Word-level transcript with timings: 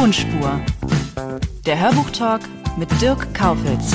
Tonspur. 0.00 0.58
Der 1.66 1.78
Hörbuchtalk 1.78 2.40
mit 2.78 2.88
Dirk 3.02 3.34
Kaufitz. 3.34 3.92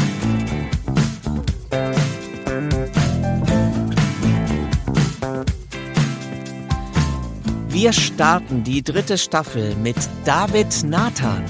Wir 7.69 7.91
starten 7.91 8.63
die 8.63 8.83
dritte 8.83 9.17
Staffel 9.17 9.75
mit 9.77 9.97
David 10.25 10.83
Nathan. 10.83 11.43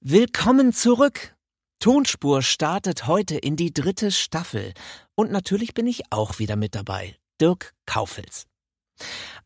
Willkommen 0.00 0.72
zurück. 0.72 1.36
Tonspur 1.78 2.42
startet 2.42 3.06
heute 3.06 3.38
in 3.38 3.56
die 3.56 3.72
dritte 3.72 4.10
Staffel. 4.10 4.74
Und 5.14 5.30
natürlich 5.30 5.74
bin 5.74 5.86
ich 5.86 6.02
auch 6.10 6.38
wieder 6.38 6.56
mit 6.56 6.74
dabei. 6.74 7.16
Dirk 7.40 7.74
Kaufels. 7.86 8.46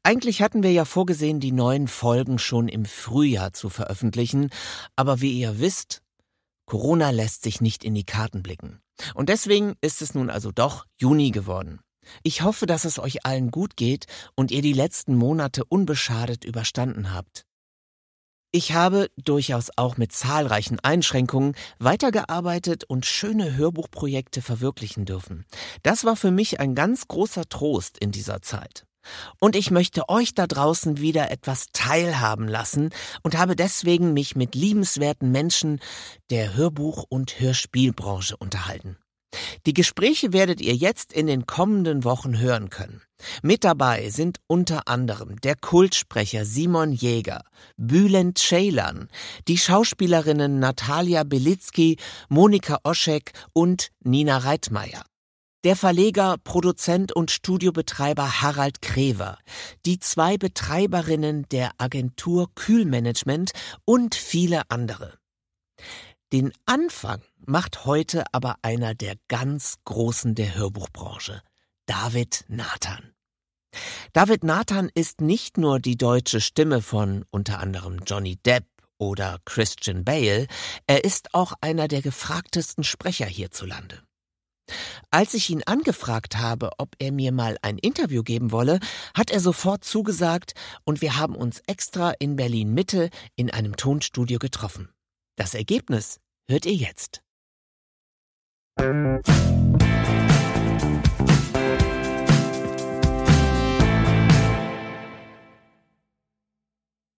Eigentlich 0.02 0.42
hatten 0.42 0.62
wir 0.62 0.72
ja 0.72 0.84
vorgesehen, 0.84 1.40
die 1.40 1.52
neuen 1.52 1.88
Folgen 1.88 2.38
schon 2.38 2.68
im 2.68 2.84
Frühjahr 2.84 3.52
zu 3.52 3.70
veröffentlichen, 3.70 4.50
aber 4.96 5.20
wie 5.20 5.38
ihr 5.38 5.60
wisst, 5.60 6.02
Corona 6.66 7.10
lässt 7.10 7.42
sich 7.42 7.60
nicht 7.60 7.84
in 7.84 7.94
die 7.94 8.04
Karten 8.04 8.42
blicken. 8.42 8.80
Und 9.14 9.28
deswegen 9.28 9.74
ist 9.80 10.02
es 10.02 10.14
nun 10.14 10.30
also 10.30 10.50
doch 10.50 10.86
Juni 10.96 11.30
geworden. 11.30 11.80
Ich 12.22 12.42
hoffe, 12.42 12.66
dass 12.66 12.84
es 12.84 12.98
euch 12.98 13.24
allen 13.24 13.50
gut 13.50 13.76
geht 13.76 14.06
und 14.34 14.50
ihr 14.50 14.62
die 14.62 14.72
letzten 14.72 15.14
Monate 15.14 15.64
unbeschadet 15.64 16.44
überstanden 16.44 17.12
habt. 17.14 17.46
Ich 18.56 18.72
habe, 18.72 19.10
durchaus 19.16 19.70
auch 19.74 19.96
mit 19.96 20.12
zahlreichen 20.12 20.78
Einschränkungen, 20.78 21.56
weitergearbeitet 21.80 22.84
und 22.84 23.04
schöne 23.04 23.56
Hörbuchprojekte 23.56 24.42
verwirklichen 24.42 25.06
dürfen. 25.06 25.44
Das 25.82 26.04
war 26.04 26.14
für 26.14 26.30
mich 26.30 26.60
ein 26.60 26.76
ganz 26.76 27.08
großer 27.08 27.48
Trost 27.48 27.98
in 27.98 28.12
dieser 28.12 28.42
Zeit. 28.42 28.86
Und 29.40 29.56
ich 29.56 29.72
möchte 29.72 30.08
euch 30.08 30.34
da 30.34 30.46
draußen 30.46 30.98
wieder 31.00 31.32
etwas 31.32 31.66
teilhaben 31.72 32.46
lassen 32.46 32.90
und 33.24 33.36
habe 33.36 33.56
deswegen 33.56 34.12
mich 34.12 34.36
mit 34.36 34.54
liebenswerten 34.54 35.32
Menschen 35.32 35.80
der 36.30 36.54
Hörbuch- 36.54 37.06
und 37.08 37.40
Hörspielbranche 37.40 38.36
unterhalten. 38.36 38.96
Die 39.66 39.74
Gespräche 39.74 40.32
werdet 40.32 40.60
ihr 40.60 40.74
jetzt 40.74 41.12
in 41.12 41.26
den 41.26 41.46
kommenden 41.46 42.04
Wochen 42.04 42.38
hören 42.38 42.70
können. 42.70 43.02
Mit 43.42 43.64
dabei 43.64 44.10
sind 44.10 44.38
unter 44.46 44.88
anderem 44.88 45.40
der 45.40 45.56
Kultsprecher 45.56 46.44
Simon 46.44 46.92
Jäger, 46.92 47.42
Bülent 47.76 48.38
Ceylan, 48.38 49.08
die 49.48 49.58
Schauspielerinnen 49.58 50.58
Natalia 50.58 51.24
Belitzky, 51.24 51.96
Monika 52.28 52.78
Oschek 52.84 53.32
und 53.52 53.88
Nina 54.02 54.38
Reitmeier. 54.38 55.04
Der 55.64 55.76
Verleger, 55.76 56.36
Produzent 56.44 57.12
und 57.12 57.30
Studiobetreiber 57.30 58.42
Harald 58.42 58.82
Krever, 58.82 59.38
die 59.86 59.98
zwei 59.98 60.36
Betreiberinnen 60.36 61.46
der 61.50 61.70
Agentur 61.78 62.50
Kühlmanagement 62.54 63.52
und 63.86 64.14
viele 64.14 64.62
andere. 64.68 65.14
Den 66.34 66.52
Anfang 66.66 67.22
macht 67.46 67.84
heute 67.84 68.24
aber 68.32 68.56
einer 68.62 68.96
der 68.96 69.14
ganz 69.28 69.76
Großen 69.84 70.34
der 70.34 70.56
Hörbuchbranche, 70.56 71.40
David 71.86 72.44
Nathan. 72.48 73.12
David 74.12 74.42
Nathan 74.42 74.90
ist 74.92 75.20
nicht 75.20 75.58
nur 75.58 75.78
die 75.78 75.96
deutsche 75.96 76.40
Stimme 76.40 76.82
von 76.82 77.24
unter 77.30 77.60
anderem 77.60 78.00
Johnny 78.04 78.34
Depp 78.34 78.66
oder 78.98 79.38
Christian 79.44 80.04
Bale, 80.04 80.48
er 80.88 81.04
ist 81.04 81.32
auch 81.34 81.52
einer 81.60 81.86
der 81.86 82.02
gefragtesten 82.02 82.82
Sprecher 82.82 83.26
hierzulande. 83.26 84.02
Als 85.12 85.34
ich 85.34 85.50
ihn 85.50 85.62
angefragt 85.62 86.36
habe, 86.36 86.72
ob 86.78 86.96
er 86.98 87.12
mir 87.12 87.30
mal 87.30 87.58
ein 87.62 87.78
Interview 87.78 88.24
geben 88.24 88.50
wolle, 88.50 88.80
hat 89.16 89.30
er 89.30 89.38
sofort 89.38 89.84
zugesagt 89.84 90.54
und 90.82 91.00
wir 91.00 91.16
haben 91.16 91.36
uns 91.36 91.62
extra 91.68 92.10
in 92.18 92.34
Berlin 92.34 92.74
Mitte 92.74 93.10
in 93.36 93.52
einem 93.52 93.76
Tonstudio 93.76 94.40
getroffen. 94.40 94.88
Das 95.36 95.54
Ergebnis 95.54 96.20
hört 96.48 96.66
ihr 96.66 96.74
jetzt. 96.74 97.20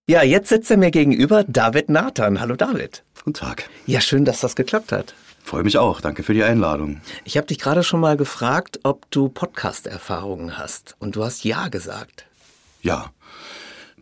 Ja, 0.09 0.23
jetzt 0.23 0.47
sitzt 0.47 0.71
er 0.71 0.77
mir 0.77 0.91
gegenüber, 0.91 1.43
David 1.43 1.89
Nathan. 1.89 2.39
Hallo 2.39 2.55
David. 2.55 3.03
Guten 3.15 3.33
Tag. 3.33 3.69
Ja, 3.85 3.99
schön, 3.99 4.23
dass 4.23 4.39
das 4.39 4.55
geklappt 4.55 4.93
hat. 4.93 5.13
Freue 5.43 5.63
mich 5.63 5.77
auch. 5.77 5.99
Danke 5.99 6.23
für 6.23 6.33
die 6.33 6.43
Einladung. 6.43 7.01
Ich 7.25 7.35
habe 7.35 7.47
dich 7.47 7.59
gerade 7.59 7.83
schon 7.83 7.99
mal 7.99 8.15
gefragt, 8.15 8.79
ob 8.83 9.09
du 9.11 9.27
Podcast-Erfahrungen 9.27 10.57
hast. 10.57 10.95
Und 10.99 11.17
du 11.17 11.25
hast 11.25 11.43
ja 11.43 11.67
gesagt. 11.67 12.25
Ja. 12.81 13.11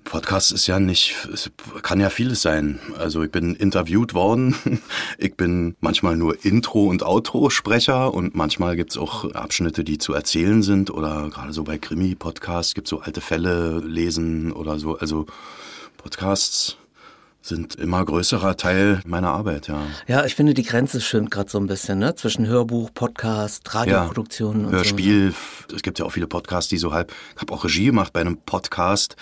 Podcast 0.06 0.52
ist 0.52 0.68
ja 0.68 0.80
nicht, 0.80 1.16
es 1.34 1.52
kann 1.82 2.00
ja 2.00 2.10
vieles 2.10 2.42
sein. 2.42 2.80
Also 2.98 3.24
ich 3.24 3.32
bin 3.32 3.56
interviewt 3.56 4.14
worden. 4.14 4.56
Ich 5.18 5.36
bin 5.36 5.76
manchmal 5.80 6.18
nur 6.18 6.44
Intro- 6.46 6.88
und 6.88 7.02
Outro-Sprecher 7.04 8.14
und 8.14 8.36
manchmal 8.36 8.76
gibt's 8.76 8.98
auch 8.98 9.32
Abschnitte, 9.34 9.84
die 9.84 9.98
zu 9.98 10.14
erzählen 10.14 10.62
sind 10.62 10.92
oder 10.92 11.30
gerade 11.30 11.54
so 11.54 11.64
bei 11.64 11.78
Krimi-Podcasts 11.78 12.74
gibt's 12.74 12.90
so 12.90 13.00
alte 13.00 13.22
Fälle 13.22 13.80
lesen 13.80 14.52
oder 14.52 14.78
so. 14.78 14.98
Also 14.98 15.26
Podcasts 15.98 16.78
sind 17.42 17.76
immer 17.76 18.04
größerer 18.04 18.58
Teil 18.58 19.02
meiner 19.06 19.30
Arbeit, 19.30 19.68
ja. 19.68 19.82
Ja, 20.08 20.26
ich 20.26 20.36
finde, 20.36 20.54
die 20.54 20.64
Grenze 20.64 21.00
schwimmt 21.00 21.32
gerade 21.32 21.50
so 21.50 21.60
ein 21.60 21.68
bisschen, 21.68 22.00
ne? 22.00 22.16
Zwischen 22.16 22.48
Hörbuch, 22.48 22.90
Podcast, 22.94 23.74
Radioproduktion 23.74 24.62
ja, 24.62 24.68
und 24.68 24.74
Hörspiel. 24.74 25.34
So. 25.70 25.76
Es 25.76 25.82
gibt 25.82 26.00
ja 26.00 26.06
auch 26.06 26.12
viele 26.12 26.28
Podcasts, 26.28 26.70
die 26.70 26.78
so 26.78 26.92
halb. 26.92 27.14
Ich 27.36 27.42
habe 27.42 27.54
auch 27.54 27.64
Regie 27.64 27.86
gemacht 27.86 28.14
bei 28.14 28.22
einem 28.22 28.38
Podcast. 28.38 29.16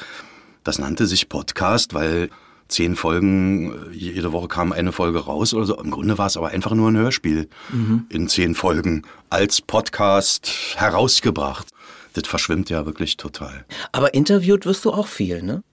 Das 0.63 0.79
nannte 0.79 1.07
sich 1.07 1.29
Podcast, 1.29 1.93
weil 1.93 2.29
zehn 2.67 2.95
Folgen, 2.95 3.91
jede 3.91 4.31
Woche 4.31 4.47
kam 4.47 4.71
eine 4.71 4.91
Folge 4.91 5.19
raus 5.19 5.53
oder 5.53 5.65
so. 5.65 5.79
Im 5.79 5.91
Grunde 5.91 6.17
war 6.17 6.27
es 6.27 6.37
aber 6.37 6.49
einfach 6.49 6.71
nur 6.71 6.89
ein 6.89 6.97
Hörspiel 6.97 7.49
mhm. 7.71 8.05
in 8.09 8.27
zehn 8.27 8.55
Folgen 8.55 9.03
als 9.29 9.61
Podcast 9.61 10.75
herausgebracht. 10.75 11.67
Das 12.13 12.27
verschwimmt 12.27 12.69
ja 12.69 12.85
wirklich 12.85 13.17
total. 13.17 13.65
Aber 13.91 14.13
interviewt 14.13 14.65
wirst 14.65 14.85
du 14.85 14.91
auch 14.91 15.07
viel, 15.07 15.41
ne? 15.41 15.63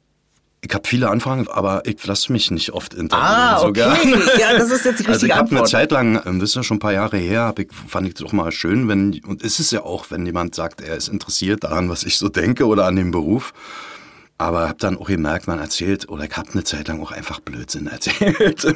Ich 0.62 0.75
habe 0.75 0.87
viele 0.87 1.09
Anfragen, 1.09 1.49
aber 1.49 1.87
ich 1.87 2.05
lasse 2.05 2.31
mich 2.33 2.50
nicht 2.50 2.73
oft 2.73 2.93
interviewen. 2.93 3.27
Ah, 3.27 3.62
okay. 3.62 3.95
Ja, 4.39 4.53
das 4.53 4.71
ist 4.71 4.84
jetzt 4.84 5.00
die 5.00 5.06
richtige 5.06 5.09
Also 5.12 5.27
ich 5.27 5.34
habe 5.34 5.56
eine 5.56 5.65
Zeit 5.65 5.91
lang, 5.91 6.21
ähm, 6.27 6.39
das 6.39 6.50
ist 6.50 6.56
ja 6.56 6.62
schon 6.62 6.77
ein 6.77 6.81
paar 6.81 6.93
Jahre 6.93 7.17
her, 7.17 7.55
ich, 7.56 7.69
fand 7.89 8.06
ich 8.06 8.15
es 8.15 8.23
auch 8.23 8.33
mal 8.33 8.53
schön, 8.53 8.87
wenn, 8.87 9.21
und 9.25 9.43
ist 9.43 9.59
es 9.59 9.71
ja 9.71 9.83
auch, 9.84 10.11
wenn 10.11 10.27
jemand 10.27 10.55
sagt, 10.55 10.83
er 10.83 10.97
ist 10.97 11.09
interessiert 11.09 11.65
daran, 11.65 11.89
was 11.89 12.03
ich 12.05 12.19
so 12.19 12.29
denke 12.29 12.67
oder 12.67 12.84
an 12.84 12.97
dem 12.97 13.11
Beruf. 13.11 13.55
Aber 14.41 14.71
habe 14.71 14.78
dann 14.78 14.97
auch 14.97 15.09
gemerkt, 15.09 15.49
man 15.49 15.59
erzählt, 15.59 16.09
oder 16.09 16.25
ich 16.25 16.34
habe 16.34 16.51
eine 16.53 16.65
Zeit 16.65 16.89
lang 16.89 17.03
auch 17.03 17.11
einfach 17.11 17.41
Blödsinn 17.41 17.87
erzählt, 17.89 18.67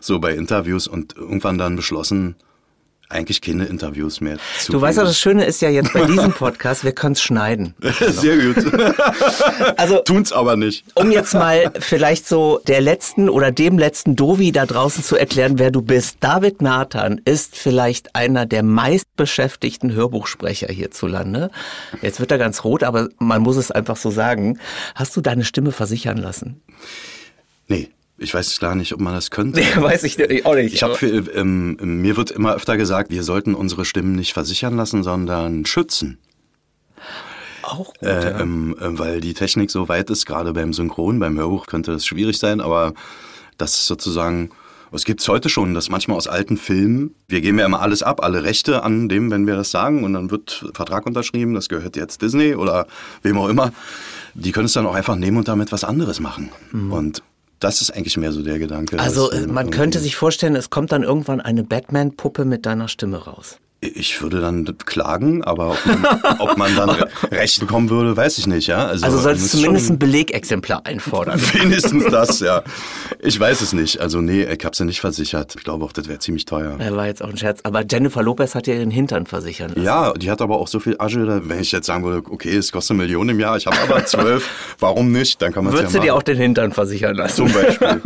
so 0.00 0.18
bei 0.18 0.34
Interviews 0.34 0.88
und 0.88 1.16
irgendwann 1.16 1.58
dann 1.58 1.76
beschlossen, 1.76 2.34
eigentlich 3.12 3.40
keine 3.40 3.66
Interviews 3.66 4.20
mehr 4.20 4.38
zu 4.58 4.72
Du 4.72 4.80
weißt 4.80 4.98
ja, 4.98 5.04
das 5.04 5.18
Schöne 5.18 5.44
ist 5.44 5.62
ja 5.62 5.68
jetzt 5.70 5.92
bei 5.92 6.04
diesem 6.06 6.32
Podcast, 6.34 6.84
wir 6.84 6.92
können 6.92 7.12
es 7.12 7.22
schneiden. 7.22 7.74
Sehr 8.00 8.38
gut. 8.38 8.64
Also, 9.76 9.98
Tun's 9.98 10.32
aber 10.32 10.56
nicht. 10.56 10.84
um 10.94 11.10
jetzt 11.10 11.34
mal 11.34 11.72
vielleicht 11.78 12.26
so 12.26 12.60
der 12.66 12.80
letzten 12.80 13.28
oder 13.28 13.50
dem 13.52 13.78
letzten 13.78 14.16
Dovi 14.16 14.52
da 14.52 14.66
draußen 14.66 15.02
zu 15.04 15.16
erklären, 15.16 15.58
wer 15.58 15.70
du 15.70 15.82
bist. 15.82 16.16
David 16.20 16.62
Nathan 16.62 17.20
ist 17.24 17.56
vielleicht 17.56 18.14
einer 18.14 18.46
der 18.46 18.62
meistbeschäftigten 18.62 19.92
Hörbuchsprecher 19.92 20.68
hierzulande. 20.68 21.50
Jetzt 22.00 22.20
wird 22.20 22.30
er 22.32 22.38
ganz 22.38 22.64
rot, 22.64 22.82
aber 22.82 23.08
man 23.18 23.42
muss 23.42 23.56
es 23.56 23.70
einfach 23.70 23.96
so 23.96 24.10
sagen. 24.10 24.58
Hast 24.94 25.16
du 25.16 25.20
deine 25.20 25.44
Stimme 25.44 25.72
versichern 25.72 26.18
lassen? 26.18 26.62
Nee. 27.68 27.88
Ich 28.22 28.32
weiß 28.34 28.58
gar 28.60 28.74
nicht, 28.74 28.92
ob 28.92 29.00
man 29.00 29.14
das 29.14 29.30
könnte. 29.30 29.60
Nee, 29.60 29.66
weiß 29.82 30.04
ich 30.04 30.46
auch 30.46 30.54
nicht. 30.54 30.74
Ich 30.74 30.82
habe 30.82 31.06
ähm, 31.34 31.76
mir 31.80 32.16
wird 32.16 32.30
immer 32.30 32.54
öfter 32.54 32.76
gesagt, 32.76 33.10
wir 33.10 33.22
sollten 33.22 33.54
unsere 33.54 33.84
Stimmen 33.84 34.14
nicht 34.14 34.32
versichern 34.32 34.76
lassen, 34.76 35.02
sondern 35.02 35.66
schützen. 35.66 36.18
auch 37.62 37.92
gut, 37.94 38.02
Äh, 38.02 38.30
ja. 38.32 38.40
ähm, 38.40 38.76
äh, 38.80 38.98
weil 38.98 39.20
die 39.20 39.34
Technik 39.34 39.70
so 39.70 39.88
weit 39.88 40.10
ist, 40.10 40.26
gerade 40.26 40.52
beim 40.52 40.72
Synchron, 40.72 41.18
beim 41.18 41.38
Hörbuch 41.38 41.66
könnte 41.66 41.92
das 41.92 42.06
schwierig 42.06 42.38
sein, 42.38 42.60
aber 42.60 42.94
dass 43.58 43.86
sozusagen 43.86 44.50
Was 44.94 45.06
gibt's 45.06 45.26
heute 45.26 45.48
schon, 45.48 45.72
dass 45.72 45.88
manchmal 45.88 46.18
aus 46.18 46.28
alten 46.28 46.58
Filmen, 46.58 47.14
wir 47.26 47.40
geben 47.40 47.58
ja 47.58 47.64
immer 47.64 47.80
alles 47.80 48.02
ab, 48.02 48.22
alle 48.22 48.44
Rechte 48.44 48.82
an 48.82 49.08
dem, 49.08 49.30
wenn 49.30 49.46
wir 49.46 49.56
das 49.56 49.70
sagen, 49.70 50.04
und 50.04 50.12
dann 50.12 50.30
wird 50.30 50.66
Vertrag 50.74 51.06
unterschrieben, 51.06 51.54
das 51.54 51.70
gehört 51.70 51.96
jetzt 51.96 52.20
Disney 52.20 52.54
oder 52.54 52.86
wem 53.22 53.38
auch 53.38 53.48
immer. 53.48 53.72
Die 54.34 54.52
können 54.52 54.66
es 54.66 54.74
dann 54.74 54.84
auch 54.84 54.94
einfach 54.94 55.16
nehmen 55.16 55.38
und 55.38 55.48
damit 55.48 55.72
was 55.72 55.82
anderes 55.84 56.20
machen. 56.20 56.50
Mhm. 56.72 56.92
Und 56.92 57.22
das 57.62 57.80
ist 57.80 57.90
eigentlich 57.90 58.16
mehr 58.16 58.32
so 58.32 58.42
der 58.42 58.58
Gedanke. 58.58 58.98
Also 58.98 59.30
dass, 59.30 59.46
man 59.46 59.70
könnte 59.70 59.98
sich 59.98 60.16
vorstellen, 60.16 60.56
es 60.56 60.70
kommt 60.70 60.92
dann 60.92 61.02
irgendwann 61.02 61.40
eine 61.40 61.62
Batman-Puppe 61.64 62.44
mit 62.44 62.66
deiner 62.66 62.88
Stimme 62.88 63.18
raus. 63.18 63.58
Ich 63.84 64.22
würde 64.22 64.40
dann 64.40 64.64
klagen, 64.86 65.42
aber 65.42 65.70
ob 65.70 65.86
man, 65.86 66.20
ob 66.38 66.56
man 66.56 66.76
dann 66.76 66.90
Recht 67.32 67.58
bekommen 67.58 67.90
würde, 67.90 68.16
weiß 68.16 68.38
ich 68.38 68.46
nicht. 68.46 68.68
Ja? 68.68 68.86
Also, 68.86 69.04
also 69.04 69.18
solltest 69.18 69.52
du 69.52 69.58
zumindest 69.58 69.90
ein 69.90 69.98
Belegexemplar 69.98 70.86
einfordern. 70.86 71.40
Wenigstens 71.52 72.04
das, 72.04 72.38
ja. 72.38 72.62
Ich 73.18 73.40
weiß 73.40 73.60
es 73.60 73.72
nicht. 73.72 74.00
Also 74.00 74.20
nee, 74.20 74.44
ich 74.44 74.64
habe 74.64 74.70
es 74.70 74.78
ja 74.78 74.84
nicht 74.84 75.00
versichert. 75.00 75.56
Ich 75.56 75.64
glaube 75.64 75.84
auch, 75.84 75.92
das 75.92 76.06
wäre 76.06 76.20
ziemlich 76.20 76.44
teuer. 76.44 76.78
Ja, 76.78 76.94
war 76.94 77.06
jetzt 77.06 77.24
auch 77.24 77.28
ein 77.28 77.36
Scherz. 77.36 77.58
Aber 77.64 77.82
Jennifer 77.84 78.22
Lopez 78.22 78.54
hat 78.54 78.68
ja 78.68 78.74
ihren 78.74 78.92
Hintern 78.92 79.26
versichern 79.26 79.70
lassen. 79.70 79.84
Ja, 79.84 80.12
die 80.12 80.30
hat 80.30 80.40
aber 80.40 80.60
auch 80.60 80.68
so 80.68 80.78
viel 80.78 80.94
Asche, 81.00 81.42
wenn 81.48 81.58
ich 81.58 81.72
jetzt 81.72 81.86
sagen 81.86 82.04
würde, 82.04 82.22
okay, 82.30 82.56
es 82.56 82.70
kostet 82.70 82.94
eine 82.94 83.02
Million 83.02 83.28
im 83.30 83.40
Jahr, 83.40 83.56
ich 83.56 83.66
habe 83.66 83.78
aber 83.80 84.04
zwölf, 84.06 84.48
warum 84.78 85.10
nicht? 85.10 85.42
Dann 85.42 85.52
kann 85.52 85.64
man 85.64 85.72
Würdest 85.72 85.94
ja 85.94 86.00
du 86.00 86.06
dir 86.06 86.14
auch 86.14 86.22
den 86.22 86.36
Hintern 86.36 86.70
versichern 86.70 87.16
lassen? 87.16 87.48
Zum 87.48 87.52
Beispiel. 87.52 88.00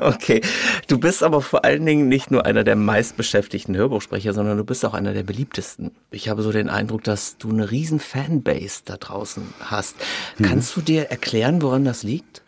okay. 0.00 0.40
Du 0.88 0.98
bist 0.98 1.22
aber 1.22 1.42
vor 1.42 1.64
allen 1.64 1.86
Dingen 1.86 2.08
nicht 2.08 2.32
nur 2.32 2.44
einer 2.44 2.64
der 2.64 2.74
meistbeschäftigten 2.74 3.76
Hörbuchsprecher, 3.76 4.32
sondern 4.32 4.56
du 4.56 4.64
bist 4.64 4.84
auch 4.84 4.95
einer 4.96 5.12
der 5.12 5.22
beliebtesten. 5.22 5.92
Ich 6.10 6.28
habe 6.28 6.42
so 6.42 6.52
den 6.52 6.68
Eindruck, 6.68 7.04
dass 7.04 7.38
du 7.38 7.50
eine 7.50 7.70
riesen 7.70 8.00
Fanbase 8.00 8.82
da 8.84 8.96
draußen 8.96 9.42
hast. 9.60 9.96
Mhm. 10.38 10.44
Kannst 10.44 10.76
du 10.76 10.80
dir 10.80 11.04
erklären, 11.10 11.62
woran 11.62 11.84
das 11.84 12.02
liegt? 12.02 12.42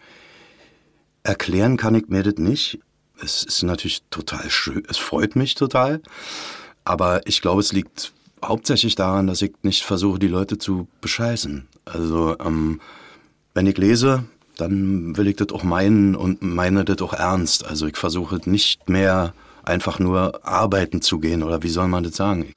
Erklären 1.22 1.76
kann 1.76 1.94
ich 1.94 2.08
mir 2.08 2.22
das 2.22 2.34
nicht. 2.36 2.80
Es 3.22 3.42
ist 3.42 3.62
natürlich 3.62 4.02
total 4.10 4.48
schön, 4.50 4.84
es 4.88 4.96
freut 4.96 5.36
mich 5.36 5.54
total. 5.54 6.00
Aber 6.84 7.26
ich 7.26 7.42
glaube, 7.42 7.60
es 7.60 7.72
liegt 7.72 8.12
hauptsächlich 8.44 8.94
daran, 8.94 9.26
dass 9.26 9.42
ich 9.42 9.52
nicht 9.62 9.84
versuche, 9.84 10.18
die 10.18 10.28
Leute 10.28 10.58
zu 10.58 10.88
bescheißen. 11.00 11.66
Also, 11.84 12.36
ähm, 12.38 12.80
wenn 13.54 13.66
ich 13.66 13.76
lese, 13.76 14.24
dann 14.56 15.16
will 15.16 15.28
ich 15.28 15.36
das 15.36 15.48
auch 15.50 15.62
meinen 15.62 16.14
und 16.14 16.42
meine 16.42 16.84
das 16.84 17.00
auch 17.00 17.12
ernst. 17.12 17.64
Also 17.64 17.86
ich 17.86 17.96
versuche 17.96 18.40
nicht 18.44 18.88
mehr 18.88 19.32
einfach 19.64 19.98
nur 19.98 20.46
arbeiten 20.46 21.02
zu 21.02 21.18
gehen 21.18 21.42
oder 21.42 21.62
wie 21.62 21.68
soll 21.68 21.88
man 21.88 22.04
das 22.04 22.16
sagen? 22.16 22.52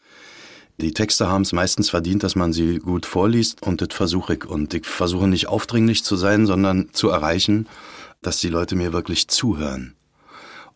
Die 0.80 0.94
Texte 0.94 1.28
haben 1.28 1.44
es 1.44 1.54
meistens 1.54 1.90
verdient, 1.90 2.24
dass 2.24 2.36
man 2.36 2.54
sie 2.54 2.80
gut 2.80 3.06
vorliest 3.06 3.62
und 3.62 3.82
das 3.82 3.90
versuche 3.92 4.34
ich. 4.34 4.46
Und 4.46 4.74
ich 4.74 4.88
versuche 4.88 5.28
nicht 5.28 5.48
aufdringlich 5.48 6.04
zu 6.04 6.16
sein, 6.16 6.48
sondern 6.48 6.90
zu 6.92 7.10
erreichen, 7.10 7.68
dass 8.22 8.40
die 8.40 8.50
Leute 8.50 8.76
mir 8.76 8.92
wirklich 8.92 9.28
zuhören. 9.28 9.96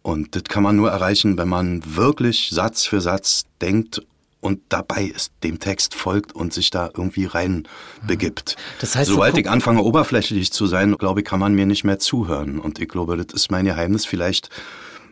Und 0.03 0.35
das 0.35 0.43
kann 0.43 0.61
man 0.61 0.75
nur 0.75 0.91
erreichen, 0.91 1.37
wenn 1.39 1.47
man 1.47 1.81
wirklich 1.95 2.49
Satz 2.51 2.85
für 2.85 3.01
Satz 3.01 3.45
denkt 3.61 4.03
und 4.39 4.61
dabei 4.69 5.05
ist, 5.05 5.31
dem 5.43 5.59
Text 5.59 5.95
folgt 5.95 6.33
und 6.33 6.53
sich 6.53 6.69
da 6.69 6.91
irgendwie 6.95 7.25
rein 7.25 7.67
begibt. 8.05 8.55
Das 8.79 8.95
heißt, 8.95 9.09
Sobald 9.09 9.35
ich 9.39 9.49
anfange, 9.49 9.81
oberflächlich 9.81 10.53
zu 10.53 10.67
sein, 10.67 10.95
glaube 10.97 11.21
ich, 11.21 11.25
kann 11.25 11.39
man 11.39 11.55
mir 11.55 11.65
nicht 11.65 11.83
mehr 11.83 11.97
zuhören. 11.97 12.59
Und 12.59 12.79
ich 12.79 12.87
glaube, 12.87 13.17
das 13.17 13.33
ist 13.33 13.49
mein 13.49 13.65
Geheimnis 13.65 14.05
vielleicht 14.05 14.51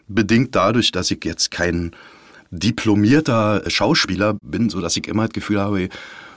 bedingt 0.08 0.56
dadurch, 0.56 0.92
dass 0.92 1.12
ich 1.12 1.24
jetzt 1.24 1.52
kein 1.52 1.92
diplomierter 2.52 3.64
Schauspieler 3.68 4.36
bin, 4.44 4.70
so 4.70 4.80
dass 4.80 4.96
ich 4.96 5.08
immer 5.08 5.24
das 5.24 5.34
Gefühl 5.34 5.60
habe, 5.60 5.90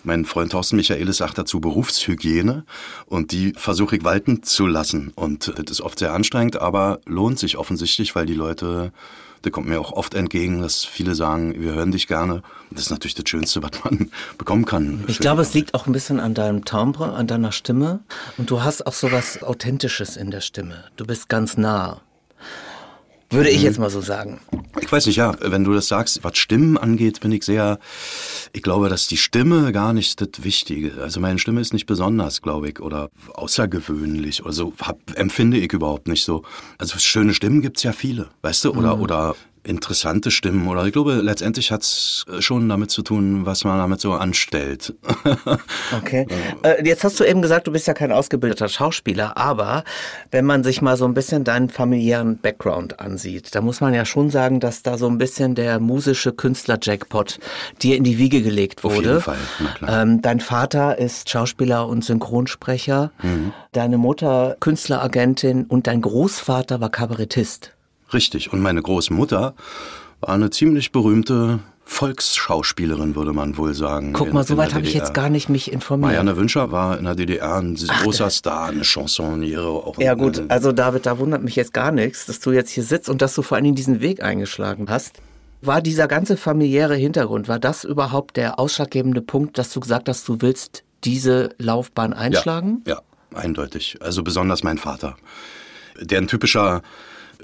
mein 0.06 0.24
Freund 0.24 0.52
Thorsten 0.52 0.76
Michaelis 0.76 1.16
sagt 1.16 1.36
dazu 1.36 1.60
Berufshygiene 1.60 2.64
und 3.06 3.32
die 3.32 3.52
versuche 3.56 3.96
ich 3.96 4.04
walten 4.04 4.42
zu 4.44 4.66
lassen. 4.66 5.12
Und 5.16 5.52
das 5.56 5.64
ist 5.68 5.80
oft 5.80 5.98
sehr 5.98 6.14
anstrengend, 6.14 6.60
aber 6.60 7.00
lohnt 7.06 7.38
sich 7.38 7.58
offensichtlich, 7.58 8.14
weil 8.14 8.24
die 8.24 8.34
Leute, 8.34 8.92
da 9.42 9.50
kommt 9.50 9.66
mir 9.66 9.80
auch 9.80 9.92
oft 9.92 10.14
entgegen, 10.14 10.60
dass 10.60 10.84
viele 10.84 11.16
sagen, 11.16 11.60
wir 11.60 11.72
hören 11.72 11.90
dich 11.90 12.06
gerne. 12.06 12.42
Das 12.70 12.82
ist 12.82 12.90
natürlich 12.90 13.16
das 13.16 13.28
Schönste, 13.28 13.62
was 13.64 13.72
man 13.84 14.10
bekommen 14.38 14.64
kann. 14.64 15.04
Ich 15.08 15.18
glaube, 15.18 15.42
es 15.42 15.54
liegt 15.54 15.74
auch 15.74 15.86
ein 15.86 15.92
bisschen 15.92 16.20
an 16.20 16.34
deinem 16.34 16.64
Timbre, 16.64 17.12
an 17.12 17.26
deiner 17.26 17.50
Stimme. 17.50 18.00
Und 18.38 18.48
du 18.50 18.62
hast 18.62 18.86
auch 18.86 18.94
so 18.94 19.10
was 19.10 19.42
Authentisches 19.42 20.16
in 20.16 20.30
der 20.30 20.40
Stimme. 20.40 20.84
Du 20.96 21.04
bist 21.04 21.28
ganz 21.28 21.56
nah. 21.56 22.00
Würde 23.30 23.50
ich 23.50 23.58
mhm. 23.58 23.64
jetzt 23.64 23.78
mal 23.78 23.90
so 23.90 24.00
sagen. 24.00 24.40
Ich 24.80 24.90
weiß 24.90 25.06
nicht, 25.06 25.16
ja, 25.16 25.34
wenn 25.40 25.64
du 25.64 25.72
das 25.72 25.88
sagst, 25.88 26.22
was 26.22 26.38
Stimmen 26.38 26.78
angeht, 26.78 27.20
bin 27.20 27.32
ich 27.32 27.44
sehr, 27.44 27.78
ich 28.52 28.62
glaube, 28.62 28.88
dass 28.88 29.08
die 29.08 29.16
Stimme 29.16 29.72
gar 29.72 29.92
nicht 29.92 30.20
das 30.20 30.44
Wichtige. 30.44 31.02
Also 31.02 31.18
meine 31.18 31.38
Stimme 31.38 31.60
ist 31.60 31.72
nicht 31.72 31.86
besonders, 31.86 32.40
glaube 32.40 32.68
ich, 32.68 32.80
oder 32.80 33.10
außergewöhnlich 33.32 34.44
oder 34.44 34.52
so, 34.52 34.72
hab, 34.80 34.98
empfinde 35.16 35.58
ich 35.58 35.72
überhaupt 35.72 36.06
nicht 36.06 36.24
so. 36.24 36.42
Also 36.78 36.98
schöne 36.98 37.34
Stimmen 37.34 37.62
gibt's 37.62 37.82
ja 37.82 37.92
viele, 37.92 38.28
weißt 38.42 38.66
du, 38.66 38.72
oder, 38.74 38.96
mhm. 38.96 39.02
oder 39.02 39.36
interessante 39.66 40.30
Stimmen 40.30 40.68
oder 40.68 40.86
ich 40.86 40.92
glaube, 40.92 41.14
letztendlich 41.14 41.72
hat's 41.72 42.24
schon 42.38 42.68
damit 42.68 42.90
zu 42.90 43.02
tun, 43.02 43.44
was 43.46 43.64
man 43.64 43.78
damit 43.78 44.00
so 44.00 44.12
anstellt. 44.12 44.94
okay. 45.96 46.26
Äh, 46.62 46.86
jetzt 46.86 47.04
hast 47.04 47.18
du 47.20 47.24
eben 47.24 47.42
gesagt, 47.42 47.66
du 47.66 47.72
bist 47.72 47.86
ja 47.86 47.94
kein 47.94 48.12
ausgebildeter 48.12 48.68
Schauspieler, 48.68 49.36
aber 49.36 49.84
wenn 50.30 50.44
man 50.44 50.64
sich 50.64 50.82
mal 50.82 50.96
so 50.96 51.04
ein 51.04 51.14
bisschen 51.14 51.44
deinen 51.44 51.68
familiären 51.68 52.38
Background 52.38 53.00
ansieht, 53.00 53.54
da 53.54 53.60
muss 53.60 53.80
man 53.80 53.92
ja 53.92 54.04
schon 54.04 54.30
sagen, 54.30 54.60
dass 54.60 54.82
da 54.82 54.98
so 54.98 55.08
ein 55.08 55.18
bisschen 55.18 55.54
der 55.54 55.80
musische 55.80 56.32
Künstler-Jackpot 56.32 57.38
dir 57.82 57.96
in 57.96 58.04
die 58.04 58.18
Wiege 58.18 58.42
gelegt 58.42 58.84
wurde. 58.84 58.96
Auf 58.96 59.04
jeden 59.04 59.20
Fall, 59.20 59.38
na 59.60 59.70
klar. 59.70 60.02
Ähm, 60.02 60.22
dein 60.22 60.40
Vater 60.40 60.98
ist 60.98 61.28
Schauspieler 61.28 61.88
und 61.88 62.04
Synchronsprecher, 62.04 63.10
mhm. 63.22 63.52
deine 63.72 63.98
Mutter 63.98 64.56
Künstleragentin 64.60 65.64
und 65.64 65.86
dein 65.86 66.00
Großvater 66.00 66.80
war 66.80 66.90
Kabarettist. 66.90 67.75
Richtig. 68.12 68.52
Und 68.52 68.60
meine 68.60 68.82
Großmutter 68.82 69.54
war 70.20 70.28
eine 70.28 70.50
ziemlich 70.50 70.92
berühmte 70.92 71.60
Volksschauspielerin, 71.84 73.14
würde 73.14 73.32
man 73.32 73.56
wohl 73.56 73.72
sagen. 73.72 74.12
Guck 74.12 74.32
mal, 74.32 74.44
so 74.44 74.56
weit 74.56 74.74
habe 74.74 74.84
ich 74.84 74.92
jetzt 74.92 75.14
gar 75.14 75.30
nicht 75.30 75.48
mich 75.48 75.70
informiert. 75.70 76.08
Marianne 76.08 76.36
Wünscher 76.36 76.72
war 76.72 76.98
in 76.98 77.04
der 77.04 77.14
DDR 77.14 77.56
ein 77.56 77.76
Ach, 77.88 78.02
großer 78.02 78.28
Star, 78.28 78.66
eine 78.66 78.82
Chansonniere. 78.82 79.68
Auch 79.68 79.96
ja 79.98 80.14
gut, 80.14 80.42
also 80.48 80.72
David, 80.72 81.06
da 81.06 81.18
wundert 81.18 81.42
mich 81.42 81.54
jetzt 81.54 81.72
gar 81.72 81.92
nichts, 81.92 82.26
dass 82.26 82.40
du 82.40 82.50
jetzt 82.50 82.70
hier 82.70 82.82
sitzt 82.82 83.08
und 83.08 83.22
dass 83.22 83.34
du 83.36 83.42
vor 83.42 83.56
allen 83.56 83.64
Dingen 83.64 83.76
diesen 83.76 84.00
Weg 84.00 84.22
eingeschlagen 84.22 84.86
hast. 84.90 85.20
War 85.62 85.80
dieser 85.80 86.08
ganze 86.08 86.36
familiäre 86.36 86.96
Hintergrund, 86.96 87.48
war 87.48 87.60
das 87.60 87.84
überhaupt 87.84 88.36
der 88.36 88.58
ausschlaggebende 88.58 89.22
Punkt, 89.22 89.56
dass 89.56 89.72
du 89.72 89.78
gesagt 89.78 90.08
hast, 90.08 90.26
du 90.28 90.40
willst 90.40 90.82
diese 91.04 91.50
Laufbahn 91.58 92.12
einschlagen? 92.12 92.82
Ja, 92.86 92.94
ja 92.94 93.38
eindeutig. 93.38 93.98
Also 94.00 94.22
besonders 94.22 94.64
mein 94.64 94.78
Vater, 94.78 95.16
der 96.00 96.18
ein 96.18 96.26
typischer 96.26 96.82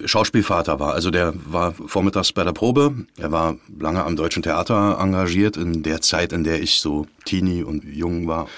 Schauspielvater 0.05 0.81
war. 0.81 0.95
Also 0.95 1.11
der 1.11 1.35
war 1.47 1.73
vormittags 1.73 2.33
bei 2.33 2.45
der 2.45 2.53
Probe. 2.53 2.95
Er 3.19 3.33
war 3.33 3.57
lange 3.79 4.05
am 4.05 4.17
Deutschen 4.17 4.43
Theater 4.43 4.99
engagiert 5.01 5.57
in 5.57 5.83
der 5.83 6.01
Zeit, 6.01 6.33
in 6.33 6.45
der 6.45 6.61
ich 6.61 6.81
so 6.81 7.07
Teenie 7.25 7.63
und 7.63 7.85
jung 7.85 8.27
war. 8.27 8.49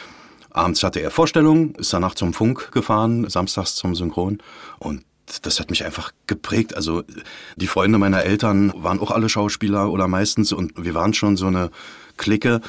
Abends 0.50 0.82
hatte 0.84 1.00
er 1.00 1.10
Vorstellungen, 1.10 1.74
ist 1.74 1.92
danach 1.92 2.14
zum 2.14 2.32
Funk 2.32 2.70
gefahren, 2.72 3.28
samstags 3.28 3.74
zum 3.74 3.96
Synchron 3.96 4.38
und 4.78 5.02
das 5.42 5.58
hat 5.58 5.70
mich 5.70 5.84
einfach 5.84 6.12
geprägt. 6.26 6.76
Also 6.76 7.02
die 7.56 7.66
Freunde 7.66 7.98
meiner 7.98 8.22
Eltern 8.22 8.72
waren 8.76 9.00
auch 9.00 9.10
alle 9.10 9.28
Schauspieler 9.28 9.90
oder 9.90 10.06
meistens 10.06 10.52
und 10.52 10.72
wir 10.76 10.94
waren 10.94 11.14
schon 11.14 11.36
so 11.36 11.46
eine 11.46 11.70
Clique. 12.16 12.60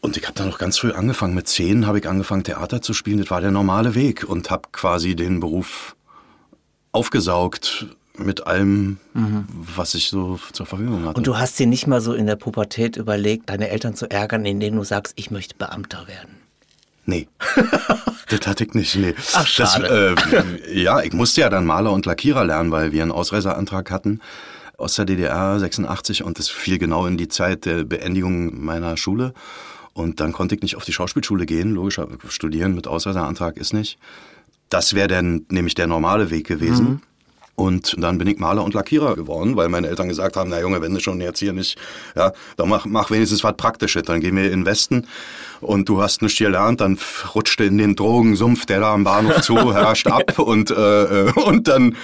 Und 0.00 0.16
ich 0.16 0.24
habe 0.24 0.34
dann 0.34 0.48
noch 0.48 0.58
ganz 0.58 0.78
früh 0.78 0.92
angefangen. 0.92 1.34
Mit 1.34 1.48
zehn 1.48 1.86
habe 1.86 1.98
ich 1.98 2.08
angefangen, 2.08 2.44
Theater 2.44 2.82
zu 2.82 2.92
spielen. 2.92 3.18
Das 3.18 3.30
war 3.30 3.40
der 3.40 3.50
normale 3.50 3.94
Weg 3.94 4.24
und 4.28 4.50
habe 4.50 4.68
quasi 4.70 5.16
den 5.16 5.40
Beruf 5.40 5.96
aufgesaugt 6.94 7.86
mit 8.16 8.46
allem, 8.46 8.98
mhm. 9.12 9.44
was 9.50 9.94
ich 9.94 10.08
so 10.08 10.38
zur 10.52 10.66
Verfügung 10.66 11.04
hatte. 11.04 11.16
Und 11.16 11.26
du 11.26 11.36
hast 11.36 11.58
dir 11.58 11.66
nicht 11.66 11.86
mal 11.86 12.00
so 12.00 12.14
in 12.14 12.26
der 12.26 12.36
Pubertät 12.36 12.96
überlegt, 12.96 13.50
deine 13.50 13.68
Eltern 13.68 13.94
zu 13.94 14.08
ärgern, 14.08 14.46
indem 14.46 14.76
du 14.76 14.84
sagst, 14.84 15.14
ich 15.16 15.30
möchte 15.30 15.56
Beamter 15.56 16.06
werden? 16.06 16.36
Nee. 17.06 17.28
das 18.28 18.46
hatte 18.46 18.64
ich 18.64 18.74
nicht, 18.74 18.94
nee. 18.96 19.14
Ach, 19.34 19.46
schade. 19.46 20.14
Das, 20.16 20.44
äh, 20.44 20.80
ja, 20.80 21.02
ich 21.02 21.12
musste 21.12 21.40
ja 21.40 21.50
dann 21.50 21.66
Maler 21.66 21.92
und 21.92 22.06
Lackierer 22.06 22.44
lernen, 22.44 22.70
weil 22.70 22.92
wir 22.92 23.02
einen 23.02 23.12
Ausreiseantrag 23.12 23.90
hatten 23.90 24.20
aus 24.78 24.94
der 24.94 25.04
DDR 25.04 25.58
86 25.58 26.22
und 26.24 26.38
das 26.38 26.48
fiel 26.48 26.78
genau 26.78 27.06
in 27.06 27.16
die 27.16 27.28
Zeit 27.28 27.64
der 27.64 27.84
Beendigung 27.84 28.64
meiner 28.64 28.96
Schule. 28.96 29.34
Und 29.92 30.18
dann 30.18 30.32
konnte 30.32 30.56
ich 30.56 30.62
nicht 30.62 30.76
auf 30.76 30.84
die 30.84 30.92
Schauspielschule 30.92 31.46
gehen, 31.46 31.72
logisch, 31.72 32.00
studieren 32.28 32.74
mit 32.74 32.88
Ausreiseantrag 32.88 33.56
ist 33.56 33.72
nicht. 33.72 33.98
Das 34.74 34.92
wäre 34.92 35.06
dann 35.06 35.46
nämlich 35.50 35.76
der 35.76 35.86
normale 35.86 36.30
Weg 36.30 36.48
gewesen. 36.48 36.84
Mhm. 36.84 37.00
Und 37.54 37.94
dann 37.96 38.18
bin 38.18 38.26
ich 38.26 38.40
Maler 38.40 38.64
und 38.64 38.74
Lackierer 38.74 39.14
geworden, 39.14 39.54
weil 39.54 39.68
meine 39.68 39.86
Eltern 39.86 40.08
gesagt 40.08 40.36
haben, 40.36 40.50
na 40.50 40.60
Junge, 40.60 40.82
wenn 40.82 40.92
du 40.92 40.98
schon 40.98 41.20
jetzt 41.20 41.38
hier 41.38 41.52
nicht, 41.52 41.78
ja, 42.16 42.32
dann 42.56 42.68
mach, 42.68 42.84
mach 42.84 43.12
wenigstens 43.12 43.44
was 43.44 43.56
Praktisches. 43.56 44.02
Dann 44.02 44.20
gehen 44.20 44.34
wir 44.34 44.46
in 44.46 44.62
den 44.62 44.66
Westen 44.66 45.06
und 45.60 45.88
du 45.88 46.02
hast 46.02 46.22
nichts 46.22 46.38
gelernt, 46.38 46.80
dann 46.80 46.98
rutscht 47.36 47.60
du 47.60 47.64
in 47.64 47.78
den 47.78 47.94
Drogensumpf, 47.94 48.66
der 48.66 48.80
da 48.80 48.92
am 48.92 49.04
Bahnhof 49.04 49.42
zu 49.42 49.72
herrscht, 49.74 50.08
ab 50.08 50.40
und, 50.40 50.72
äh, 50.72 51.26
äh 51.28 51.32
und 51.34 51.68
dann 51.68 51.94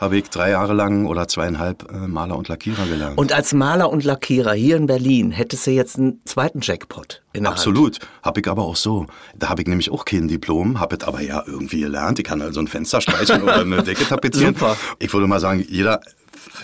habe 0.00 0.16
ich 0.16 0.30
drei 0.30 0.50
Jahre 0.50 0.74
lang 0.74 1.06
oder 1.06 1.28
zweieinhalb 1.28 1.90
äh, 1.90 1.96
Maler 2.08 2.36
und 2.36 2.48
Lackierer 2.48 2.86
gelernt. 2.86 3.18
Und 3.18 3.32
als 3.32 3.52
Maler 3.52 3.90
und 3.90 4.04
Lackierer 4.04 4.52
hier 4.52 4.76
in 4.76 4.86
Berlin 4.86 5.30
hättest 5.30 5.66
du 5.66 5.70
jetzt 5.70 5.98
einen 5.98 6.20
zweiten 6.24 6.60
Jackpot 6.62 7.22
in 7.32 7.44
der 7.44 7.52
Absolut. 7.52 7.98
Habe 8.22 8.40
ich 8.40 8.48
aber 8.48 8.62
auch 8.62 8.76
so. 8.76 9.06
Da 9.36 9.48
habe 9.48 9.62
ich 9.62 9.68
nämlich 9.68 9.90
auch 9.90 10.04
kein 10.04 10.28
Diplom, 10.28 10.80
habe 10.80 10.96
es 10.96 11.04
aber 11.04 11.20
ja 11.20 11.42
irgendwie 11.46 11.80
gelernt. 11.80 12.18
Ich 12.18 12.24
kann 12.24 12.42
also 12.42 12.60
ein 12.60 12.68
Fenster 12.68 13.00
streichen 13.00 13.42
oder 13.42 13.60
eine 13.60 13.82
Decke 13.82 14.04
tapezieren. 14.08 14.54
Super. 14.54 14.76
Ich 14.98 15.12
würde 15.12 15.26
mal 15.26 15.40
sagen, 15.40 15.64
jeder 15.68 16.00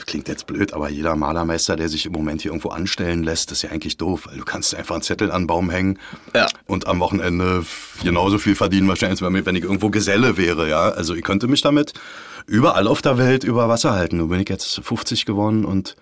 klingt 0.06 0.28
jetzt 0.28 0.46
blöd, 0.46 0.72
aber 0.72 0.88
jeder 0.88 1.16
Malermeister, 1.16 1.76
der 1.76 1.88
sich 1.88 2.06
im 2.06 2.12
Moment 2.12 2.42
hier 2.42 2.50
irgendwo 2.50 2.68
anstellen 2.70 3.22
lässt, 3.22 3.52
ist 3.52 3.62
ja 3.62 3.70
eigentlich 3.70 3.96
doof, 3.96 4.26
weil 4.26 4.38
du 4.38 4.44
kannst 4.44 4.74
einfach 4.74 4.94
einen 4.94 5.02
Zettel 5.02 5.30
an 5.30 5.42
den 5.42 5.46
Baum 5.46 5.70
hängen 5.70 5.98
Ja. 6.34 6.46
und 6.66 6.86
am 6.86 7.00
Wochenende 7.00 7.64
genauso 8.02 8.38
viel 8.38 8.54
verdienen 8.54 8.88
wahrscheinlich, 8.88 9.22
als 9.22 9.46
wenn 9.46 9.56
ich 9.56 9.62
irgendwo 9.64 9.90
Geselle 9.90 10.36
wäre, 10.36 10.68
ja. 10.68 10.90
Also 10.90 11.14
ich 11.14 11.22
könnte 11.22 11.46
mich 11.48 11.60
damit 11.62 11.92
überall 12.46 12.86
auf 12.88 13.02
der 13.02 13.18
Welt 13.18 13.44
über 13.44 13.68
Wasser 13.68 13.92
halten. 13.92 14.16
Nun 14.18 14.28
bin 14.28 14.40
ich 14.40 14.48
jetzt 14.48 14.80
50 14.82 15.24
geworden 15.26 15.64
und 15.64 15.96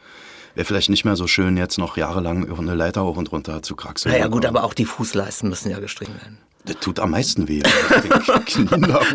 wäre 0.54 0.64
vielleicht 0.64 0.90
nicht 0.90 1.04
mehr 1.04 1.16
so 1.16 1.26
schön, 1.26 1.56
jetzt 1.56 1.78
noch 1.78 1.96
jahrelang 1.96 2.44
über 2.44 2.58
eine 2.58 2.74
Leiter 2.74 3.04
hoch 3.04 3.16
und 3.16 3.30
runter 3.32 3.62
zu 3.62 3.76
kraxeln. 3.76 4.12
Naja 4.12 4.28
gut, 4.28 4.44
aber 4.46 4.64
auch 4.64 4.74
die 4.74 4.84
Fußleisten 4.86 5.48
müssen 5.48 5.70
ja 5.70 5.78
gestrichen 5.78 6.14
werden. 6.14 6.38
Das 6.64 6.76
tut 6.80 7.00
am 7.00 7.12
meisten 7.12 7.48
weh, 7.48 7.62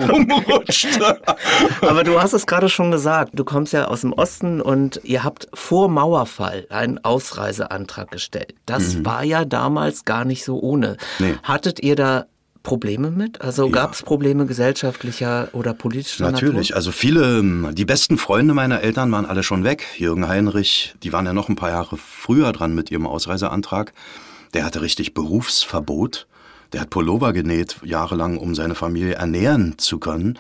rumrutscht. 0.10 1.00
Aber 1.82 2.04
du 2.04 2.20
hast 2.20 2.34
es 2.34 2.48
gerade 2.48 2.70
schon 2.70 2.92
gesagt, 2.92 3.32
du 3.34 3.44
kommst 3.44 3.74
ja 3.74 3.86
aus 3.86 4.02
dem 4.02 4.14
Osten 4.14 4.62
und 4.62 5.02
ihr 5.04 5.24
habt 5.24 5.48
vor 5.54 5.88
Mauerfall 5.90 6.66
einen 6.70 7.04
Ausreiseantrag 7.04 8.10
gestellt. 8.12 8.56
Das 8.66 9.06
war 9.06 9.24
ja 9.24 9.46
damals 9.46 10.06
gar 10.06 10.26
nicht 10.26 10.44
so 10.44 10.60
ohne. 10.60 10.98
Nee. 11.20 11.36
Hattet 11.44 11.80
ihr 11.82 11.96
da 11.96 12.26
Probleme 12.64 13.12
mit? 13.12 13.42
Also 13.42 13.70
gab 13.70 13.94
es 13.94 14.02
Probleme 14.02 14.46
gesellschaftlicher 14.46 15.50
oder 15.52 15.74
politischer 15.74 16.32
Natürlich, 16.32 16.70
Natur? 16.70 16.76
also 16.78 16.92
viele, 16.92 17.40
ähm, 17.40 17.70
die 17.74 17.86
besten 17.86 18.18
Freunde 18.18 18.54
meiner 18.54 18.82
Eltern 18.82 19.12
waren 19.12 19.26
alle 19.26 19.44
schon 19.44 19.66
weg. 19.66 19.86
Jürgen 19.98 20.28
Heinrich, 20.28 20.96
die 21.04 21.12
waren 21.12 21.26
ja 21.26 21.34
noch 21.34 21.50
ein 21.50 21.58
paar 21.58 21.70
Jahre 21.70 21.98
früher 21.98 22.54
dran 22.54 22.74
mit 22.74 22.90
ihrem 22.90 23.06
Ausreiseantrag. 23.06 23.94
Der 24.54 24.64
hatte 24.64 24.82
richtig 24.82 25.14
Berufsverbot. 25.14 26.26
Der 26.74 26.82
hat 26.82 26.90
Pullover 26.90 27.34
genäht, 27.34 27.78
jahrelang, 27.84 28.38
um 28.38 28.56
seine 28.56 28.76
Familie 28.76 29.14
ernähren 29.14 29.78
zu 29.78 30.00
können. 30.00 30.40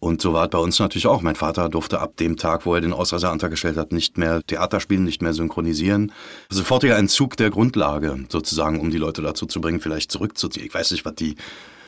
Und 0.00 0.22
so 0.22 0.32
war 0.32 0.44
es 0.44 0.50
bei 0.50 0.58
uns 0.58 0.78
natürlich 0.78 1.06
auch. 1.06 1.20
Mein 1.20 1.36
Vater 1.36 1.68
durfte 1.68 2.00
ab 2.00 2.16
dem 2.16 2.38
Tag, 2.38 2.64
wo 2.64 2.74
er 2.74 2.80
den 2.80 2.94
Ausreiseantrag 2.94 3.50
gestellt 3.50 3.76
hat, 3.76 3.92
nicht 3.92 4.16
mehr 4.16 4.42
Theater 4.42 4.80
spielen, 4.80 5.04
nicht 5.04 5.20
mehr 5.20 5.34
synchronisieren. 5.34 6.12
Sofortiger 6.48 6.96
Entzug 6.96 7.36
der 7.36 7.50
Grundlage, 7.50 8.24
sozusagen, 8.30 8.80
um 8.80 8.90
die 8.90 8.96
Leute 8.96 9.20
dazu 9.20 9.44
zu 9.44 9.60
bringen, 9.60 9.80
vielleicht 9.80 10.10
zurückzuziehen. 10.10 10.66
Ich 10.66 10.72
weiß 10.72 10.92
nicht, 10.92 11.04
was 11.04 11.14
die 11.16 11.36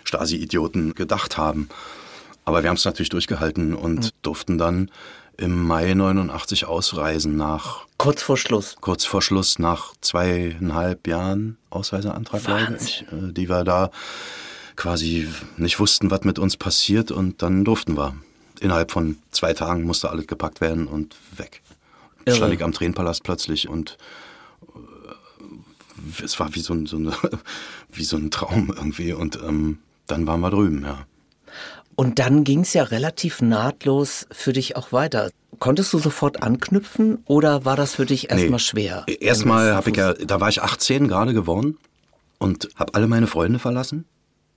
Stasi-Idioten 0.05 0.95
gedacht 0.95 1.39
haben. 1.39 1.71
Aber 2.45 2.63
wir 2.63 2.71
haben 2.71 2.77
es 2.77 2.85
natürlich 2.85 3.09
durchgehalten 3.11 3.75
und 3.75 4.11
durften 4.23 4.59
dann 4.59 4.91
im 5.37 5.63
Mai 5.65 5.95
89 5.95 6.67
ausreisen 6.67 7.37
nach, 7.37 7.87
Kurz 7.99 8.23
vor 8.23 8.37
Schluss. 8.37 8.77
kurz 8.81 9.05
vor 9.05 9.23
Schluss, 9.23 9.59
nach 9.59 9.95
zweieinhalb 10.01 11.07
Jahren 11.07 11.57
Ausreiseantrag, 11.71 12.43
glaube 12.45 12.79
ich, 12.81 13.07
äh, 13.13 13.33
die 13.33 13.49
wir 13.49 13.65
da 13.65 13.91
quasi 14.77 15.29
nicht 15.57 15.79
wussten, 15.81 16.11
was 16.11 16.23
mit 16.23 16.39
uns 16.39 16.57
passiert 16.57 17.11
und 17.11 17.43
dann 17.43 17.65
durften 17.65 17.97
wir. 17.97 18.15
Innerhalb 18.61 18.93
von 18.93 19.19
zwei 19.31 19.55
Tagen 19.55 19.85
musste 19.85 20.11
alles 20.11 20.27
gepackt 20.27 20.61
werden 20.61 20.87
und 20.87 21.17
weg. 21.37 21.63
Irre. 22.25 22.37
Stand 22.37 22.55
ich 22.55 22.63
am 22.63 22.73
Tränenpalast 22.73 23.25
plötzlich 23.25 23.69
und 23.69 23.97
äh, 24.75 26.23
es 26.25 26.39
war 26.39 26.55
wie 26.55 26.61
so 26.61 26.75
ein, 26.75 26.87
so 26.87 26.97
eine, 26.97 27.13
wie 27.93 28.05
so 28.05 28.17
ein 28.17 28.31
Traum 28.31 28.73
irgendwie 28.75 29.13
und 29.13 29.37
ähm, 29.37 29.79
dann 30.07 30.27
waren 30.27 30.41
wir 30.41 30.51
drüben, 30.51 30.83
ja. 30.83 31.07
Und 31.95 32.19
dann 32.19 32.45
ging 32.45 32.61
es 32.61 32.73
ja 32.73 32.85
relativ 32.85 33.43
nahtlos 33.43 34.27
für 34.31 34.53
dich 34.53 34.77
auch 34.77 34.93
weiter. 34.93 35.31
Konntest 35.59 35.93
du 35.93 35.99
sofort 35.99 36.43
anknüpfen 36.43 37.19
oder 37.27 37.65
war 37.65 37.77
das 37.77 37.95
für 37.95 38.07
dich 38.07 38.31
erstmal 38.31 38.53
Nee. 38.53 38.59
schwer? 38.59 39.05
Erstmal 39.21 39.75
habe 39.75 39.91
ich 39.91 39.97
ja, 39.97 40.15
da 40.15 40.41
war 40.41 40.49
ich 40.49 40.63
18 40.63 41.07
gerade 41.09 41.35
geworden 41.35 41.79
und 42.39 42.69
habe 42.77 42.95
alle 42.95 43.07
meine 43.07 43.27
Freunde 43.27 43.59
verlassen. 43.59 44.07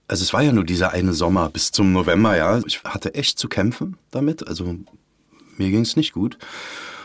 Also 0.08 0.24
es 0.24 0.34
war 0.34 0.42
ja 0.42 0.52
nur 0.52 0.64
dieser 0.64 0.92
eine 0.92 1.14
Sommer 1.14 1.50
bis 1.50 1.72
zum 1.72 1.92
November, 1.92 2.38
ja. 2.38 2.62
Ich 2.66 2.84
hatte 2.84 3.16
echt 3.16 3.38
zu 3.38 3.50
kämpfen 3.50 3.98
damit, 4.12 4.48
also 4.48 4.76
mir 5.58 5.70
ging 5.72 5.82
es 5.82 5.96
nicht 5.96 6.14
gut. 6.14 6.38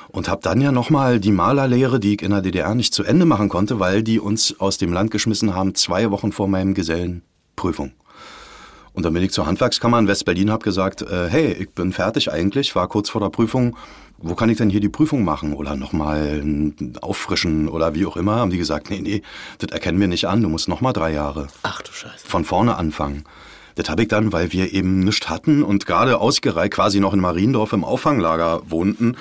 Und 0.08 0.28
habe 0.28 0.42
dann 0.42 0.60
ja 0.60 0.72
nochmal 0.72 1.20
die 1.20 1.30
Malerlehre, 1.30 2.00
die 2.00 2.14
ich 2.14 2.22
in 2.22 2.32
der 2.32 2.42
DDR 2.42 2.74
nicht 2.74 2.92
zu 2.92 3.04
Ende 3.04 3.26
machen 3.26 3.48
konnte, 3.48 3.78
weil 3.78 4.02
die 4.02 4.18
uns 4.18 4.58
aus 4.58 4.76
dem 4.76 4.92
Land 4.92 5.10
geschmissen 5.12 5.54
haben, 5.54 5.74
zwei 5.76 6.10
Wochen 6.10 6.32
vor 6.32 6.48
meinem 6.48 6.74
Gesellenprüfung. 6.74 7.92
Und 9.00 9.04
dann 9.04 9.14
bin 9.14 9.22
ich 9.22 9.30
zur 9.30 9.46
Handwerkskammer 9.46 9.98
in 9.98 10.08
West-Berlin, 10.08 10.50
habe 10.50 10.62
gesagt, 10.62 11.00
äh, 11.00 11.26
hey, 11.30 11.54
ich 11.54 11.70
bin 11.70 11.90
fertig 11.90 12.30
eigentlich, 12.30 12.76
war 12.76 12.86
kurz 12.86 13.08
vor 13.08 13.22
der 13.22 13.30
Prüfung. 13.30 13.74
Wo 14.18 14.34
kann 14.34 14.50
ich 14.50 14.58
denn 14.58 14.68
hier 14.68 14.80
die 14.80 14.90
Prüfung 14.90 15.24
machen? 15.24 15.54
Oder 15.54 15.74
nochmal 15.74 16.42
auffrischen 17.00 17.70
oder 17.70 17.94
wie 17.94 18.04
auch 18.04 18.18
immer. 18.18 18.36
Haben 18.36 18.50
die 18.50 18.58
gesagt, 18.58 18.90
nee, 18.90 19.00
nee, 19.00 19.22
das 19.56 19.70
erkennen 19.70 19.98
wir 19.98 20.06
nicht 20.06 20.26
an, 20.26 20.42
du 20.42 20.50
musst 20.50 20.68
nochmal 20.68 20.92
drei 20.92 21.14
Jahre 21.14 21.46
Ach 21.62 21.80
du 21.80 21.90
Scheiße. 21.90 22.26
von 22.26 22.44
vorne 22.44 22.76
anfangen. 22.76 23.24
Das 23.76 23.88
habe 23.88 24.02
ich 24.02 24.08
dann, 24.08 24.34
weil 24.34 24.52
wir 24.52 24.70
eben 24.70 25.00
nichts 25.00 25.30
hatten 25.30 25.62
und 25.62 25.86
gerade 25.86 26.18
ausgereiht 26.18 26.72
quasi 26.72 27.00
noch 27.00 27.14
in 27.14 27.20
Mariendorf 27.20 27.72
im 27.72 27.84
Auffanglager 27.84 28.60
wohnten, 28.68 29.16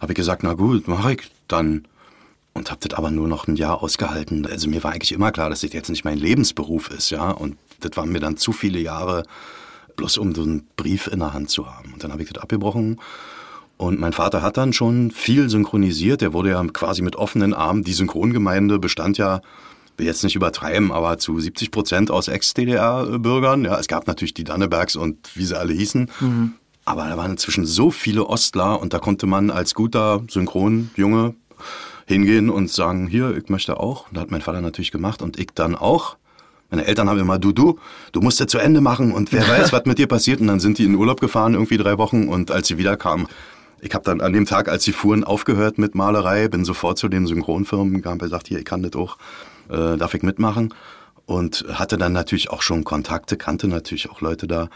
habe 0.00 0.12
ich 0.12 0.16
gesagt, 0.16 0.42
na 0.42 0.52
gut, 0.52 0.86
mache 0.86 1.14
ich 1.14 1.30
dann. 1.48 1.86
Und 2.52 2.70
habe 2.70 2.86
das 2.86 2.96
aber 2.98 3.10
nur 3.10 3.26
noch 3.26 3.48
ein 3.48 3.56
Jahr 3.56 3.82
ausgehalten. 3.82 4.46
Also 4.46 4.68
mir 4.68 4.84
war 4.84 4.92
eigentlich 4.92 5.12
immer 5.12 5.32
klar, 5.32 5.48
dass 5.48 5.62
das 5.62 5.72
jetzt 5.72 5.88
nicht 5.88 6.04
mein 6.04 6.18
Lebensberuf 6.18 6.90
ist, 6.90 7.08
ja. 7.08 7.30
Und 7.30 7.56
das 7.84 7.96
waren 7.96 8.10
mir 8.10 8.20
dann 8.20 8.36
zu 8.36 8.52
viele 8.52 8.78
Jahre, 8.78 9.24
bloß 9.96 10.18
um 10.18 10.34
so 10.34 10.42
einen 10.42 10.66
Brief 10.76 11.06
in 11.06 11.20
der 11.20 11.32
Hand 11.32 11.50
zu 11.50 11.66
haben. 11.66 11.92
Und 11.92 12.02
dann 12.02 12.12
habe 12.12 12.22
ich 12.22 12.32
das 12.32 12.42
abgebrochen. 12.42 13.00
Und 13.76 13.98
mein 13.98 14.12
Vater 14.12 14.42
hat 14.42 14.56
dann 14.56 14.72
schon 14.72 15.10
viel 15.10 15.48
synchronisiert. 15.48 16.22
Er 16.22 16.32
wurde 16.32 16.50
ja 16.50 16.64
quasi 16.72 17.02
mit 17.02 17.16
offenen 17.16 17.54
Armen. 17.54 17.82
Die 17.82 17.92
Synchrongemeinde 17.92 18.78
bestand 18.78 19.18
ja, 19.18 19.40
will 19.96 20.06
jetzt 20.06 20.22
nicht 20.24 20.36
übertreiben, 20.36 20.92
aber 20.92 21.18
zu 21.18 21.38
70 21.38 21.70
Prozent 21.70 22.10
aus 22.10 22.28
Ex-DDR-Bürgern. 22.28 23.64
Ja, 23.64 23.78
es 23.78 23.88
gab 23.88 24.06
natürlich 24.06 24.34
die 24.34 24.44
Dannebergs 24.44 24.96
und 24.96 25.36
wie 25.36 25.44
sie 25.44 25.58
alle 25.58 25.72
hießen. 25.72 26.10
Aber 26.84 27.08
da 27.08 27.16
waren 27.16 27.32
inzwischen 27.32 27.64
so 27.64 27.90
viele 27.90 28.26
Ostler 28.26 28.80
und 28.80 28.92
da 28.92 28.98
konnte 28.98 29.26
man 29.26 29.50
als 29.50 29.74
guter 29.74 30.22
Synchronjunge 30.28 31.34
hingehen 32.06 32.50
und 32.50 32.70
sagen, 32.70 33.06
hier, 33.06 33.36
ich 33.36 33.48
möchte 33.48 33.80
auch. 33.80 34.08
Und 34.08 34.16
das 34.16 34.22
hat 34.22 34.30
mein 34.30 34.42
Vater 34.42 34.60
natürlich 34.60 34.92
gemacht 34.92 35.22
und 35.22 35.38
ich 35.38 35.48
dann 35.54 35.74
auch. 35.74 36.16
Meine 36.74 36.88
Eltern 36.88 37.08
haben 37.08 37.20
immer, 37.20 37.38
du, 37.38 37.52
du, 37.52 37.78
du 38.10 38.20
musst 38.20 38.40
ja 38.40 38.48
zu 38.48 38.58
Ende 38.58 38.80
machen 38.80 39.12
und 39.12 39.32
wer 39.32 39.46
weiß, 39.46 39.72
was 39.72 39.84
mit 39.84 39.98
dir 39.98 40.08
passiert. 40.08 40.40
Und 40.40 40.48
dann 40.48 40.58
sind 40.58 40.78
die 40.78 40.84
in 40.84 40.96
Urlaub 40.96 41.20
gefahren, 41.20 41.54
irgendwie 41.54 41.76
drei 41.76 41.98
Wochen. 41.98 42.26
Und 42.26 42.50
als 42.50 42.66
sie 42.66 42.78
wiederkamen, 42.78 43.28
ich 43.80 43.94
habe 43.94 44.04
dann 44.04 44.20
an 44.20 44.32
dem 44.32 44.44
Tag, 44.44 44.68
als 44.68 44.82
sie 44.82 44.90
fuhren, 44.90 45.22
aufgehört 45.22 45.78
mit 45.78 45.94
Malerei, 45.94 46.48
bin 46.48 46.64
sofort 46.64 46.98
zu 46.98 47.08
den 47.08 47.28
Synchronfirmen 47.28 47.94
gegangen, 47.94 48.18
gesagt, 48.18 48.48
hier, 48.48 48.58
ich 48.58 48.64
kann 48.64 48.82
das 48.82 48.94
auch, 48.94 49.18
äh, 49.68 49.96
darf 49.96 50.14
ich 50.14 50.24
mitmachen. 50.24 50.74
Und 51.26 51.64
hatte 51.72 51.96
dann 51.96 52.12
natürlich 52.12 52.50
auch 52.50 52.60
schon 52.60 52.82
Kontakte, 52.82 53.36
kannte 53.36 53.68
natürlich 53.68 54.10
auch 54.10 54.20
Leute 54.20 54.48
da 54.48 54.68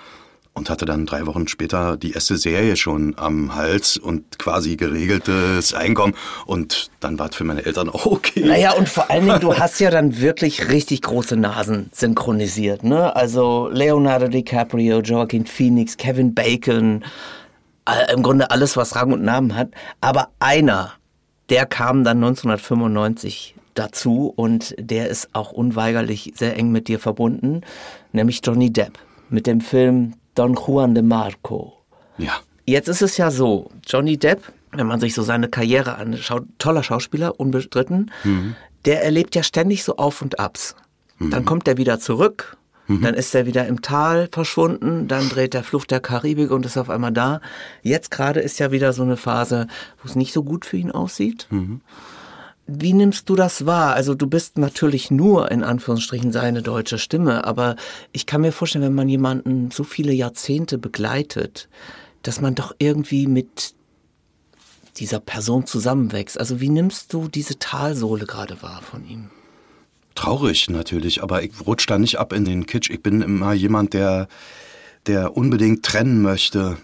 und 0.55 0.71
hatte 0.71 0.85
dann 0.85 1.07
drei 1.07 1.26
Wochen 1.26 1.49
später 1.49 1.97
die 1.97 2.12
erste 2.12 2.37
Serie 2.37 2.76
schon 2.76 3.14
am 3.17 3.55
Hals 3.55 3.97
und 3.97 4.38
quasi 4.38 4.76
geregeltes 4.76 5.73
Einkommen. 5.73 6.14
Und 6.47 6.90
dann 7.00 7.19
war 7.19 7.31
es 7.31 7.37
für 7.37 7.45
meine 7.45 7.64
Eltern 7.64 7.88
auch 7.88 8.07
okay. 8.07 8.45
Naja, 8.45 8.73
und 8.73 8.88
vor 8.88 9.11
allen 9.11 9.26
Dingen, 9.26 9.40
du 9.40 9.55
hast 9.59 9.78
ja 9.81 9.90
dann 9.90 10.21
wirklich 10.21 10.69
richtig 10.69 11.02
große 11.02 11.37
Nasen 11.37 11.90
synchronisiert, 11.93 12.83
ne? 12.83 13.14
Also 13.14 13.69
Leonardo 13.73 14.28
DiCaprio, 14.28 15.00
Joaquin 15.00 15.47
Phoenix, 15.47 15.97
Kevin 15.97 16.35
Bacon, 16.35 17.05
im 18.12 18.23
Grunde 18.23 18.50
alles, 18.50 18.76
was 18.76 18.97
Rang 18.97 19.12
und 19.12 19.23
Namen 19.23 19.55
hat. 19.57 19.71
Aber 20.00 20.28
einer, 20.38 20.93
der 21.49 21.67
kam 21.67 22.05
dann 22.05 22.19
1995 22.19 23.55
dazu 23.75 24.33
und 24.35 24.75
der 24.78 25.09
ist 25.09 25.28
auch 25.33 25.52
unweigerlich 25.52 26.33
sehr 26.37 26.57
eng 26.57 26.71
mit 26.71 26.88
dir 26.88 26.99
verbunden, 26.99 27.62
nämlich 28.12 28.40
Johnny 28.45 28.73
Depp 28.73 28.99
mit 29.31 29.47
dem 29.47 29.61
Film 29.61 30.14
Don 30.38 30.54
Juan 30.54 30.95
de 30.95 31.02
Marco. 31.02 31.85
Ja. 32.16 32.35
Jetzt 32.64 32.87
ist 32.88 33.02
es 33.02 33.16
ja 33.16 33.33
so, 33.33 33.71
Johnny 33.85 34.16
Depp, 34.16 34.52
wenn 34.71 34.87
man 34.87 35.00
sich 35.00 35.12
so 35.12 35.23
seine 35.23 35.49
Karriere 35.49 35.97
anschaut, 35.97 36.45
toller 36.59 36.85
Schauspieler, 36.85 37.40
unbestritten, 37.40 38.12
der 38.85 39.02
erlebt 39.02 39.35
ja 39.35 39.42
ständig 39.42 39.83
so 39.83 39.97
Auf 39.97 40.23
und 40.23 40.38
Abs. 40.38 40.76
Dann 41.18 41.45
kommt 41.45 41.66
er 41.66 41.76
wieder 41.76 41.99
zurück, 41.99 42.57
dann 42.87 43.14
ist 43.14 43.35
er 43.35 43.47
wieder 43.47 43.66
im 43.66 43.83
Tal 43.83 44.28
verschwunden, 44.30 45.09
dann 45.09 45.28
dreht 45.28 45.54
der 45.54 45.64
Flucht 45.64 45.90
der 45.90 45.99
Karibik 45.99 46.52
und 46.52 46.64
ist 46.64 46.76
auf 46.76 46.88
einmal 46.88 47.12
da. 47.12 47.40
Jetzt 47.83 48.12
gerade 48.12 48.38
ist 48.38 48.61
ja 48.61 48.71
wieder 48.71 48.92
so 48.92 49.02
eine 49.02 49.16
Phase, 49.16 49.66
wo 50.00 50.09
es 50.09 50.14
nicht 50.14 50.33
so 50.33 50.45
gut 50.45 50.64
für 50.64 50.76
ihn 50.76 50.92
aussieht. 50.92 51.49
Wie 52.70 52.92
nimmst 52.92 53.30
du 53.30 53.34
das 53.34 53.64
wahr? 53.64 53.94
Also 53.94 54.14
du 54.14 54.26
bist 54.26 54.58
natürlich 54.58 55.10
nur 55.10 55.50
in 55.50 55.64
Anführungsstrichen 55.64 56.32
seine 56.32 56.60
deutsche 56.60 56.98
Stimme, 56.98 57.44
aber 57.44 57.76
ich 58.12 58.26
kann 58.26 58.42
mir 58.42 58.52
vorstellen, 58.52 58.84
wenn 58.84 58.94
man 58.94 59.08
jemanden 59.08 59.70
so 59.70 59.84
viele 59.84 60.12
Jahrzehnte 60.12 60.76
begleitet, 60.76 61.70
dass 62.22 62.42
man 62.42 62.54
doch 62.54 62.75
irgendwie 62.78 63.26
mit 63.26 63.75
dieser 64.98 65.18
Person 65.18 65.64
zusammenwächst. 65.64 66.38
Also 66.38 66.60
wie 66.60 66.68
nimmst 66.68 67.14
du 67.14 67.28
diese 67.28 67.58
Talsohle 67.58 68.26
gerade 68.26 68.60
wahr 68.60 68.82
von 68.82 69.08
ihm? 69.08 69.30
Traurig 70.14 70.68
natürlich, 70.68 71.22
aber 71.22 71.42
ich 71.42 71.52
rutsch 71.66 71.87
da 71.88 71.96
nicht 71.96 72.18
ab 72.18 72.34
in 72.34 72.44
den 72.44 72.66
Kitsch. 72.66 72.90
Ich 72.90 73.02
bin 73.02 73.22
immer 73.22 73.54
jemand, 73.54 73.94
der, 73.94 74.28
der 75.06 75.38
unbedingt 75.38 75.87
trennen 75.87 76.20
möchte 76.20 76.76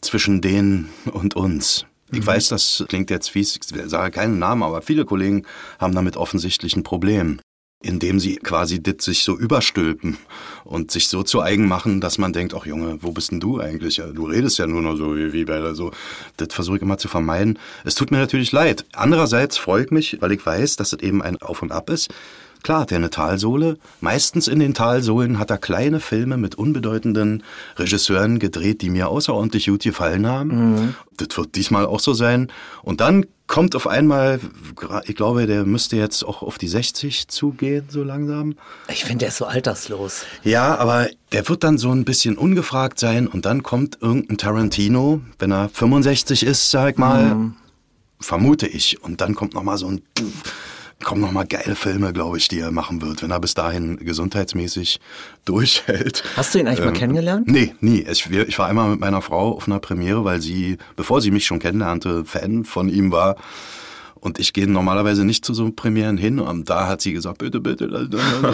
zwischen 0.00 0.42
denen 0.42 0.90
und 1.12 1.34
uns. 1.34 1.86
Ich 2.10 2.26
weiß, 2.26 2.48
das 2.48 2.84
klingt 2.88 3.10
jetzt 3.10 3.30
fies, 3.30 3.56
ich 3.56 3.62
sage 3.90 4.10
keinen 4.10 4.38
Namen, 4.38 4.62
aber 4.62 4.82
viele 4.82 5.04
Kollegen 5.04 5.44
haben 5.78 5.94
damit 5.94 6.16
offensichtlich 6.16 6.74
ein 6.76 6.82
Problem. 6.82 7.40
indem 7.80 8.18
sie 8.18 8.36
quasi 8.36 8.82
dit 8.82 9.00
sich 9.02 9.22
so 9.22 9.38
überstülpen 9.38 10.18
und 10.64 10.90
sich 10.90 11.06
so 11.06 11.22
zu 11.22 11.40
eigen 11.40 11.68
machen, 11.68 12.00
dass 12.00 12.18
man 12.18 12.32
denkt, 12.32 12.52
ach 12.54 12.66
Junge, 12.66 12.98
wo 13.02 13.12
bist 13.12 13.30
denn 13.30 13.38
du 13.38 13.60
eigentlich? 13.60 14.02
Du 14.14 14.26
redest 14.26 14.58
ja 14.58 14.66
nur 14.66 14.82
noch 14.82 14.96
so 14.96 15.16
wie, 15.16 15.32
wie 15.32 15.44
bei 15.44 15.74
so. 15.74 15.92
Das 16.38 16.52
versuche 16.52 16.76
ich 16.76 16.82
immer 16.82 16.98
zu 16.98 17.06
vermeiden. 17.06 17.58
Es 17.84 17.94
tut 17.94 18.10
mir 18.10 18.18
natürlich 18.18 18.50
leid. 18.50 18.84
Andererseits 18.92 19.58
freut 19.58 19.92
mich, 19.92 20.20
weil 20.20 20.32
ich 20.32 20.44
weiß, 20.44 20.74
dass 20.76 20.92
es 20.92 21.00
eben 21.00 21.22
ein 21.22 21.36
Auf 21.36 21.62
und 21.62 21.70
Ab 21.70 21.88
ist. 21.90 22.08
Klar 22.62 22.80
hat 22.80 22.92
er 22.92 22.96
eine 22.96 23.10
Talsohle. 23.10 23.78
Meistens 24.00 24.48
in 24.48 24.58
den 24.58 24.74
Talsohlen 24.74 25.38
hat 25.38 25.50
er 25.50 25.58
kleine 25.58 26.00
Filme 26.00 26.36
mit 26.36 26.56
unbedeutenden 26.56 27.42
Regisseuren 27.76 28.38
gedreht, 28.38 28.82
die 28.82 28.90
mir 28.90 29.08
außerordentlich 29.08 29.66
gut 29.66 29.82
gefallen 29.82 30.26
haben. 30.26 30.48
Mhm. 30.48 30.94
Das 31.16 31.36
wird 31.36 31.54
diesmal 31.56 31.86
auch 31.86 32.00
so 32.00 32.14
sein. 32.14 32.48
Und 32.82 33.00
dann 33.00 33.26
kommt 33.46 33.74
auf 33.74 33.86
einmal, 33.86 34.40
ich 35.06 35.16
glaube, 35.16 35.46
der 35.46 35.64
müsste 35.64 35.96
jetzt 35.96 36.22
auch 36.22 36.42
auf 36.42 36.58
die 36.58 36.68
60 36.68 37.28
zugehen, 37.28 37.86
so 37.88 38.04
langsam. 38.04 38.54
Ich 38.88 39.04
finde, 39.04 39.20
der 39.20 39.28
ist 39.28 39.38
so 39.38 39.46
alterslos. 39.46 40.24
Ja, 40.44 40.76
aber 40.76 41.08
der 41.32 41.48
wird 41.48 41.64
dann 41.64 41.78
so 41.78 41.90
ein 41.90 42.04
bisschen 42.04 42.36
ungefragt 42.36 43.00
sein 43.00 43.26
und 43.26 43.46
dann 43.46 43.62
kommt 43.62 43.98
irgendein 44.00 44.36
Tarantino, 44.36 45.22
wenn 45.38 45.50
er 45.50 45.70
65 45.70 46.44
ist, 46.44 46.70
sag 46.70 46.98
mal, 46.98 47.34
mhm. 47.34 47.54
vermute 48.20 48.66
ich. 48.66 49.02
Und 49.02 49.20
dann 49.20 49.34
kommt 49.34 49.54
noch 49.54 49.62
mal 49.62 49.78
so 49.78 49.88
ein 49.88 50.02
kommen 51.04 51.20
noch 51.20 51.32
mal 51.32 51.46
geile 51.46 51.74
Filme, 51.74 52.12
glaube 52.12 52.38
ich, 52.38 52.48
die 52.48 52.60
er 52.60 52.70
machen 52.70 53.00
wird, 53.02 53.22
wenn 53.22 53.30
er 53.30 53.40
bis 53.40 53.54
dahin 53.54 53.96
gesundheitsmäßig 53.98 55.00
durchhält. 55.44 56.24
Hast 56.36 56.54
du 56.54 56.58
ihn 56.58 56.66
eigentlich 56.66 56.80
ähm, 56.80 56.86
mal 56.86 56.92
kennengelernt? 56.92 57.48
Nee, 57.48 57.74
nie. 57.80 58.00
Ich, 58.10 58.30
ich 58.30 58.58
war 58.58 58.66
einmal 58.66 58.90
mit 58.90 59.00
meiner 59.00 59.22
Frau 59.22 59.56
auf 59.56 59.66
einer 59.66 59.78
Premiere, 59.78 60.24
weil 60.24 60.40
sie, 60.40 60.78
bevor 60.96 61.20
sie 61.20 61.30
mich 61.30 61.46
schon 61.46 61.58
kennenlernte, 61.58 62.24
Fan 62.24 62.64
von 62.64 62.88
ihm 62.88 63.12
war. 63.12 63.36
Und 64.20 64.38
ich 64.38 64.52
gehe 64.52 64.70
normalerweise 64.70 65.24
nicht 65.24 65.44
zu 65.44 65.54
so 65.54 65.70
Premieren 65.70 66.16
hin. 66.16 66.38
Und 66.38 66.70
da 66.70 66.88
hat 66.88 67.00
sie 67.00 67.12
gesagt, 67.12 67.38
bitte, 67.38 67.60
bitte. 67.60 67.86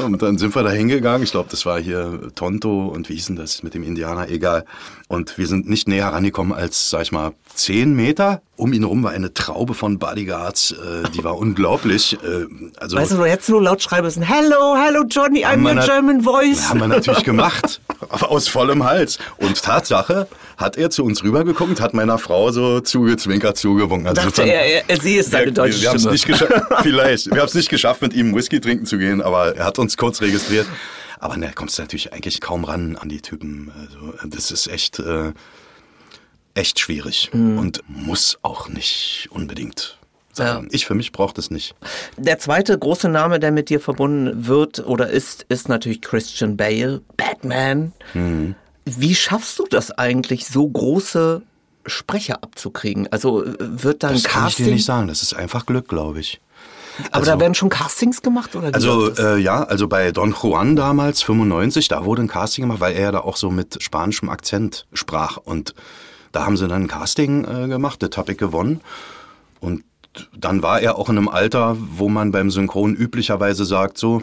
Und 0.05 0.23
dann 0.23 0.39
sind 0.39 0.55
wir 0.55 0.63
da 0.63 0.71
hingegangen. 0.71 1.23
Ich 1.23 1.31
glaube, 1.31 1.49
das 1.51 1.67
war 1.67 1.81
hier 1.81 2.31
Tonto 2.35 2.89
und 2.89 3.09
wie 3.09 3.15
hieß 3.15 3.27
denn 3.27 3.37
das 3.37 3.63
mit 3.63 3.75
dem 3.75 3.83
Indianer? 3.83 4.29
Egal. 4.29 4.65
Und 5.09 5.37
wir 5.39 5.47
sind 5.47 5.69
nicht 5.69 5.89
näher 5.89 6.09
rangekommen 6.09 6.53
als, 6.53 6.91
sag 6.91 7.03
ich 7.03 7.13
mal, 7.13 7.33
zehn 7.55 7.95
Meter. 7.95 8.43
Um 8.57 8.73
ihn 8.73 8.85
rum 8.85 9.03
war 9.03 9.11
eine 9.11 9.35
Traube 9.35 9.75
von 9.75 9.99
Bodyguards, 9.99 10.73
äh, 10.73 11.11
die 11.11 11.25
war 11.25 11.37
unglaublich. 11.37 12.17
Äh, 12.23 12.47
also, 12.77 12.97
weißt 12.97 13.13
du, 13.13 13.17
du 13.17 13.25
hättest 13.25 13.51
nur 13.51 13.61
laut 13.61 13.83
schreiben 13.83 14.05
müssen, 14.05 14.23
Hello, 14.23 14.77
hello 14.77 15.05
Johnny, 15.09 15.45
I'm 15.45 15.65
your 15.65 15.85
German 15.85 16.23
voice. 16.23 16.69
Haben 16.69 16.81
wir 16.81 16.89
natürlich 16.89 17.25
gemacht, 17.25 17.81
aus 18.23 18.49
vollem 18.49 18.85
Hals. 18.85 19.19
Und 19.37 19.63
Tatsache 19.63 20.29
hat 20.57 20.77
er 20.77 20.91
zu 20.91 21.05
uns 21.05 21.23
rübergeguckt, 21.23 21.81
hat 21.81 21.95
meiner 21.95 22.19
Frau 22.19 22.51
so 22.53 22.81
zugezwinkert, 22.81 23.57
zugewunken. 23.57 24.07
Also 24.09 24.23
Dachte 24.23 24.43
er, 24.43 24.89
er, 24.89 25.01
sie 25.01 25.17
ist 25.17 25.31
seine 25.31 25.53
deutsche 25.53 25.81
wir, 25.83 25.93
wir 25.93 25.99
Stimme. 25.99 26.13
Nicht 26.13 26.27
vielleicht. 26.83 27.27
Wir 27.27 27.41
haben 27.41 27.49
es 27.49 27.55
nicht 27.55 27.69
geschafft, 27.69 28.03
mit 28.03 28.15
ihm 28.15 28.35
Whisky 28.35 28.61
trinken 28.61 28.87
zu 28.87 28.99
gehen, 28.99 29.23
aber 29.23 29.57
er 29.57 29.65
hat 29.65 29.79
uns 29.79 29.97
kurz 29.97 30.21
registriert. 30.21 30.67
Aber 31.19 31.37
ne, 31.37 31.53
kommst 31.55 31.79
du 31.79 31.83
natürlich 31.83 32.13
eigentlich 32.13 32.41
kaum 32.41 32.65
ran 32.65 32.97
an 32.97 33.09
die 33.09 33.21
Typen. 33.21 33.73
Also 33.79 34.29
das 34.29 34.51
ist 34.51 34.67
echt... 34.67 34.99
Äh, 34.99 35.33
echt 36.55 36.79
schwierig 36.79 37.31
mhm. 37.33 37.59
und 37.59 37.81
muss 37.89 38.39
auch 38.43 38.69
nicht 38.69 39.29
unbedingt 39.31 39.99
ja. 40.39 40.63
Ich 40.71 40.87
für 40.87 40.95
mich 40.95 41.13
brauche 41.13 41.35
das 41.35 41.51
nicht. 41.51 41.75
Der 42.17 42.39
zweite 42.39 42.79
große 42.79 43.09
Name, 43.09 43.41
der 43.41 43.53
mit 43.53 43.69
dir 43.71 43.81
verbunden 43.81 44.47
wird 44.47 44.85
oder 44.87 45.09
ist, 45.11 45.45
ist 45.49 45.69
natürlich 45.69 46.03
Christian 46.03 46.57
Bale, 46.57 47.03
Batman. 47.17 47.93
Mhm. 48.15 48.55
Wie 48.85 49.15
schaffst 49.15 49.59
du 49.59 49.67
das 49.69 49.91
eigentlich, 49.93 50.47
so 50.47 50.69
große 50.69 51.43
Sprecher 51.87 52.43
abzukriegen? 52.43 53.09
Also 53.11 53.45
wird 53.47 54.03
dann 54.03 54.13
das 54.13 54.25
Casting? 54.25 54.33
kann 54.33 54.49
ich 54.49 54.57
dir 54.57 54.67
nicht 54.67 54.85
sagen. 54.85 55.09
Das 55.09 55.23
ist 55.23 55.35
einfach 55.35 55.67
Glück, 55.67 55.89
glaube 55.89 56.21
ich. 56.21 56.41
Aber 57.07 57.17
also, 57.17 57.31
da 57.33 57.41
werden 57.41 57.55
schon 57.55 57.71
Castings 57.71 58.23
gemacht 58.23 58.55
oder? 58.55 58.73
Also 58.73 59.13
äh, 59.15 59.39
ja, 59.39 59.65
also 59.65 59.89
bei 59.89 60.13
Don 60.13 60.35
Juan 60.41 60.77
damals 60.77 61.23
95, 61.23 61.89
da 61.89 62.05
wurde 62.05 62.23
ein 62.23 62.29
Casting 62.29 62.63
gemacht, 62.63 62.81
weil 62.81 62.95
er 62.95 63.11
da 63.13 63.21
auch 63.21 63.37
so 63.37 63.51
mit 63.51 63.83
spanischem 63.83 64.29
Akzent 64.29 64.87
sprach 64.93 65.37
und 65.37 65.75
da 66.31 66.47
haben 66.47 66.57
sie 66.57 66.69
dann 66.69 66.83
ein 66.83 66.89
Casting 66.89 67.45
äh, 67.45 67.69
gemacht, 67.69 68.03
das 68.03 68.17
habe 68.17 68.33
ich 68.33 68.39
gewonnen. 68.39 68.81
Und 69.61 69.85
dann 70.37 70.63
war 70.63 70.81
er 70.81 70.99
auch 70.99 71.09
in 71.09 71.19
einem 71.19 71.29
Alter, 71.29 71.77
wo 71.79 72.09
man 72.09 72.33
beim 72.33 72.51
Synchron 72.51 72.95
üblicherweise 72.95 73.65
sagt, 73.65 73.99
so, 73.99 74.23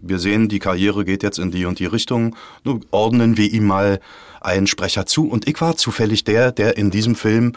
wir 0.00 0.18
sehen, 0.18 0.48
die 0.48 0.58
Karriere 0.58 1.04
geht 1.04 1.22
jetzt 1.22 1.38
in 1.38 1.50
die 1.50 1.64
und 1.64 1.78
die 1.78 1.86
Richtung, 1.86 2.36
nur 2.64 2.80
ordnen 2.90 3.36
wir 3.36 3.50
ihm 3.50 3.66
mal 3.66 4.00
einen 4.40 4.66
Sprecher 4.66 5.06
zu. 5.06 5.28
Und 5.28 5.48
ich 5.48 5.60
war 5.60 5.76
zufällig 5.76 6.24
der, 6.24 6.52
der 6.52 6.76
in 6.76 6.90
diesem 6.90 7.14
Film 7.14 7.52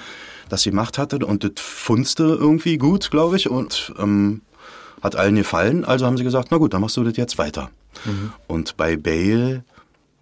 das 0.50 0.64
gemacht 0.64 0.98
hatte 0.98 1.18
und 1.26 1.44
das 1.44 1.52
funzte 1.58 2.24
irgendwie 2.24 2.78
gut, 2.78 3.12
glaube 3.12 3.38
ich, 3.38 3.50
und 3.50 3.94
ähm, 4.00 4.42
hat 5.02 5.16
allen 5.16 5.36
gefallen. 5.36 5.86
Also 5.86 6.06
haben 6.06 6.18
sie 6.18 6.24
gesagt, 6.24 6.50
na 6.52 6.58
gut, 6.58 6.74
dann 6.74 6.82
machst 6.82 6.98
du 6.98 7.04
das 7.04 7.18
jetzt 7.18 7.38
weiter. 7.38 7.70
Mhm. 8.06 8.34
Und 8.48 8.78
bei 8.78 8.98
Bale 8.98 9.64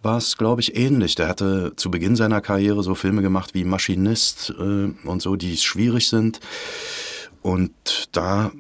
war 0.04 0.18
es, 0.18 0.38
glaube 0.38 0.62
ich, 0.62 0.76
ähnlich. 0.76 1.16
Der 1.16 1.28
hatte 1.28 1.74
zu 1.76 1.90
Beginn 1.90 2.16
seiner 2.16 2.42
Karriere 2.42 2.84
so 2.84 2.96
Filme 2.96 3.22
gemacht 3.22 3.54
wie 3.54 3.64
Maschinist 3.64 4.54
äh, 4.58 5.08
und 5.08 5.22
so, 5.22 5.36
die 5.36 5.58
schwierig 5.58 6.08
sind. 6.08 6.40
Und 7.42 8.10
da 8.12 8.52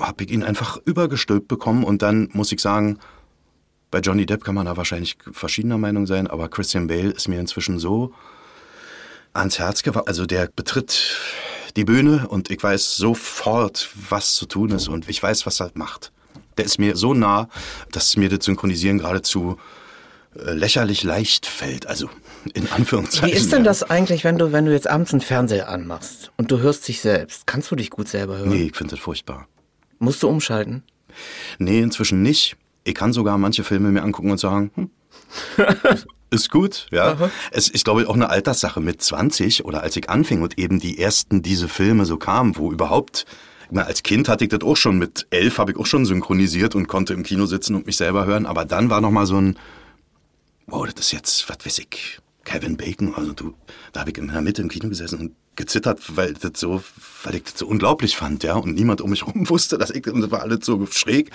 habe 0.00 0.24
ich 0.24 0.30
ihn 0.30 0.42
einfach 0.42 0.78
übergestülpt 0.84 1.48
bekommen. 1.48 1.84
Und 1.84 2.02
dann 2.02 2.28
muss 2.32 2.52
ich 2.52 2.60
sagen, 2.60 2.98
bei 3.90 4.00
Johnny 4.00 4.26
Depp 4.26 4.42
kann 4.42 4.56
man 4.56 4.66
da 4.66 4.76
wahrscheinlich 4.76 5.16
verschiedener 5.30 5.78
Meinung 5.78 6.06
sein, 6.06 6.26
aber 6.26 6.48
Christian 6.48 6.88
Bale 6.88 7.10
ist 7.10 7.28
mir 7.28 7.38
inzwischen 7.38 7.78
so 7.78 8.12
ans 9.32 9.58
Herz 9.58 9.82
gewachsen. 9.82 10.08
Also 10.08 10.26
der 10.26 10.48
betritt 10.54 11.16
die 11.76 11.84
Bühne 11.84 12.26
und 12.28 12.50
ich 12.50 12.62
weiß 12.62 12.96
sofort, 12.96 13.90
was 14.08 14.34
zu 14.34 14.46
tun 14.46 14.70
ist 14.70 14.88
und 14.88 15.08
ich 15.08 15.22
weiß, 15.22 15.46
was 15.46 15.60
er 15.60 15.70
macht. 15.74 16.12
Der 16.56 16.64
ist 16.64 16.78
mir 16.78 16.96
so 16.96 17.14
nah, 17.14 17.48
dass 17.90 18.16
mir 18.16 18.28
das 18.28 18.44
Synchronisieren 18.44 18.98
geradezu 18.98 19.58
äh, 20.36 20.52
lächerlich 20.52 21.02
leicht 21.02 21.46
fällt. 21.46 21.86
Also 21.86 22.08
in 22.52 22.70
Anführungszeichen. 22.70 23.28
Wie 23.28 23.36
ist 23.36 23.52
denn 23.52 23.64
das 23.64 23.82
eigentlich, 23.82 24.24
wenn 24.24 24.38
du, 24.38 24.52
wenn 24.52 24.66
du 24.66 24.72
jetzt 24.72 24.88
abends 24.88 25.12
einen 25.12 25.20
Fernseher 25.20 25.68
anmachst 25.68 26.32
und 26.36 26.50
du 26.50 26.58
hörst 26.58 26.86
dich 26.88 27.00
selbst? 27.00 27.46
Kannst 27.46 27.70
du 27.70 27.76
dich 27.76 27.90
gut 27.90 28.08
selber 28.08 28.38
hören? 28.38 28.48
Nee, 28.48 28.64
ich 28.64 28.76
finde 28.76 28.96
das 28.96 29.00
furchtbar. 29.00 29.48
Musst 29.98 30.22
du 30.22 30.28
umschalten? 30.28 30.82
Nee, 31.58 31.80
inzwischen 31.80 32.22
nicht. 32.22 32.56
Ich 32.84 32.94
kann 32.94 33.12
sogar 33.12 33.38
manche 33.38 33.64
Filme 33.64 33.90
mir 33.90 34.02
angucken 34.02 34.30
und 34.30 34.38
sagen, 34.38 34.70
hm, 34.74 34.90
ist 36.30 36.50
gut, 36.50 36.86
ja. 36.90 37.12
Aha. 37.12 37.30
Es 37.50 37.68
ist, 37.68 37.84
glaube 37.84 38.02
ich, 38.02 38.08
auch 38.08 38.14
eine 38.14 38.28
Alterssache 38.28 38.80
mit 38.80 39.00
20 39.00 39.64
oder 39.64 39.82
als 39.82 39.96
ich 39.96 40.10
anfing 40.10 40.42
und 40.42 40.58
eben 40.58 40.80
die 40.80 40.98
ersten 40.98 41.42
diese 41.42 41.68
Filme 41.68 42.04
so 42.04 42.16
kamen, 42.16 42.56
wo 42.56 42.72
überhaupt 42.72 43.24
als 43.74 44.02
Kind 44.02 44.28
hatte 44.28 44.44
ich 44.44 44.50
das 44.50 44.60
auch 44.62 44.76
schon 44.76 44.98
mit 44.98 45.26
elf, 45.30 45.58
habe 45.58 45.72
ich 45.72 45.78
auch 45.78 45.86
schon 45.86 46.04
synchronisiert 46.04 46.74
und 46.74 46.86
konnte 46.86 47.14
im 47.14 47.22
Kino 47.22 47.46
sitzen 47.46 47.74
und 47.74 47.86
mich 47.86 47.96
selber 47.96 48.26
hören. 48.26 48.46
Aber 48.46 48.64
dann 48.64 48.90
war 48.90 49.00
noch 49.00 49.10
mal 49.10 49.26
so 49.26 49.40
ein, 49.40 49.58
wow, 50.66 50.86
das 50.86 51.06
ist 51.06 51.12
jetzt, 51.12 51.48
was 51.48 51.58
weiß 51.64 51.78
ich, 51.80 52.20
Kevin 52.44 52.76
Bacon, 52.76 53.14
also 53.14 53.32
du, 53.32 53.54
da 53.92 54.00
habe 54.00 54.10
ich 54.10 54.18
in 54.18 54.28
der 54.28 54.42
Mitte 54.42 54.62
im 54.62 54.68
Kino 54.68 54.88
gesessen 54.88 55.18
und 55.18 55.32
gezittert, 55.56 56.16
weil 56.16 56.34
das 56.34 56.52
so, 56.56 56.82
weil 57.22 57.36
ich 57.36 57.44
das 57.44 57.58
so 57.58 57.66
unglaublich 57.66 58.16
fand, 58.16 58.42
ja, 58.42 58.54
und 58.54 58.74
niemand 58.74 59.00
um 59.00 59.10
mich 59.10 59.26
herum 59.26 59.48
wusste, 59.50 59.78
dass 59.78 59.90
ich, 59.90 60.06
und 60.06 60.20
das 60.20 60.30
war 60.30 60.42
alles 60.42 60.64
so 60.64 60.86
schräg. 60.86 61.30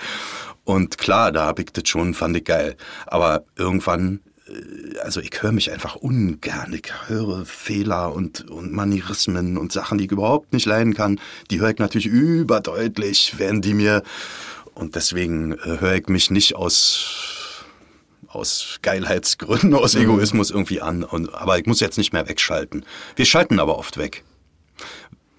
Und 0.64 0.98
klar, 0.98 1.32
da 1.32 1.46
habe 1.46 1.62
ich 1.62 1.72
das 1.72 1.88
schon, 1.88 2.14
fand 2.14 2.36
ich 2.36 2.44
geil. 2.44 2.76
Aber 3.06 3.44
irgendwann, 3.56 4.20
äh, 4.46 4.98
also 4.98 5.20
ich 5.20 5.30
höre 5.40 5.52
mich 5.52 5.72
einfach 5.72 5.96
ungern. 5.96 6.72
Ich 6.74 6.92
höre 7.08 7.44
Fehler 7.46 8.12
und, 8.12 8.48
und 8.50 8.72
Manierismen 8.72 9.56
und 9.56 9.72
Sachen, 9.72 9.98
die 9.98 10.04
ich 10.04 10.12
überhaupt 10.12 10.52
nicht 10.52 10.66
leiden 10.66 10.94
kann. 10.94 11.18
Die 11.50 11.60
höre 11.60 11.70
ich 11.70 11.78
natürlich 11.78 12.06
überdeutlich, 12.06 13.34
während 13.38 13.64
die 13.64 13.74
mir, 13.74 14.02
und 14.74 14.94
deswegen 14.94 15.52
äh, 15.52 15.80
höre 15.80 15.96
ich 15.96 16.08
mich 16.08 16.30
nicht 16.30 16.56
aus 16.56 17.39
aus 18.30 18.78
Geilheitsgründen, 18.82 19.74
aus 19.74 19.94
mhm. 19.94 20.02
Egoismus 20.02 20.50
irgendwie 20.50 20.80
an. 20.80 21.04
Und, 21.04 21.34
aber 21.34 21.58
ich 21.58 21.66
muss 21.66 21.80
jetzt 21.80 21.98
nicht 21.98 22.12
mehr 22.12 22.28
wegschalten. 22.28 22.84
Wir 23.16 23.24
schalten 23.24 23.58
aber 23.58 23.78
oft 23.78 23.98
weg. 23.98 24.24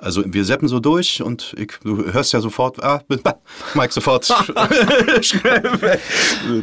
Also 0.01 0.23
wir 0.25 0.45
seppen 0.45 0.67
so 0.67 0.79
durch 0.79 1.21
und 1.21 1.53
ich, 1.59 1.73
du 1.83 2.11
hörst 2.11 2.33
ja 2.33 2.39
sofort, 2.39 2.83
ah, 2.83 3.03
Mike 3.75 3.93
sofort 3.93 4.25
schnell 5.21 5.63
weg. 5.79 5.99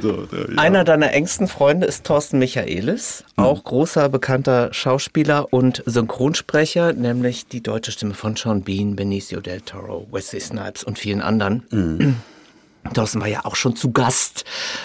So, 0.03 0.27
ja. 0.33 0.59
Einer 0.59 0.83
deiner 0.83 1.13
engsten 1.13 1.47
Freunde 1.47 1.87
ist 1.87 2.05
Thorsten 2.05 2.41
Michaelis, 2.41 3.23
mhm. 3.37 3.45
auch 3.45 3.63
großer 3.63 4.09
bekannter 4.09 4.75
Schauspieler 4.75 5.53
und 5.53 5.85
Synchronsprecher, 5.87 6.95
nämlich 6.95 7.47
die 7.47 7.63
deutsche 7.63 7.93
Stimme 7.93 8.15
von 8.15 8.35
Sean 8.35 8.63
Bean, 8.63 8.97
Benicio 8.97 9.41
del 9.41 9.61
Toro, 9.61 10.09
Wesley 10.11 10.41
Snipes 10.41 10.83
und 10.83 10.99
vielen 10.99 11.23
anderen. 11.23 11.63
Mhm. 11.71 12.17
Thorsten 12.95 13.21
war 13.21 13.29
ja 13.29 13.45
auch 13.45 13.57
schon 13.57 13.77
zu 13.77 13.93
Gast 13.93 14.45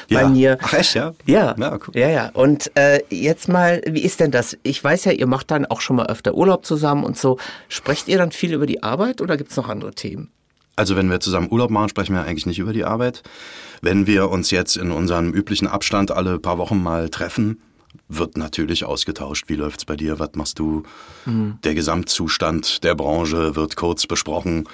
ja. 0.10 0.22
bei 0.22 0.30
mir. 0.30 0.58
Ach 0.62 0.74
echt, 0.74 0.96
ja? 0.96 1.14
Ja, 1.26 1.56
ja, 1.58 1.80
cool. 1.88 2.00
ja, 2.00 2.10
ja. 2.10 2.30
Und 2.34 2.72
äh, 2.76 3.02
jetzt 3.10 3.48
mal, 3.50 3.82
wie 3.88 4.02
ist 4.02 4.20
denn 4.20 4.32
das? 4.32 4.58
Ich 4.64 4.84
weiß 4.84 5.06
ja, 5.06 5.12
ihr 5.12 5.28
macht 5.28 5.52
dann 5.52 5.66
auch 5.66 5.82
schon 5.82 5.96
mal 5.96 6.08
öfter 6.08 6.34
Urlaub 6.34 6.66
zusammen 6.66 7.04
und 7.04 7.18
so. 7.18 7.38
Sprecht 7.70 8.08
ihr 8.08 8.18
dann 8.18 8.32
viel 8.32 8.54
über 8.54 8.66
die 8.66 8.84
Arbeit 8.84 9.22
oder 9.22 9.38
gibt 9.38 9.52
es 9.52 9.58
noch 9.58 9.70
andere 9.70 9.94
Themen? 9.94 10.32
Also 10.76 10.96
wenn 10.96 11.10
wir 11.10 11.20
zusammen 11.20 11.50
Urlaub 11.52 11.70
machen, 11.70 11.90
sprechen 11.90 12.16
wir 12.16 12.24
eigentlich 12.24 12.46
nicht 12.46 12.60
über 12.60 12.74
die 12.74 12.84
Arbeit. 12.84 13.22
Wenn 13.82 14.08
wir 14.08 14.30
uns 14.30 14.50
jetzt 14.50 14.76
in 14.76 14.92
unserem 14.92 15.34
üblichen 15.34 15.68
Abstand 15.68 16.12
alle 16.12 16.40
paar 16.40 16.58
Wochen 16.58 16.82
mal 16.82 17.10
treffen, 17.10 17.62
wird 18.08 18.38
natürlich 18.38 18.86
ausgetauscht. 18.86 19.46
Wie 19.48 19.56
läuft's 19.56 19.86
bei 19.86 19.96
dir? 19.96 20.20
Was 20.20 20.32
machst 20.34 20.58
du? 20.60 20.84
Mhm. 21.26 21.60
Der 21.64 21.76
Gesamtzustand 21.76 22.84
der 22.84 22.96
Branche 22.96 23.56
wird 23.56 23.76
kurz 23.76 24.08
besprochen 24.08 24.68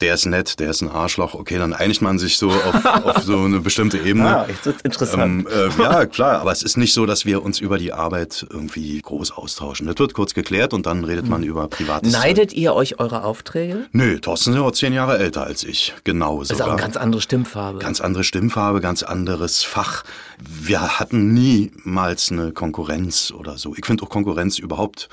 der 0.00 0.14
ist 0.14 0.26
nett, 0.26 0.58
der 0.60 0.70
ist 0.70 0.82
ein 0.82 0.90
Arschloch, 0.90 1.34
okay, 1.34 1.58
dann 1.58 1.72
einigt 1.72 2.02
man 2.02 2.18
sich 2.18 2.36
so 2.36 2.50
auf, 2.50 2.84
auf 3.04 3.22
so 3.22 3.38
eine 3.38 3.60
bestimmte 3.60 3.98
Ebene. 3.98 4.38
Ah, 4.38 4.46
jetzt 4.48 4.66
wird's 4.66 4.82
interessant. 4.82 5.46
Ähm, 5.48 5.48
äh, 5.78 5.82
ja, 5.82 6.06
klar, 6.06 6.40
aber 6.40 6.52
es 6.52 6.62
ist 6.62 6.76
nicht 6.76 6.92
so, 6.92 7.06
dass 7.06 7.24
wir 7.24 7.42
uns 7.42 7.60
über 7.60 7.78
die 7.78 7.92
Arbeit 7.92 8.46
irgendwie 8.50 9.00
groß 9.00 9.32
austauschen. 9.32 9.86
Das 9.86 9.98
wird 9.98 10.14
kurz 10.14 10.34
geklärt 10.34 10.74
und 10.74 10.86
dann 10.86 11.04
redet 11.04 11.28
man 11.28 11.42
über 11.42 11.68
privates 11.68 12.12
Neidet 12.12 12.52
ihr 12.52 12.74
euch 12.74 12.98
eure 12.98 13.24
Aufträge? 13.24 13.86
Nö, 13.92 14.18
Thorsten 14.18 14.50
ist 14.50 14.56
ja 14.56 14.62
auch 14.62 14.72
zehn 14.72 14.92
Jahre 14.92 15.18
älter 15.18 15.44
als 15.44 15.64
ich. 15.64 15.94
Genau 16.04 16.42
so. 16.42 16.48
Das 16.48 16.58
ist 16.58 16.62
auch 16.62 16.68
eine 16.68 16.80
ganz 16.80 16.96
andere 16.96 17.20
Stimmfarbe. 17.20 17.78
Ganz 17.78 18.00
andere 18.00 18.24
Stimmfarbe, 18.24 18.80
ganz 18.80 19.02
anderes 19.02 19.62
Fach. 19.62 20.04
Wir 20.38 20.98
hatten 20.98 21.32
niemals 21.32 22.32
eine 22.32 22.52
Konkurrenz 22.52 23.32
oder 23.32 23.58
so. 23.58 23.74
Ich 23.76 23.86
finde 23.86 24.04
auch 24.04 24.08
Konkurrenz 24.08 24.58
überhaupt, 24.58 25.08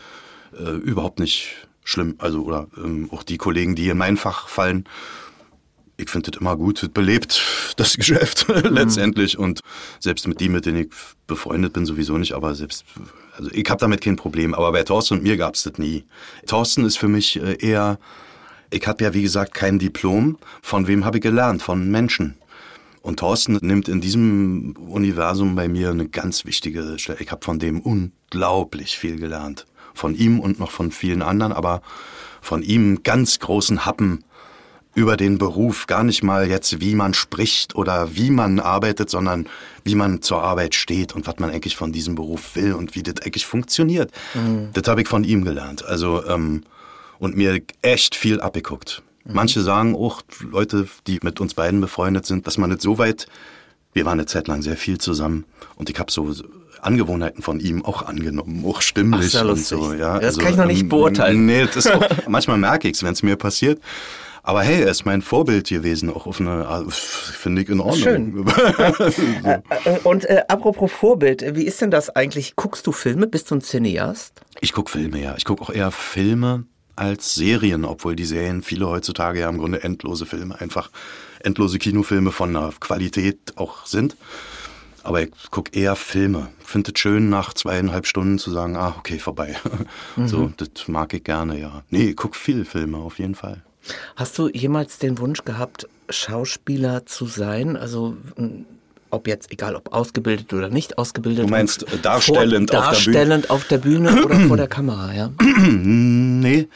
äh, 0.57 0.71
überhaupt 0.71 1.19
nicht 1.19 1.67
schlimm. 1.83 2.15
Also, 2.17 2.43
oder 2.43 2.67
ähm, 2.77 3.09
auch 3.11 3.23
die 3.23 3.37
Kollegen, 3.37 3.75
die 3.75 3.89
in 3.89 3.97
mein 3.97 4.17
Fach 4.17 4.47
fallen. 4.47 4.85
Ich 5.97 6.09
finde 6.09 6.31
das 6.31 6.41
immer 6.41 6.57
gut. 6.57 6.81
Das 6.81 6.89
belebt 6.89 7.73
das 7.77 7.95
Geschäft 7.95 8.47
letztendlich. 8.63 9.37
Und 9.37 9.61
selbst 9.99 10.27
mit 10.27 10.39
die, 10.39 10.49
mit 10.49 10.65
denen 10.65 10.85
ich 10.85 10.89
befreundet 11.27 11.73
bin, 11.73 11.85
sowieso 11.85 12.17
nicht. 12.17 12.33
Aber 12.33 12.55
selbst, 12.55 12.85
also 13.37 13.49
ich 13.51 13.69
habe 13.69 13.79
damit 13.79 14.01
kein 14.01 14.15
Problem. 14.15 14.53
Aber 14.53 14.71
bei 14.71 14.83
Thorsten 14.83 15.15
und 15.15 15.23
mir 15.23 15.37
gab 15.37 15.55
es 15.55 15.63
das 15.63 15.77
nie. 15.77 16.05
Thorsten 16.47 16.85
ist 16.85 16.97
für 16.97 17.07
mich 17.07 17.41
äh, 17.41 17.57
eher 17.59 17.99
ich 18.73 18.87
habe 18.87 19.03
ja, 19.03 19.13
wie 19.13 19.21
gesagt, 19.21 19.53
kein 19.53 19.79
Diplom. 19.79 20.37
Von 20.61 20.87
wem 20.87 21.05
habe 21.05 21.17
ich 21.17 21.23
gelernt? 21.23 21.61
Von 21.61 21.91
Menschen. 21.91 22.35
Und 23.01 23.19
Thorsten 23.19 23.57
nimmt 23.61 23.89
in 23.89 23.99
diesem 23.99 24.75
Universum 24.77 25.55
bei 25.55 25.67
mir 25.67 25.89
eine 25.89 26.07
ganz 26.07 26.45
wichtige 26.45 26.97
Stelle. 26.97 27.19
Ich 27.19 27.31
habe 27.31 27.43
von 27.43 27.59
dem 27.59 27.81
unglaublich 27.81 28.97
viel 28.97 29.17
gelernt. 29.17 29.65
Von 29.93 30.15
ihm 30.15 30.39
und 30.39 30.59
noch 30.59 30.71
von 30.71 30.91
vielen 30.91 31.21
anderen, 31.21 31.53
aber 31.53 31.81
von 32.41 32.63
ihm 32.63 33.03
ganz 33.03 33.39
großen 33.39 33.85
Happen 33.85 34.23
über 34.93 35.15
den 35.17 35.37
Beruf. 35.37 35.87
Gar 35.87 36.03
nicht 36.03 36.23
mal 36.23 36.49
jetzt, 36.49 36.81
wie 36.81 36.95
man 36.95 37.13
spricht 37.13 37.75
oder 37.75 38.15
wie 38.15 38.29
man 38.29 38.59
arbeitet, 38.59 39.09
sondern 39.09 39.47
wie 39.83 39.95
man 39.95 40.21
zur 40.21 40.43
Arbeit 40.43 40.75
steht 40.75 41.15
und 41.15 41.27
was 41.27 41.39
man 41.39 41.49
eigentlich 41.49 41.75
von 41.75 41.91
diesem 41.91 42.15
Beruf 42.15 42.55
will 42.55 42.73
und 42.73 42.95
wie 42.95 43.03
das 43.03 43.25
eigentlich 43.25 43.45
funktioniert. 43.45 44.11
Mhm. 44.33 44.69
Das 44.73 44.87
habe 44.87 45.01
ich 45.01 45.07
von 45.07 45.23
ihm 45.23 45.45
gelernt. 45.45 45.85
Also 45.85 46.25
ähm, 46.25 46.63
und 47.19 47.37
mir 47.37 47.61
echt 47.81 48.15
viel 48.15 48.41
abgeguckt. 48.41 49.03
Mhm. 49.23 49.35
Manche 49.35 49.61
sagen 49.61 49.95
auch, 49.95 50.21
Leute, 50.41 50.87
die 51.07 51.19
mit 51.21 51.39
uns 51.39 51.53
beiden 51.53 51.79
befreundet 51.79 52.25
sind, 52.25 52.47
dass 52.47 52.57
man 52.57 52.71
nicht 52.71 52.81
so 52.81 52.97
weit, 52.97 53.27
wir 53.93 54.05
waren 54.05 54.13
eine 54.13 54.25
Zeit 54.25 54.47
lang 54.47 54.61
sehr 54.61 54.77
viel 54.77 54.97
zusammen 54.97 55.45
und 55.75 55.89
ich 55.89 55.99
habe 55.99 56.11
so 56.11 56.33
Angewohnheiten 56.81 57.41
von 57.43 57.59
ihm 57.59 57.85
auch 57.85 58.05
angenommen, 58.05 58.63
auch 58.65 58.81
stimmlich 58.81 59.37
Ach, 59.37 59.45
und 59.45 59.57
so. 59.57 59.93
Ja, 59.93 60.15
das 60.15 60.25
also, 60.25 60.41
kann 60.41 60.51
ich 60.51 60.57
noch 60.57 60.65
nicht 60.65 60.81
ähm, 60.81 60.89
beurteilen. 60.89 61.45
Nee, 61.45 61.67
das 61.73 61.87
auch, 61.87 62.03
manchmal 62.27 62.57
merke 62.57 62.87
ich 62.87 62.95
es, 62.95 63.03
wenn 63.03 63.13
es 63.13 63.23
mir 63.23 63.35
passiert. 63.35 63.79
Aber 64.43 64.63
hey, 64.63 64.81
er 64.81 64.89
ist 64.89 65.05
mein 65.05 65.21
Vorbild 65.21 65.69
gewesen, 65.69 66.09
auch 66.09 66.25
auf 66.25 66.39
eine 66.39 66.65
Art, 66.65 66.91
finde 66.91 67.61
ich 67.61 67.69
in 67.69 67.79
Ordnung. 67.79 67.97
Schön. 67.97 68.45
Äh, 69.83 69.99
und 70.03 70.25
äh, 70.25 70.43
apropos 70.47 70.91
Vorbild, 70.91 71.55
wie 71.55 71.63
ist 71.63 71.81
denn 71.81 71.91
das 71.91 72.09
eigentlich? 72.09 72.55
Guckst 72.55 72.85
du 72.87 72.91
Filme? 72.91 73.27
Bist 73.27 73.49
du 73.51 73.55
ein 73.55 73.61
Cineast? 73.61 74.41
Ich 74.59 74.73
gucke 74.73 74.91
Filme, 74.91 75.21
ja. 75.21 75.35
Ich 75.37 75.45
gucke 75.45 75.61
auch 75.61 75.69
eher 75.69 75.91
Filme 75.91 76.65
als 76.95 77.35
Serien, 77.35 77.85
obwohl 77.85 78.15
die 78.15 78.25
Serien 78.25 78.63
viele 78.63 78.87
heutzutage 78.87 79.39
ja 79.39 79.49
im 79.49 79.57
Grunde 79.57 79.83
endlose 79.83 80.25
Filme, 80.25 80.59
einfach 80.59 80.89
endlose 81.39 81.79
Kinofilme 81.79 82.31
von 82.31 82.55
einer 82.55 82.71
Qualität 82.79 83.53
auch 83.55 83.85
sind. 83.85 84.15
Aber 85.03 85.21
ich 85.21 85.31
gucke 85.49 85.71
eher 85.77 85.95
Filme. 85.95 86.49
Ich 86.61 86.67
finde 86.67 86.91
es 86.93 86.99
schön, 86.99 87.29
nach 87.29 87.53
zweieinhalb 87.53 88.05
Stunden 88.05 88.37
zu 88.37 88.51
sagen, 88.51 88.75
ah, 88.75 88.95
okay, 88.97 89.19
vorbei. 89.19 89.55
Mhm. 90.15 90.27
So, 90.27 90.51
das 90.57 90.87
mag 90.87 91.13
ich 91.13 91.23
gerne, 91.23 91.59
ja. 91.59 91.83
Nee, 91.89 92.09
ich 92.09 92.15
gucke 92.17 92.37
viel 92.37 92.65
Filme, 92.65 92.97
auf 92.97 93.17
jeden 93.17 93.35
Fall. 93.35 93.63
Hast 94.15 94.37
du 94.37 94.49
jemals 94.49 94.99
den 94.99 95.17
Wunsch 95.19 95.45
gehabt, 95.45 95.87
Schauspieler 96.09 97.05
zu 97.05 97.25
sein? 97.25 97.77
Also 97.77 98.17
ob 99.09 99.27
jetzt, 99.27 99.51
egal 99.51 99.75
ob 99.75 99.93
ausgebildet 99.93 100.51
oder 100.53 100.69
nicht 100.69 100.97
ausgebildet. 100.97 101.45
Du 101.45 101.49
meinst 101.49 101.83
äh, 101.83 101.97
darstellend, 102.01 102.71
vor, 102.71 102.79
auf, 102.79 102.85
darstellend 102.85 103.45
der 103.45 103.51
auf 103.51 103.67
der 103.67 103.77
Bühne 103.77 104.23
oder 104.25 104.39
vor 104.41 104.57
der 104.57 104.67
Kamera, 104.67 105.13
ja? 105.13 105.31
nee. 105.39 106.67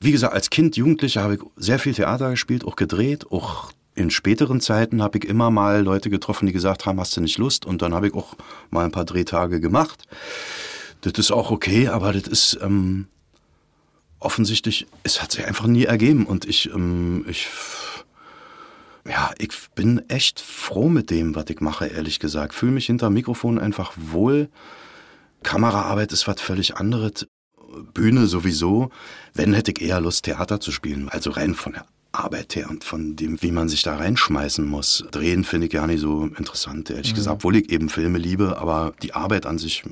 Wie 0.00 0.12
gesagt, 0.12 0.32
als 0.32 0.48
Kind, 0.50 0.76
Jugendlicher 0.76 1.22
habe 1.22 1.34
ich 1.34 1.40
sehr 1.56 1.78
viel 1.78 1.94
Theater 1.94 2.30
gespielt, 2.30 2.64
auch 2.64 2.76
gedreht, 2.76 3.30
auch 3.30 3.72
in 4.00 4.10
späteren 4.10 4.60
Zeiten 4.60 5.02
habe 5.02 5.18
ich 5.18 5.24
immer 5.24 5.50
mal 5.50 5.82
Leute 5.82 6.10
getroffen, 6.10 6.46
die 6.46 6.52
gesagt 6.52 6.86
haben, 6.86 6.98
hast 6.98 7.16
du 7.16 7.20
nicht 7.20 7.38
Lust? 7.38 7.66
Und 7.66 7.82
dann 7.82 7.94
habe 7.94 8.08
ich 8.08 8.14
auch 8.14 8.34
mal 8.70 8.84
ein 8.84 8.92
paar 8.92 9.04
Drehtage 9.04 9.60
gemacht. 9.60 10.04
Das 11.02 11.12
ist 11.14 11.30
auch 11.30 11.50
okay, 11.50 11.88
aber 11.88 12.12
das 12.12 12.24
ist 12.24 12.58
ähm, 12.62 13.06
offensichtlich, 14.18 14.86
es 15.02 15.22
hat 15.22 15.32
sich 15.32 15.46
einfach 15.46 15.66
nie 15.66 15.84
ergeben. 15.84 16.26
Und 16.26 16.46
ich, 16.46 16.72
ähm, 16.72 17.24
ich 17.28 17.46
ja, 19.06 19.32
ich 19.38 19.50
bin 19.74 20.08
echt 20.08 20.40
froh 20.40 20.88
mit 20.88 21.10
dem, 21.10 21.34
was 21.34 21.46
ich 21.48 21.60
mache, 21.60 21.86
ehrlich 21.86 22.20
gesagt. 22.20 22.54
Fühle 22.54 22.72
mich 22.72 22.86
hinter 22.86 23.10
Mikrofon 23.10 23.58
einfach 23.58 23.92
wohl. 23.96 24.48
Kameraarbeit 25.42 26.12
ist 26.12 26.26
was 26.26 26.40
völlig 26.40 26.76
anderes. 26.76 27.26
Bühne 27.94 28.26
sowieso. 28.26 28.90
Wenn 29.32 29.54
hätte 29.54 29.72
ich 29.72 29.80
eher 29.80 30.00
Lust, 30.00 30.24
Theater 30.24 30.60
zu 30.60 30.72
spielen. 30.72 31.08
Also 31.08 31.30
rein 31.30 31.54
von 31.54 31.72
der 31.72 31.86
Arbeit 32.12 32.56
her 32.56 32.68
und 32.70 32.84
von 32.84 33.16
dem, 33.16 33.40
wie 33.42 33.52
man 33.52 33.68
sich 33.68 33.82
da 33.82 33.96
reinschmeißen 33.96 34.66
muss. 34.66 35.04
Drehen 35.10 35.44
finde 35.44 35.66
ich 35.66 35.72
gar 35.72 35.86
nicht 35.86 36.00
so 36.00 36.28
interessant, 36.36 36.90
ehrlich 36.90 37.12
mhm. 37.12 37.16
gesagt. 37.16 37.36
Obwohl 37.36 37.56
ich 37.56 37.70
eben 37.70 37.88
Filme 37.88 38.18
liebe, 38.18 38.58
aber 38.58 38.92
die 39.02 39.14
Arbeit 39.14 39.46
an 39.46 39.58
sich 39.58 39.84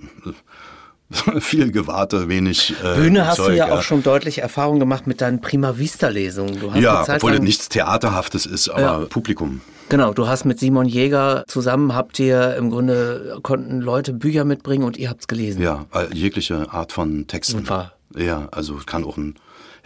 viel 1.40 1.70
Gewarte, 1.70 2.28
wenig. 2.28 2.74
Äh, 2.82 2.96
Bühne 2.96 3.26
hast 3.26 3.36
Zeug, 3.36 3.48
du 3.48 3.56
ja, 3.56 3.68
ja, 3.68 3.78
auch 3.78 3.82
schon 3.82 4.02
deutlich 4.02 4.38
Erfahrung 4.38 4.78
gemacht 4.78 5.06
mit 5.06 5.20
deinen 5.20 5.40
Prima 5.40 5.78
Vista-Lesungen. 5.78 6.80
Ja, 6.80 7.04
obwohl 7.08 7.34
es 7.34 7.40
nichts 7.40 7.68
Theaterhaftes 7.68 8.46
ist, 8.46 8.68
aber 8.68 8.80
ja. 8.80 8.98
Publikum. 9.08 9.60
Genau, 9.88 10.12
du 10.12 10.28
hast 10.28 10.44
mit 10.44 10.58
Simon 10.58 10.86
Jäger 10.86 11.44
zusammen, 11.46 11.94
habt 11.94 12.18
ihr 12.18 12.56
im 12.56 12.70
Grunde, 12.70 13.38
konnten 13.42 13.80
Leute 13.80 14.12
Bücher 14.12 14.44
mitbringen 14.44 14.84
und 14.84 14.98
ihr 14.98 15.08
habt 15.08 15.22
es 15.22 15.28
gelesen. 15.28 15.62
Ja, 15.62 15.86
jegliche 16.12 16.70
Art 16.72 16.92
von 16.92 17.26
Texten. 17.26 17.58
Super. 17.60 17.92
Ja, 18.14 18.48
also 18.50 18.74
kann 18.84 19.04
auch 19.04 19.16
ein, 19.16 19.36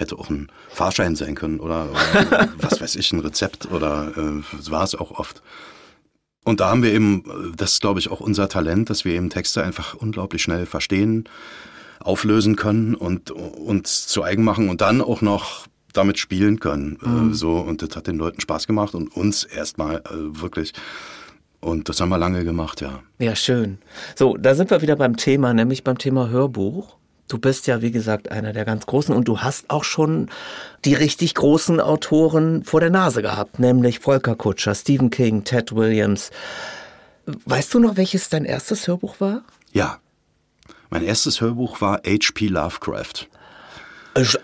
hätte 0.02 0.18
auch 0.18 0.30
ein 0.30 0.48
Fahrschein 0.68 1.16
sein 1.16 1.34
können 1.34 1.60
oder, 1.60 1.88
oder 1.90 2.48
was 2.58 2.80
weiß 2.80 2.96
ich, 2.96 3.12
ein 3.12 3.20
Rezept 3.20 3.70
oder 3.70 4.12
äh, 4.16 4.42
das 4.56 4.70
war 4.70 4.84
es 4.84 4.94
auch 4.94 5.12
oft. 5.12 5.42
Und 6.44 6.60
da 6.60 6.70
haben 6.70 6.82
wir 6.82 6.92
eben, 6.92 7.54
das 7.56 7.74
ist 7.74 7.80
glaube 7.80 8.00
ich 8.00 8.10
auch 8.10 8.20
unser 8.20 8.48
Talent, 8.48 8.90
dass 8.90 9.04
wir 9.04 9.14
eben 9.14 9.30
Texte 9.30 9.62
einfach 9.62 9.94
unglaublich 9.94 10.42
schnell 10.42 10.66
verstehen, 10.66 11.28
auflösen 12.00 12.56
können 12.56 12.94
und 12.94 13.30
uns 13.30 14.06
zu 14.06 14.22
eigen 14.22 14.44
machen 14.44 14.68
und 14.68 14.80
dann 14.80 15.00
auch 15.00 15.22
noch 15.22 15.66
damit 15.92 16.18
spielen 16.18 16.58
können. 16.58 16.98
Äh, 17.02 17.08
mhm. 17.08 17.34
so 17.34 17.58
und 17.58 17.82
das 17.82 17.96
hat 17.96 18.06
den 18.06 18.16
Leuten 18.16 18.40
Spaß 18.40 18.66
gemacht 18.66 18.94
und 18.94 19.14
uns 19.16 19.44
erstmal 19.44 19.96
äh, 19.96 20.40
wirklich. 20.40 20.72
Und 21.60 21.88
das 21.88 22.00
haben 22.00 22.08
wir 22.08 22.18
lange 22.18 22.44
gemacht, 22.44 22.80
ja. 22.80 23.02
Ja, 23.20 23.36
schön. 23.36 23.78
So, 24.16 24.36
da 24.36 24.56
sind 24.56 24.70
wir 24.70 24.82
wieder 24.82 24.96
beim 24.96 25.16
Thema, 25.16 25.54
nämlich 25.54 25.84
beim 25.84 25.96
Thema 25.96 26.28
Hörbuch. 26.28 26.96
Du 27.32 27.38
bist 27.38 27.66
ja, 27.66 27.80
wie 27.80 27.90
gesagt, 27.90 28.30
einer 28.30 28.52
der 28.52 28.66
ganz 28.66 28.84
Großen 28.84 29.14
und 29.14 29.26
du 29.26 29.38
hast 29.38 29.70
auch 29.70 29.84
schon 29.84 30.28
die 30.84 30.92
richtig 30.92 31.34
großen 31.34 31.80
Autoren 31.80 32.62
vor 32.62 32.80
der 32.80 32.90
Nase 32.90 33.22
gehabt, 33.22 33.58
nämlich 33.58 34.00
Volker 34.00 34.34
Kutscher, 34.34 34.74
Stephen 34.74 35.08
King, 35.08 35.42
Ted 35.42 35.74
Williams. 35.74 36.30
Weißt 37.46 37.72
du 37.72 37.78
noch, 37.78 37.96
welches 37.96 38.28
dein 38.28 38.44
erstes 38.44 38.86
Hörbuch 38.86 39.18
war? 39.18 39.44
Ja. 39.72 39.98
Mein 40.90 41.04
erstes 41.04 41.40
Hörbuch 41.40 41.80
war 41.80 42.02
H.P. 42.06 42.48
Lovecraft. 42.48 43.28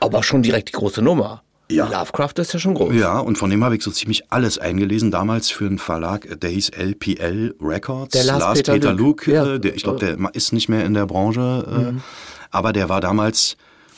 Aber 0.01 0.22
schon 0.22 0.42
direkt 0.42 0.70
die 0.70 0.72
große 0.72 1.03
Nummer. 1.03 1.42
Ja. 1.70 1.88
Lovecraft 1.88 2.38
ist 2.38 2.55
ja 2.55 2.59
schon 2.59 2.72
groß. 2.72 2.94
Ja, 2.94 3.18
und 3.18 3.37
von 3.37 3.51
dem 3.51 3.62
habe 3.64 3.77
ich 3.77 3.83
so 3.83 3.90
ziemlich 3.90 4.33
alles 4.33 4.57
eingelesen. 4.57 5.11
Damals 5.11 5.51
für 5.51 5.66
einen 5.66 5.79
Verlag, 5.79 6.40
der 6.40 6.48
hieß 6.48 6.70
LPL 6.70 7.55
Records. 7.61 8.12
Der 8.12 8.24
Lars, 8.24 8.40
Lars 8.40 8.59
Peter, 8.61 8.72
Peter 8.72 8.92
Luke. 8.94 9.31
Luke 9.31 9.33
ja. 9.33 9.59
der, 9.59 9.74
ich 9.74 9.83
glaube, 9.83 9.98
der 9.98 10.16
ist 10.33 10.55
nicht 10.55 10.70
mehr 10.70 10.87
in 10.87 10.94
der 10.94 11.05
Branche. 11.05 11.66
Äh, 11.68 11.92
mhm. 11.92 12.03
Aber 12.50 12.72
der 12.72 12.88
war 12.88 13.00
damals, 13.00 13.56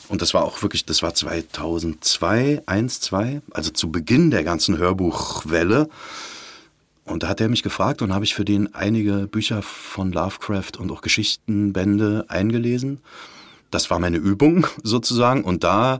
und 0.09 0.21
das 0.21 0.33
war 0.33 0.43
auch 0.43 0.61
wirklich, 0.61 0.85
das 0.85 1.01
war 1.01 1.13
2002, 1.13 2.63
1, 2.65 3.01
2, 3.01 3.41
also 3.51 3.71
zu 3.71 3.91
Beginn 3.91 4.31
der 4.31 4.43
ganzen 4.43 4.77
Hörbuchwelle. 4.77 5.89
Und 7.05 7.23
da 7.23 7.27
hat 7.27 7.41
er 7.41 7.49
mich 7.49 7.63
gefragt 7.63 8.01
und 8.01 8.13
habe 8.13 8.25
ich 8.25 8.35
für 8.35 8.45
den 8.45 8.73
einige 8.73 9.27
Bücher 9.27 9.61
von 9.61 10.11
Lovecraft 10.11 10.73
und 10.79 10.91
auch 10.91 11.01
Geschichtenbände 11.01 12.25
eingelesen. 12.27 13.01
Das 13.71 13.89
war 13.89 13.99
meine 13.99 14.17
Übung 14.17 14.67
sozusagen. 14.83 15.43
Und 15.43 15.63
da, 15.63 15.99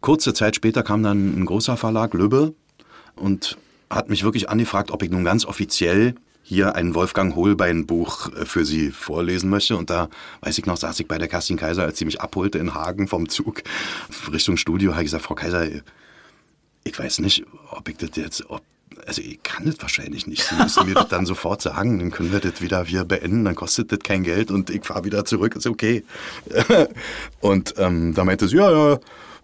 kurze 0.00 0.34
Zeit 0.34 0.56
später, 0.56 0.82
kam 0.82 1.02
dann 1.02 1.40
ein 1.40 1.46
großer 1.46 1.76
Verlag, 1.76 2.14
Lübbe, 2.14 2.54
und 3.14 3.56
hat 3.88 4.10
mich 4.10 4.24
wirklich 4.24 4.50
angefragt, 4.50 4.90
ob 4.90 5.02
ich 5.02 5.10
nun 5.10 5.24
ganz 5.24 5.44
offiziell 5.44 6.14
hier 6.48 6.76
ein 6.76 6.94
Wolfgang 6.94 7.34
Holbein-Buch 7.34 8.32
äh, 8.32 8.46
für 8.46 8.64
Sie 8.64 8.92
vorlesen 8.92 9.50
möchte. 9.50 9.76
Und 9.76 9.90
da, 9.90 10.08
weiß 10.42 10.56
ich 10.58 10.66
noch, 10.66 10.76
saß 10.76 11.00
ich 11.00 11.08
bei 11.08 11.18
der 11.18 11.26
Kerstin 11.26 11.56
Kaiser, 11.56 11.82
als 11.82 11.98
sie 11.98 12.04
mich 12.04 12.20
abholte 12.20 12.58
in 12.58 12.72
Hagen 12.72 13.08
vom 13.08 13.28
Zug 13.28 13.62
Richtung 14.32 14.56
Studio, 14.56 14.92
habe 14.92 15.02
ich 15.02 15.06
gesagt, 15.06 15.24
Frau 15.24 15.34
Kaiser, 15.34 15.66
ich 16.84 16.98
weiß 16.98 17.18
nicht, 17.18 17.44
ob 17.70 17.88
ich 17.88 17.96
das 17.96 18.10
jetzt, 18.14 18.48
ob, 18.48 18.62
also 19.06 19.22
ich 19.22 19.42
kann 19.42 19.64
das 19.66 19.74
wahrscheinlich 19.80 20.28
nicht. 20.28 20.44
Sie 20.44 20.54
müssen 20.54 20.86
mir 20.86 20.94
das 20.94 21.08
dann 21.08 21.26
sofort 21.26 21.62
sagen, 21.62 21.98
dann 21.98 22.12
können 22.12 22.30
wir 22.30 22.38
das 22.38 22.60
wieder 22.60 22.84
hier 22.84 23.04
beenden, 23.04 23.44
dann 23.44 23.56
kostet 23.56 23.90
das 23.90 23.98
kein 23.98 24.22
Geld 24.22 24.52
und 24.52 24.70
ich 24.70 24.84
fahre 24.84 25.04
wieder 25.04 25.24
zurück, 25.24 25.56
ist 25.56 25.66
okay. 25.66 26.04
und 27.40 27.74
ähm, 27.78 28.14
da 28.14 28.24
meinte 28.24 28.46
sie, 28.46 28.56
ja, 28.56 28.70
ja, 28.70 28.98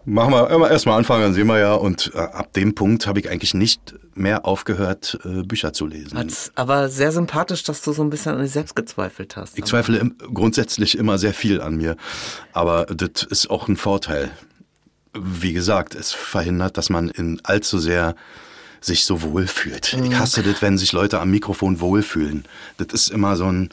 Machen 0.05 0.33
wir 0.33 0.49
immer 0.49 0.69
erstmal 0.69 0.97
anfangen, 0.97 1.23
dann 1.23 1.33
sehen 1.33 1.47
wir 1.47 1.59
ja. 1.59 1.73
Und 1.73 2.11
äh, 2.13 2.17
ab 2.17 2.53
dem 2.53 2.75
Punkt 2.75 3.07
habe 3.07 3.19
ich 3.19 3.29
eigentlich 3.29 3.53
nicht 3.53 3.95
mehr 4.15 4.45
aufgehört, 4.45 5.17
äh, 5.23 5.43
Bücher 5.43 5.71
zu 5.71 5.85
lesen. 5.85 6.17
Hat's 6.17 6.51
aber 6.55 6.89
sehr 6.89 7.11
sympathisch, 7.11 7.63
dass 7.63 7.81
du 7.81 7.93
so 7.93 8.03
ein 8.03 8.09
bisschen 8.09 8.33
an 8.33 8.41
dir 8.41 8.47
selbst 8.47 8.75
gezweifelt 8.75 9.37
hast. 9.37 9.57
Ich 9.57 9.65
zweifle 9.65 9.97
im, 9.97 10.17
grundsätzlich 10.33 10.97
immer 10.97 11.17
sehr 11.17 11.33
viel 11.33 11.61
an 11.61 11.77
mir. 11.77 11.95
Aber 12.51 12.85
das 12.85 13.23
ist 13.23 13.49
auch 13.49 13.67
ein 13.67 13.77
Vorteil. 13.77 14.31
Wie 15.13 15.53
gesagt, 15.53 15.95
es 15.95 16.11
verhindert, 16.11 16.77
dass 16.77 16.89
man 16.89 17.09
in 17.09 17.39
allzu 17.43 17.79
sehr 17.79 18.15
sich 18.81 19.05
so 19.05 19.21
wohlfühlt. 19.21 19.93
Ich 19.93 20.15
hasse 20.15 20.43
das, 20.43 20.61
wenn 20.61 20.77
sich 20.77 20.91
Leute 20.91 21.19
am 21.21 21.31
Mikrofon 21.31 21.79
wohlfühlen. 21.79 22.43
Das 22.77 22.87
ist 22.93 23.11
immer 23.11 23.37
so 23.37 23.45
ein, 23.45 23.69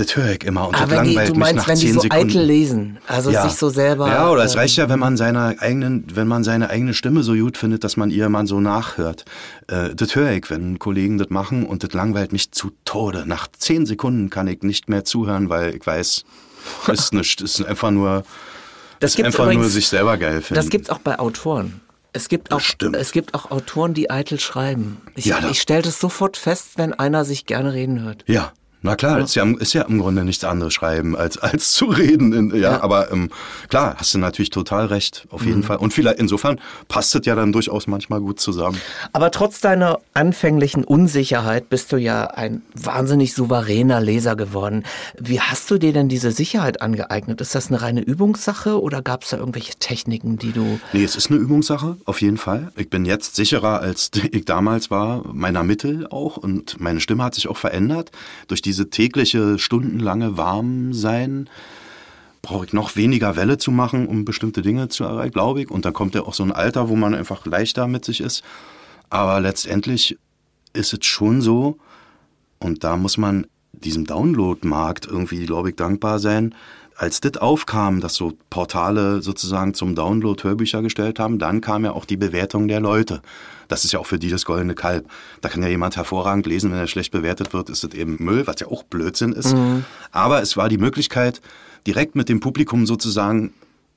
das 0.00 0.16
höre 0.16 0.30
ich 0.32 0.44
immer 0.44 0.66
und 0.68 0.74
das 0.74 0.82
Aber 0.82 0.90
wenn 0.92 1.04
die, 1.04 1.14
langweilt 1.14 1.28
du 1.28 1.32
mich 1.34 1.40
meinst, 1.40 1.56
nach 1.56 1.68
wenn 1.68 1.78
die 1.78 1.92
so 1.92 2.00
Sekunden. 2.00 2.28
eitel 2.28 2.42
lesen, 2.42 2.98
also 3.06 3.30
ja. 3.30 3.42
sich 3.48 3.58
so 3.58 3.68
selber. 3.68 4.08
Ja, 4.08 4.30
oder 4.30 4.44
es 4.44 4.54
äh, 4.54 4.58
reicht 4.58 4.76
ja, 4.76 4.88
wenn 4.88 4.98
man 4.98 5.16
seine 5.16 5.56
eigenen, 5.60 6.04
wenn 6.14 6.26
man 6.28 6.42
seine 6.44 6.70
eigene 6.70 6.94
Stimme 6.94 7.22
so 7.22 7.34
gut 7.34 7.56
findet, 7.56 7.84
dass 7.84 7.96
man 7.96 8.10
ihr 8.10 8.28
mal 8.28 8.46
so 8.46 8.60
nachhört. 8.60 9.24
Äh, 9.68 9.94
das 9.94 10.16
höre 10.16 10.32
ich, 10.32 10.50
wenn 10.50 10.78
Kollegen 10.78 11.18
das 11.18 11.30
machen 11.30 11.66
und 11.66 11.84
das 11.84 11.92
langweilt 11.92 12.32
mich 12.32 12.50
zu 12.52 12.72
Tode. 12.84 13.24
Nach 13.26 13.46
zehn 13.56 13.86
Sekunden 13.86 14.30
kann 14.30 14.48
ich 14.48 14.62
nicht 14.62 14.88
mehr 14.88 15.04
zuhören, 15.04 15.48
weil 15.48 15.74
ich 15.74 15.86
weiß, 15.86 16.24
das 16.86 16.98
ist 17.04 17.14
nicht, 17.14 17.40
das 17.42 17.58
ist 17.60 17.66
einfach 17.66 17.90
nur, 17.90 18.24
Das 19.00 19.14
ist 19.14 19.24
einfach 19.24 19.44
nur 19.44 19.52
übrigens- 19.54 19.74
sich 19.74 19.88
selber 19.88 20.16
geil 20.16 20.40
finden. 20.42 20.54
Das 20.54 20.68
gibt's 20.70 20.90
auch 20.90 20.98
bei 20.98 21.18
Autoren. 21.18 21.80
Es 22.12 22.28
gibt 22.28 22.52
auch, 22.52 22.60
es 22.94 23.12
gibt 23.12 23.34
auch 23.34 23.52
Autoren, 23.52 23.94
die 23.94 24.10
eitel 24.10 24.40
schreiben. 24.40 24.96
Ich, 25.14 25.26
Ja, 25.26 25.38
ich 25.48 25.60
stelle 25.60 25.82
das 25.82 26.00
sofort 26.00 26.36
fest, 26.36 26.70
wenn 26.74 26.92
einer 26.92 27.24
sich 27.24 27.46
gerne 27.46 27.72
reden 27.72 28.02
hört. 28.02 28.24
Ja, 28.26 28.52
na 28.82 28.96
klar, 28.96 29.18
ist 29.20 29.34
ja, 29.34 29.44
ist 29.58 29.72
ja 29.74 29.82
im 29.82 29.98
Grunde 29.98 30.24
nichts 30.24 30.44
anderes 30.44 30.72
schreiben, 30.72 31.16
als, 31.16 31.38
als 31.38 31.72
zu 31.72 31.86
reden. 31.86 32.32
In, 32.32 32.50
ja, 32.50 32.72
Ja. 32.72 32.82
aber 32.82 33.10
ähm, 33.12 33.30
klar, 33.68 33.94
hast 33.98 34.14
du 34.14 34.18
natürlich 34.18 34.50
total 34.50 34.86
recht, 34.86 35.26
auf 35.30 35.44
jeden 35.44 35.62
Fall. 35.62 35.76
Und 35.78 35.92
vielleicht, 35.92 36.18
insofern 36.18 36.60
passt 36.88 37.14
es 37.14 37.26
ja 37.26 37.34
dann 37.34 37.52
durchaus 37.52 37.86
manchmal 37.86 38.20
gut 38.20 38.40
zusammen. 38.40 38.80
Aber 39.12 39.30
trotz 39.30 39.60
deiner 39.60 39.98
anfänglichen 40.14 40.84
Unsicherheit 40.84 41.68
bist 41.68 41.92
du 41.92 41.96
ja 41.96 42.26
ein 42.26 42.62
wahnsinnig 42.74 43.34
souveräner 43.34 44.00
Leser 44.00 44.36
geworden. 44.36 44.84
Wie 45.18 45.40
hast 45.40 45.70
du 45.70 45.78
dir 45.78 45.92
denn 45.92 46.08
diese 46.08 46.30
Sicherheit 46.32 46.80
angeeignet? 46.80 47.40
Ist 47.40 47.54
das 47.54 47.68
eine 47.68 47.82
reine 47.82 48.00
Übungssache 48.02 48.80
oder 48.80 49.02
gab 49.02 49.24
es 49.24 49.30
da 49.30 49.36
irgendwelche 49.38 49.74
Techniken, 49.78 50.38
die 50.38 50.52
du... 50.52 50.78
Nee, 50.92 51.04
es 51.04 51.16
ist 51.16 51.30
eine 51.30 51.38
Übungssache, 51.40 51.96
auf 52.04 52.20
jeden 52.22 52.36
Fall. 52.38 52.72
Ich 52.76 52.88
bin 52.88 53.04
jetzt 53.04 53.36
sicherer, 53.36 53.80
als 53.80 54.10
ich 54.32 54.44
damals 54.44 54.90
war, 54.90 55.24
meiner 55.32 55.62
Mittel 55.64 56.06
auch. 56.10 56.36
Und 56.36 56.80
meine 56.80 57.00
Stimme 57.00 57.24
hat 57.24 57.34
sich 57.34 57.48
auch 57.48 57.56
verändert. 57.56 58.10
Durch 58.48 58.62
diese 58.70 58.88
tägliche, 58.88 59.58
stundenlange 59.58 60.36
Warmsein 60.36 61.50
brauche 62.40 62.66
ich 62.66 62.72
noch 62.72 62.94
weniger 62.94 63.34
Welle 63.34 63.58
zu 63.58 63.72
machen, 63.72 64.06
um 64.06 64.24
bestimmte 64.24 64.62
Dinge 64.62 64.88
zu 64.88 65.02
erreichen, 65.02 65.32
glaube 65.32 65.60
ich. 65.60 65.72
Und 65.72 65.84
dann 65.84 65.92
kommt 65.92 66.14
ja 66.14 66.22
auch 66.22 66.34
so 66.34 66.44
ein 66.44 66.52
Alter, 66.52 66.88
wo 66.88 66.94
man 66.94 67.12
einfach 67.12 67.44
leichter 67.46 67.88
mit 67.88 68.04
sich 68.04 68.20
ist. 68.20 68.44
Aber 69.08 69.40
letztendlich 69.40 70.18
ist 70.72 70.92
es 70.92 71.04
schon 71.04 71.40
so, 71.40 71.78
und 72.60 72.84
da 72.84 72.96
muss 72.96 73.18
man 73.18 73.48
diesem 73.72 74.04
Download-Markt 74.04 75.04
irgendwie, 75.04 75.44
glaube 75.46 75.70
ich, 75.70 75.74
dankbar 75.74 76.20
sein. 76.20 76.54
Als 77.00 77.22
das 77.22 77.38
aufkam, 77.38 78.02
dass 78.02 78.14
so 78.14 78.34
Portale 78.50 79.22
sozusagen 79.22 79.72
zum 79.72 79.94
Download 79.94 80.42
Hörbücher 80.42 80.82
gestellt 80.82 81.18
haben, 81.18 81.38
dann 81.38 81.62
kam 81.62 81.82
ja 81.86 81.92
auch 81.92 82.04
die 82.04 82.18
Bewertung 82.18 82.68
der 82.68 82.80
Leute. 82.80 83.22
Das 83.68 83.86
ist 83.86 83.92
ja 83.92 84.00
auch 84.00 84.06
für 84.06 84.18
die 84.18 84.28
das 84.28 84.44
goldene 84.44 84.74
Kalb. 84.74 85.08
Da 85.40 85.48
kann 85.48 85.62
ja 85.62 85.70
jemand 85.70 85.96
hervorragend 85.96 86.44
lesen, 86.44 86.70
wenn 86.70 86.78
er 86.78 86.88
schlecht 86.88 87.10
bewertet 87.10 87.54
wird, 87.54 87.70
ist 87.70 87.84
das 87.84 87.94
eben 87.94 88.18
Müll, 88.18 88.46
was 88.46 88.60
ja 88.60 88.66
auch 88.66 88.82
Blödsinn 88.82 89.32
ist. 89.32 89.56
Aber 90.12 90.42
es 90.42 90.58
war 90.58 90.68
die 90.68 90.76
Möglichkeit, 90.76 91.40
direkt 91.86 92.16
mit 92.16 92.28
dem 92.28 92.40
Publikum 92.40 92.84
sozusagen 92.84 93.54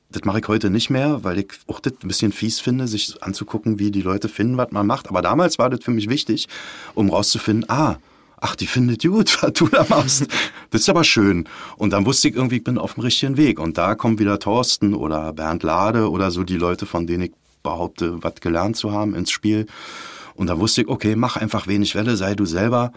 das 0.09 0.23
mache 0.25 0.39
ich 0.39 0.47
heute 0.47 0.69
nicht 0.69 0.89
mehr, 0.91 1.23
weil 1.23 1.39
ich 1.39 1.47
auch 1.67 1.79
das 1.79 1.93
ein 2.03 2.07
bisschen 2.07 2.31
fies 2.31 2.59
finde, 2.59 2.87
sich 2.87 3.21
anzugucken, 3.21 3.79
wie 3.79 3.89
die 3.89 4.03
Leute 4.03 4.29
finden, 4.29 4.57
was 4.57 4.71
man 4.71 4.85
macht. 4.85 5.09
Aber 5.09 5.23
damals 5.23 5.57
war 5.57 5.71
das 5.71 5.83
für 5.83 5.91
mich 5.91 6.07
wichtig, 6.07 6.47
um 6.93 7.09
rauszufinden, 7.09 7.67
ah, 7.67 7.97
ach, 8.43 8.55
die 8.55 8.67
findet 8.67 9.03
gut, 9.03 9.37
was 9.41 9.53
du 9.53 9.67
da 9.67 9.85
machst. 9.89 10.27
Das 10.69 10.81
ist 10.81 10.89
aber 10.89 11.03
schön. 11.03 11.45
Und 11.77 11.91
dann 11.91 12.05
wusste 12.05 12.27
ich 12.27 12.35
irgendwie, 12.35 12.57
ich 12.57 12.63
bin 12.63 12.77
auf 12.77 12.95
dem 12.95 13.03
richtigen 13.03 13.37
Weg. 13.37 13.59
Und 13.59 13.77
da 13.77 13.95
kommt 13.95 14.19
wieder 14.19 14.37
Thorsten 14.37 14.93
oder 14.93 15.33
Bernd 15.33 15.63
Lade 15.63 16.11
oder 16.11 16.29
so 16.29 16.43
die 16.43 16.57
Leute, 16.57 16.85
von 16.85 17.07
denen 17.07 17.23
ich 17.23 17.31
behaupte, 17.63 18.21
was 18.21 18.35
gelernt 18.41 18.75
zu 18.75 18.91
haben 18.91 19.15
ins 19.15 19.31
Spiel. 19.31 19.65
Und 20.35 20.47
da 20.47 20.59
wusste 20.59 20.81
ich, 20.81 20.87
okay, 20.87 21.15
mach 21.15 21.37
einfach 21.37 21.67
wenig 21.67 21.95
Welle, 21.95 22.17
sei 22.17 22.35
du 22.35 22.45
selber. 22.45 22.91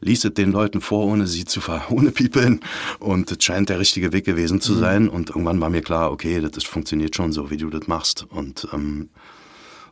Lies 0.00 0.24
es 0.24 0.34
den 0.34 0.50
Leuten 0.50 0.80
vor, 0.80 1.06
ohne 1.06 1.26
sie 1.26 1.44
zu 1.44 1.60
verhohnepiepeln. 1.60 2.60
Und 2.98 3.30
das 3.30 3.42
scheint 3.42 3.68
der 3.68 3.78
richtige 3.78 4.12
Weg 4.12 4.24
gewesen 4.24 4.60
zu 4.60 4.74
sein. 4.74 5.08
Und 5.08 5.30
irgendwann 5.30 5.60
war 5.60 5.70
mir 5.70 5.82
klar, 5.82 6.10
okay, 6.10 6.40
das 6.40 6.64
funktioniert 6.64 7.14
schon 7.14 7.32
so, 7.32 7.50
wie 7.50 7.56
du 7.56 7.70
das 7.70 7.86
machst. 7.86 8.26
Und 8.28 8.68
ähm, 8.72 9.10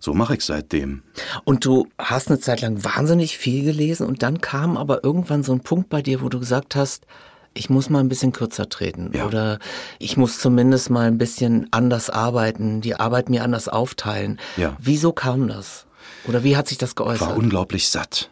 so 0.01 0.15
mache 0.15 0.35
ich 0.35 0.45
seitdem. 0.45 1.03
Und 1.45 1.65
du 1.65 1.87
hast 1.99 2.29
eine 2.29 2.41
Zeit 2.41 2.63
lang 2.63 2.83
wahnsinnig 2.83 3.39
viel 3.39 3.63
gelesen 3.65 4.07
und 4.07 4.23
dann 4.23 4.41
kam 4.41 4.77
aber 4.77 5.05
irgendwann 5.05 5.43
so 5.45 5.53
ein 5.53 5.61
Punkt 5.61 5.89
bei 5.91 6.03
dir, 6.03 6.23
wo 6.23 6.29
du 6.29 6.41
gesagt 6.41 6.75
hast, 6.75 7.07
ich 7.53 7.69
muss 7.69 7.91
mal 7.91 7.99
ein 8.01 8.09
bisschen 8.09 8.33
kürzer 8.33 8.69
treten 8.69 9.11
Ja. 9.13 9.27
oder 9.27 9.59
ich 9.99 10.17
muss 10.17 10.39
zumindest 10.39 10.89
mal 10.91 11.07
ein 11.07 11.19
bisschen 11.19 11.69
anders 11.73 12.09
arbeiten, 12.09 12.81
die 12.81 12.95
Arbeit 12.95 13.29
mir 13.29 13.45
anders 13.45 13.69
aufteilen. 13.69 14.41
Ja. 14.57 14.77
Wieso 14.81 15.13
kam 15.13 15.49
das? 15.49 15.87
Oder 16.27 16.45
wie 16.45 16.57
hat 16.57 16.69
sich 16.69 16.79
das 16.79 16.91
war 16.97 17.05
geäußert? 17.07 17.37
unglaublich 17.37 17.89
satt 17.89 18.31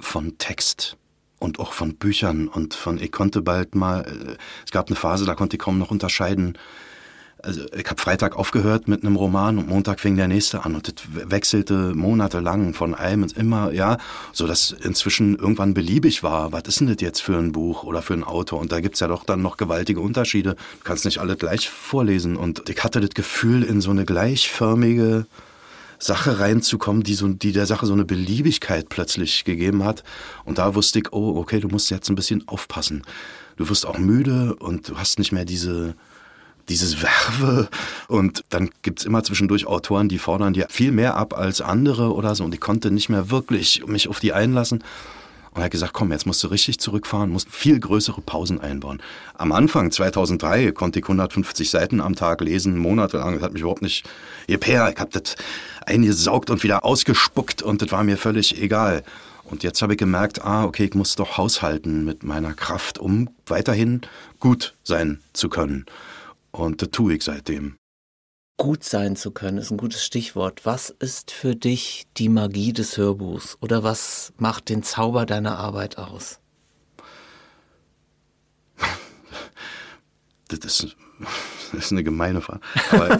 von 0.00 0.38
Text 0.38 0.96
und 1.38 1.58
auch 1.58 1.72
von 1.72 1.96
Büchern 1.96 2.48
und 2.48 2.74
von 2.74 2.98
ich 2.98 3.12
konnte 3.12 3.42
bald 3.42 3.74
mal 3.74 4.02
äh, 4.02 4.36
es 4.64 4.70
gab 4.70 4.88
eine 4.88 4.96
Phase 4.96 5.24
da 5.26 5.34
konnte 5.34 5.56
ich 5.56 5.60
kaum 5.62 5.78
noch 5.78 5.90
unterscheiden 5.90 6.56
also 7.42 7.60
ich 7.76 7.86
habe 7.86 8.00
Freitag 8.00 8.36
aufgehört 8.36 8.88
mit 8.88 9.04
einem 9.04 9.16
Roman 9.16 9.58
und 9.58 9.68
Montag 9.68 10.00
fing 10.00 10.16
der 10.16 10.26
nächste 10.26 10.64
an 10.64 10.74
und 10.74 10.88
das 10.88 11.30
wechselte 11.30 11.94
monatelang 11.94 12.72
von 12.74 12.94
einem 12.94 13.24
ins 13.24 13.32
immer 13.32 13.72
ja 13.72 13.98
so 14.32 14.46
dass 14.46 14.70
inzwischen 14.70 15.36
irgendwann 15.36 15.74
beliebig 15.74 16.22
war 16.22 16.52
was 16.52 16.62
ist 16.66 16.80
denn 16.80 16.88
das 16.88 16.96
jetzt 17.00 17.20
für 17.20 17.36
ein 17.36 17.52
Buch 17.52 17.84
oder 17.84 18.02
für 18.02 18.14
ein 18.14 18.24
Autor 18.24 18.60
und 18.60 18.72
da 18.72 18.80
gibt's 18.80 19.00
ja 19.00 19.08
doch 19.08 19.24
dann 19.24 19.42
noch 19.42 19.56
gewaltige 19.56 20.00
Unterschiede 20.00 20.54
du 20.54 20.84
kannst 20.84 21.04
nicht 21.04 21.18
alle 21.18 21.36
gleich 21.36 21.68
vorlesen 21.68 22.36
und 22.36 22.68
ich 22.68 22.82
hatte 22.82 23.00
das 23.00 23.10
Gefühl 23.10 23.62
in 23.62 23.80
so 23.80 23.90
eine 23.90 24.04
gleichförmige 24.04 25.26
Sache 25.98 26.40
reinzukommen, 26.40 27.02
die, 27.02 27.14
so, 27.14 27.28
die 27.28 27.52
der 27.52 27.66
Sache 27.66 27.86
so 27.86 27.92
eine 27.92 28.04
Beliebigkeit 28.04 28.88
plötzlich 28.88 29.44
gegeben 29.44 29.84
hat. 29.84 30.04
Und 30.44 30.58
da 30.58 30.74
wusste 30.74 30.98
ich, 30.98 31.12
oh, 31.12 31.36
okay, 31.38 31.60
du 31.60 31.68
musst 31.68 31.90
jetzt 31.90 32.08
ein 32.08 32.16
bisschen 32.16 32.46
aufpassen. 32.48 33.02
Du 33.56 33.68
wirst 33.68 33.86
auch 33.86 33.98
müde 33.98 34.54
und 34.56 34.88
du 34.90 34.98
hast 34.98 35.18
nicht 35.18 35.32
mehr 35.32 35.44
diese, 35.44 35.94
dieses 36.68 37.02
Werbe. 37.02 37.68
Und 38.08 38.44
dann 38.50 38.70
gibt's 38.82 39.04
immer 39.04 39.22
zwischendurch 39.22 39.66
Autoren, 39.66 40.08
die 40.08 40.18
fordern 40.18 40.52
dir 40.52 40.66
viel 40.68 40.92
mehr 40.92 41.16
ab 41.16 41.36
als 41.36 41.60
andere 41.60 42.12
oder 42.12 42.34
so. 42.34 42.44
Und 42.44 42.54
ich 42.54 42.60
konnte 42.60 42.90
nicht 42.90 43.08
mehr 43.08 43.30
wirklich 43.30 43.86
mich 43.86 44.08
auf 44.08 44.20
die 44.20 44.32
einlassen. 44.32 44.82
Und 45.56 45.62
er 45.62 45.64
hat 45.64 45.70
gesagt, 45.70 45.94
komm, 45.94 46.12
jetzt 46.12 46.26
musst 46.26 46.42
du 46.44 46.48
richtig 46.48 46.80
zurückfahren, 46.80 47.30
musst 47.30 47.48
viel 47.48 47.80
größere 47.80 48.20
Pausen 48.20 48.60
einbauen. 48.60 49.00
Am 49.38 49.52
Anfang, 49.52 49.90
2003, 49.90 50.72
konnte 50.72 50.98
ich 50.98 51.04
150 51.06 51.70
Seiten 51.70 52.02
am 52.02 52.14
Tag 52.14 52.42
lesen, 52.42 52.76
monatelang. 52.76 53.34
Das 53.34 53.42
hat 53.42 53.52
mich 53.54 53.62
überhaupt 53.62 53.80
nicht 53.80 54.04
gepär. 54.46 54.92
Ich 54.92 55.00
habe 55.00 55.18
das 55.18 55.36
eingesaugt 55.86 56.50
und 56.50 56.62
wieder 56.62 56.84
ausgespuckt 56.84 57.62
und 57.62 57.80
das 57.80 57.90
war 57.90 58.04
mir 58.04 58.18
völlig 58.18 58.60
egal. 58.60 59.02
Und 59.44 59.62
jetzt 59.62 59.80
habe 59.80 59.94
ich 59.94 59.98
gemerkt, 59.98 60.44
ah, 60.44 60.64
okay, 60.64 60.84
ich 60.84 60.94
muss 60.94 61.14
doch 61.14 61.38
haushalten 61.38 62.04
mit 62.04 62.22
meiner 62.22 62.52
Kraft, 62.52 62.98
um 62.98 63.30
weiterhin 63.46 64.02
gut 64.40 64.74
sein 64.84 65.20
zu 65.32 65.48
können. 65.48 65.86
Und 66.56 66.80
das 66.82 66.90
tue 66.90 67.14
ich 67.14 67.22
seitdem. 67.22 67.76
Gut 68.58 68.84
sein 68.84 69.16
zu 69.16 69.32
können 69.32 69.58
ist 69.58 69.70
ein 69.70 69.76
gutes 69.76 70.02
Stichwort. 70.02 70.64
Was 70.64 70.88
ist 70.88 71.30
für 71.30 71.54
dich 71.54 72.06
die 72.16 72.30
Magie 72.30 72.72
des 72.72 72.96
Hörbuchs 72.96 73.58
oder 73.60 73.82
was 73.82 74.32
macht 74.38 74.70
den 74.70 74.82
Zauber 74.82 75.26
deiner 75.26 75.58
Arbeit 75.58 75.98
aus? 75.98 76.40
Das 80.48 80.60
ist, 80.60 80.96
das 81.72 81.86
ist 81.86 81.90
eine 81.90 82.04
gemeine 82.04 82.40
Frage. 82.40 82.60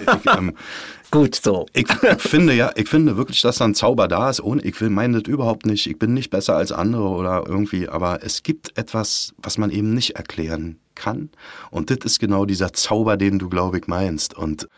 Ich, 0.01 0.33
ähm, 0.33 0.55
Gut, 1.11 1.35
so. 1.35 1.67
Ich, 1.73 1.87
ich 1.91 2.23
finde 2.23 2.55
ja, 2.55 2.71
ich 2.77 2.89
finde 2.89 3.17
wirklich, 3.17 3.41
dass 3.41 3.59
da 3.59 3.65
ein 3.65 3.75
Zauber 3.75 4.07
da 4.07 4.31
ist. 4.31 4.41
Ohne, 4.41 4.63
ich 4.63 4.81
will 4.81 4.91
meine 4.91 5.21
das 5.21 5.29
überhaupt 5.29 5.67
nicht. 5.67 5.89
Ich 5.89 5.99
bin 5.99 6.15
nicht 6.15 6.31
besser 6.31 6.55
als 6.55 6.71
andere 6.71 7.09
oder 7.09 7.43
irgendwie, 7.49 7.89
aber 7.89 8.23
es 8.23 8.45
gibt 8.45 8.79
etwas, 8.79 9.35
was 9.39 9.59
man 9.59 9.73
eben 9.73 9.93
nicht 9.93 10.13
erklären 10.13 10.79
kann. 10.97 11.31
Und 11.71 11.91
das 11.91 11.99
ist 12.05 12.19
genau 12.19 12.45
dieser 12.45 12.73
Zauber, 12.73 13.17
den 13.17 13.39
du, 13.39 13.49
glaube 13.49 13.79
ich, 13.79 13.87
meinst. 13.87 14.35
Und 14.35 14.69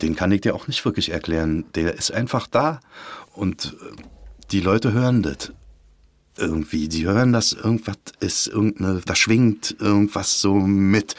den 0.00 0.16
kann 0.16 0.32
ich 0.32 0.40
dir 0.40 0.54
auch 0.54 0.66
nicht 0.66 0.84
wirklich 0.84 1.10
erklären. 1.10 1.64
Der 1.74 1.94
ist 1.94 2.10
einfach 2.10 2.48
da. 2.48 2.80
Und 3.34 3.76
äh, 3.80 4.02
die 4.50 4.60
Leute 4.60 4.92
hören 4.92 5.22
das. 5.22 5.52
Irgendwie, 6.38 6.88
die 6.88 7.06
hören, 7.06 7.32
dass 7.32 7.52
irgendwas 7.52 7.98
ist, 8.20 8.46
irgendeine, 8.46 9.02
da 9.04 9.14
schwingt 9.14 9.76
irgendwas 9.78 10.40
so 10.40 10.54
mit, 10.54 11.14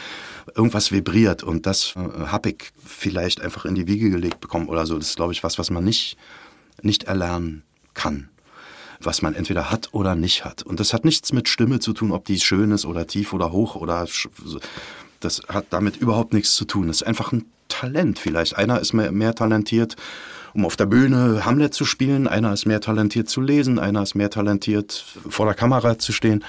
irgendwas 0.56 0.91
vibriert 0.91 1.43
und 1.43 1.65
das 1.67 1.96
äh, 1.96 2.26
habe 2.26 2.50
ich 2.50 2.72
vielleicht 2.84 3.39
einfach 3.39 3.65
in 3.65 3.76
die 3.76 3.88
Wiege 3.88 4.10
gelegt 4.10 4.39
bekommen 4.41 4.67
oder 4.67 4.86
so. 4.86 4.98
Das 4.98 5.10
ist, 5.10 5.15
glaube 5.15 5.34
ich, 5.34 5.43
was, 5.43 5.60
was 5.60 5.69
man 5.69 5.84
nicht, 5.84 6.17
nicht 6.82 7.04
erlernen 7.04 7.62
kann. 7.93 8.30
Was 9.04 9.22
man 9.22 9.36
entweder 9.36 9.70
hat 9.72 9.89
oder 9.92 10.16
nicht 10.16 10.46
hat. 10.46 10.63
Und 10.63 10.80
das 10.80 10.94
hat 10.94 11.06
nichts 11.06 11.34
mit 11.34 11.50
Stimme 11.50 11.80
zu 11.80 11.94
tun, 11.94 12.12
ob 12.12 12.26
die 12.26 12.39
schön 12.39 12.72
ist 12.72 12.86
oder 12.86 13.08
tief 13.08 13.34
oder 13.34 13.52
hoch 13.52 13.76
oder. 13.76 14.08
Das 15.20 15.42
hat 15.48 15.68
damit 15.70 15.98
überhaupt 15.98 16.34
nichts 16.34 16.56
zu 16.56 16.66
tun. 16.66 16.88
Das 16.88 16.98
ist 16.98 17.08
einfach 17.08 17.32
ein 17.32 17.46
Talent 17.70 18.20
vielleicht. 18.20 18.58
Einer 18.58 18.80
ist 18.80 18.94
mehr, 18.94 19.12
mehr 19.12 19.36
talentiert, 19.36 19.96
um 20.54 20.66
auf 20.66 20.76
der 20.76 20.86
Bühne 20.86 21.46
Hamlet 21.46 21.74
zu 21.74 21.86
spielen, 21.86 22.28
einer 22.28 22.54
ist 22.54 22.66
mehr 22.66 22.82
talentiert 22.82 23.30
zu 23.30 23.42
lesen, 23.42 23.80
einer 23.80 24.04
ist 24.04 24.16
mehr 24.16 24.30
talentiert, 24.30 25.04
vor 25.28 25.46
der 25.46 25.56
Kamera 25.56 25.98
zu 25.98 26.12
stehen. 26.12 26.44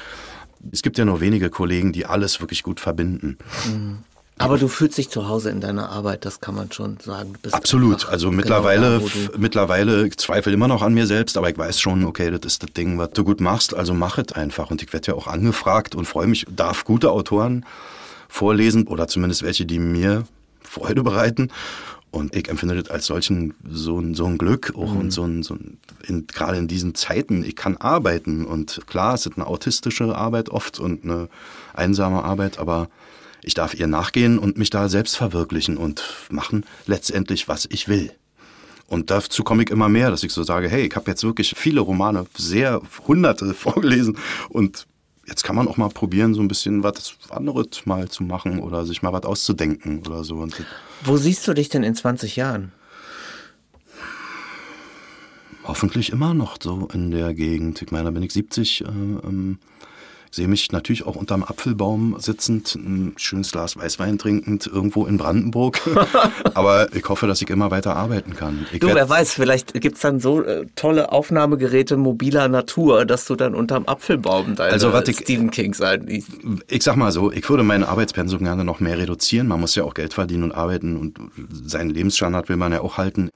Es 0.70 0.82
gibt 0.82 0.98
ja 0.98 1.04
nur 1.04 1.20
wenige 1.20 1.50
Kollegen, 1.50 1.92
die 1.92 2.06
alles 2.06 2.40
wirklich 2.40 2.62
gut 2.62 2.80
verbinden. 2.80 3.38
Mhm. 3.66 3.98
Aber 4.36 4.58
du 4.58 4.66
fühlst 4.66 4.98
dich 4.98 5.10
zu 5.10 5.28
Hause 5.28 5.50
in 5.50 5.60
deiner 5.60 5.90
Arbeit, 5.90 6.24
das 6.24 6.40
kann 6.40 6.56
man 6.56 6.72
schon 6.72 6.98
sagen. 7.00 7.34
Absolut. 7.52 8.08
Also 8.08 8.30
genau 8.30 8.38
mittlerweile, 8.38 8.98
da, 8.98 9.38
mittlerweile 9.38 10.06
ich 10.06 10.16
zweifle 10.16 10.52
immer 10.52 10.66
noch 10.66 10.82
an 10.82 10.92
mir 10.92 11.06
selbst, 11.06 11.36
aber 11.36 11.50
ich 11.50 11.56
weiß 11.56 11.80
schon, 11.80 12.04
okay, 12.04 12.30
das 12.30 12.40
ist 12.44 12.62
das 12.62 12.72
Ding, 12.72 12.98
was 12.98 13.10
du 13.10 13.22
gut 13.22 13.40
machst, 13.40 13.74
also 13.74 13.94
mach 13.94 14.18
es 14.18 14.32
einfach. 14.32 14.70
Und 14.70 14.82
ich 14.82 14.92
werde 14.92 15.12
ja 15.12 15.14
auch 15.14 15.28
angefragt 15.28 15.94
und 15.94 16.06
freue 16.06 16.26
mich, 16.26 16.46
darf 16.50 16.84
gute 16.84 17.12
Autoren 17.12 17.64
vorlesen 18.28 18.88
oder 18.88 19.06
zumindest 19.06 19.44
welche, 19.44 19.66
die 19.66 19.78
mir 19.78 20.24
Freude 20.62 21.04
bereiten. 21.04 21.50
Und 22.10 22.34
ich 22.34 22.48
empfinde 22.48 22.80
das 22.80 22.90
als 22.90 23.06
solchen 23.06 23.54
so 23.68 23.98
ein, 23.98 24.14
so 24.14 24.26
ein 24.26 24.38
Glück 24.38 24.72
auch 24.76 24.92
mhm. 24.92 25.00
und 25.00 25.10
so 25.10 25.24
ein, 25.24 25.42
so 25.42 25.54
ein 25.54 25.78
in, 26.06 26.26
gerade 26.26 26.58
in 26.58 26.68
diesen 26.68 26.94
Zeiten, 26.94 27.44
ich 27.44 27.56
kann 27.56 27.76
arbeiten 27.76 28.44
und 28.44 28.80
klar, 28.86 29.14
es 29.14 29.26
ist 29.26 29.36
eine 29.36 29.46
autistische 29.46 30.14
Arbeit 30.14 30.48
oft 30.48 30.78
und 30.78 31.04
eine 31.04 31.28
einsame 31.72 32.22
Arbeit, 32.22 32.58
aber 32.58 32.88
ich 33.44 33.54
darf 33.54 33.74
ihr 33.74 33.86
nachgehen 33.86 34.38
und 34.38 34.58
mich 34.58 34.70
da 34.70 34.88
selbst 34.88 35.16
verwirklichen 35.16 35.76
und 35.76 36.02
machen 36.30 36.64
letztendlich, 36.86 37.48
was 37.48 37.66
ich 37.70 37.88
will. 37.88 38.12
Und 38.86 39.10
dazu 39.10 39.44
komme 39.44 39.62
ich 39.62 39.70
immer 39.70 39.88
mehr, 39.88 40.10
dass 40.10 40.22
ich 40.22 40.32
so 40.32 40.42
sage, 40.42 40.68
hey, 40.68 40.86
ich 40.86 40.94
habe 40.94 41.10
jetzt 41.10 41.24
wirklich 41.24 41.54
viele 41.56 41.80
Romane, 41.80 42.26
sehr 42.36 42.82
hunderte 43.06 43.54
vorgelesen 43.54 44.18
und 44.48 44.86
jetzt 45.26 45.42
kann 45.42 45.56
man 45.56 45.68
auch 45.68 45.76
mal 45.76 45.88
probieren, 45.88 46.34
so 46.34 46.42
ein 46.42 46.48
bisschen 46.48 46.82
was 46.82 47.16
anderes 47.30 47.86
mal 47.86 48.08
zu 48.08 48.24
machen 48.24 48.58
oder 48.58 48.84
sich 48.84 49.02
mal 49.02 49.12
was 49.12 49.24
auszudenken 49.24 50.00
oder 50.06 50.22
so. 50.24 50.46
Wo 51.02 51.16
siehst 51.16 51.46
du 51.48 51.54
dich 51.54 51.68
denn 51.68 51.82
in 51.82 51.94
20 51.94 52.36
Jahren? 52.36 52.72
Hoffentlich 55.64 56.12
immer 56.12 56.34
noch 56.34 56.58
so 56.62 56.88
in 56.92 57.10
der 57.10 57.32
Gegend. 57.32 57.80
Ich 57.80 57.90
meine, 57.90 58.04
da 58.04 58.10
bin 58.10 58.22
ich 58.22 58.34
70. 58.34 58.82
Äh, 58.82 58.84
ähm, 58.84 59.58
sehe 60.34 60.48
mich 60.48 60.72
natürlich 60.72 61.06
auch 61.06 61.14
unterm 61.14 61.44
Apfelbaum 61.44 62.16
sitzend, 62.18 62.74
ein 62.74 63.14
schönes 63.16 63.52
Glas 63.52 63.76
Weißwein 63.76 64.18
trinkend, 64.18 64.66
irgendwo 64.66 65.06
in 65.06 65.16
Brandenburg. 65.16 65.80
Aber 66.54 66.92
ich 66.94 67.08
hoffe, 67.08 67.26
dass 67.26 67.40
ich 67.40 67.50
immer 67.50 67.70
weiter 67.70 67.94
arbeiten 67.94 68.34
kann. 68.34 68.66
Ich 68.72 68.80
du, 68.80 68.88
wer 68.88 69.08
weiß, 69.08 69.32
vielleicht 69.32 69.74
gibt 69.74 69.96
es 69.96 70.02
dann 70.02 70.18
so 70.18 70.42
äh, 70.42 70.66
tolle 70.74 71.12
Aufnahmegeräte 71.12 71.96
mobiler 71.96 72.48
Natur, 72.48 73.04
dass 73.04 73.26
du 73.26 73.36
dann 73.36 73.54
unterm 73.54 73.86
Apfelbaum 73.86 74.56
deine 74.56 74.72
also, 74.72 74.92
was 74.92 75.08
ich, 75.08 75.18
Stephen 75.18 75.50
King 75.50 75.72
sein 75.72 76.06
liest. 76.06 76.30
Ich 76.68 76.82
sag 76.82 76.96
mal 76.96 77.12
so, 77.12 77.30
ich 77.30 77.48
würde 77.48 77.62
meine 77.62 77.88
Arbeitspensum 77.88 78.42
gerne 78.42 78.64
noch 78.64 78.80
mehr 78.80 78.98
reduzieren. 78.98 79.46
Man 79.46 79.60
muss 79.60 79.76
ja 79.76 79.84
auch 79.84 79.94
Geld 79.94 80.14
verdienen 80.14 80.42
und 80.42 80.52
arbeiten 80.52 80.96
und 80.96 81.18
seinen 81.64 81.90
Lebensstandard 81.90 82.48
will 82.48 82.56
man 82.56 82.72
ja 82.72 82.80
auch 82.80 82.98
halten. 82.98 83.30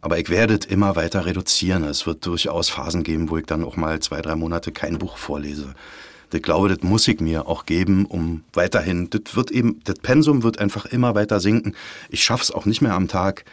Aber 0.00 0.18
ich 0.18 0.30
werde 0.30 0.54
es 0.54 0.66
immer 0.66 0.94
weiter 0.94 1.26
reduzieren. 1.26 1.82
Es 1.82 2.06
wird 2.06 2.24
durchaus 2.24 2.70
Phasen 2.70 3.02
geben, 3.02 3.30
wo 3.30 3.38
ich 3.38 3.46
dann 3.46 3.64
auch 3.64 3.76
mal 3.76 3.98
zwei, 3.98 4.22
drei 4.22 4.36
Monate 4.36 4.70
kein 4.70 4.98
Buch 4.98 5.16
vorlese 5.16 5.74
ich 6.32 6.42
glaube, 6.42 6.68
das 6.68 6.82
muss 6.82 7.08
ich 7.08 7.20
mir 7.20 7.46
auch 7.46 7.66
geben, 7.66 8.06
um 8.06 8.42
weiterhin, 8.52 9.10
das 9.10 9.34
wird 9.34 9.50
eben, 9.50 9.80
das 9.84 9.96
Pensum 9.96 10.42
wird 10.42 10.58
einfach 10.58 10.86
immer 10.86 11.14
weiter 11.14 11.40
sinken. 11.40 11.74
Ich 12.10 12.22
schaff's 12.22 12.50
auch 12.50 12.66
nicht 12.66 12.82
mehr 12.82 12.94
am 12.94 13.08
Tag 13.08 13.44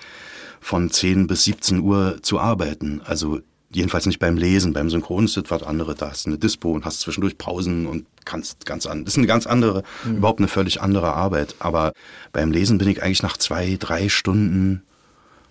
von 0.60 0.90
10 0.90 1.28
bis 1.28 1.44
17 1.44 1.80
Uhr 1.82 2.18
zu 2.22 2.40
arbeiten. 2.40 3.02
Also 3.06 3.40
jedenfalls 3.72 4.06
nicht 4.06 4.20
beim 4.20 4.38
Lesen. 4.38 4.74
Beim 4.74 4.90
Synchron 4.90 5.26
ist 5.26 5.38
das 5.38 5.44
was 5.50 5.64
anderes. 5.64 5.96
Da 5.98 6.10
hast 6.10 6.26
du 6.26 6.30
eine 6.32 6.40
Dispo 6.40 6.72
und 6.72 6.86
hast 6.86 7.02
zwischendurch 7.02 7.38
Pausen 7.38 7.86
und 7.86 8.06
kannst 8.26 8.66
ganz 8.66 8.86
an. 8.86 9.06
Das 9.06 9.14
ist 9.14 9.18
eine 9.18 9.28
ganz 9.28 9.46
andere, 9.46 9.84
mhm. 10.04 10.18
überhaupt 10.18 10.40
eine 10.40 10.48
völlig 10.48 10.82
andere 10.82 11.14
Arbeit. 11.14 11.56
Aber 11.60 11.94
beim 12.32 12.52
Lesen 12.52 12.78
bin 12.78 12.88
ich 12.88 13.04
eigentlich 13.04 13.24
nach 13.24 13.38
zwei, 13.38 13.78
drei 13.80 14.10
Stunden 14.10 14.82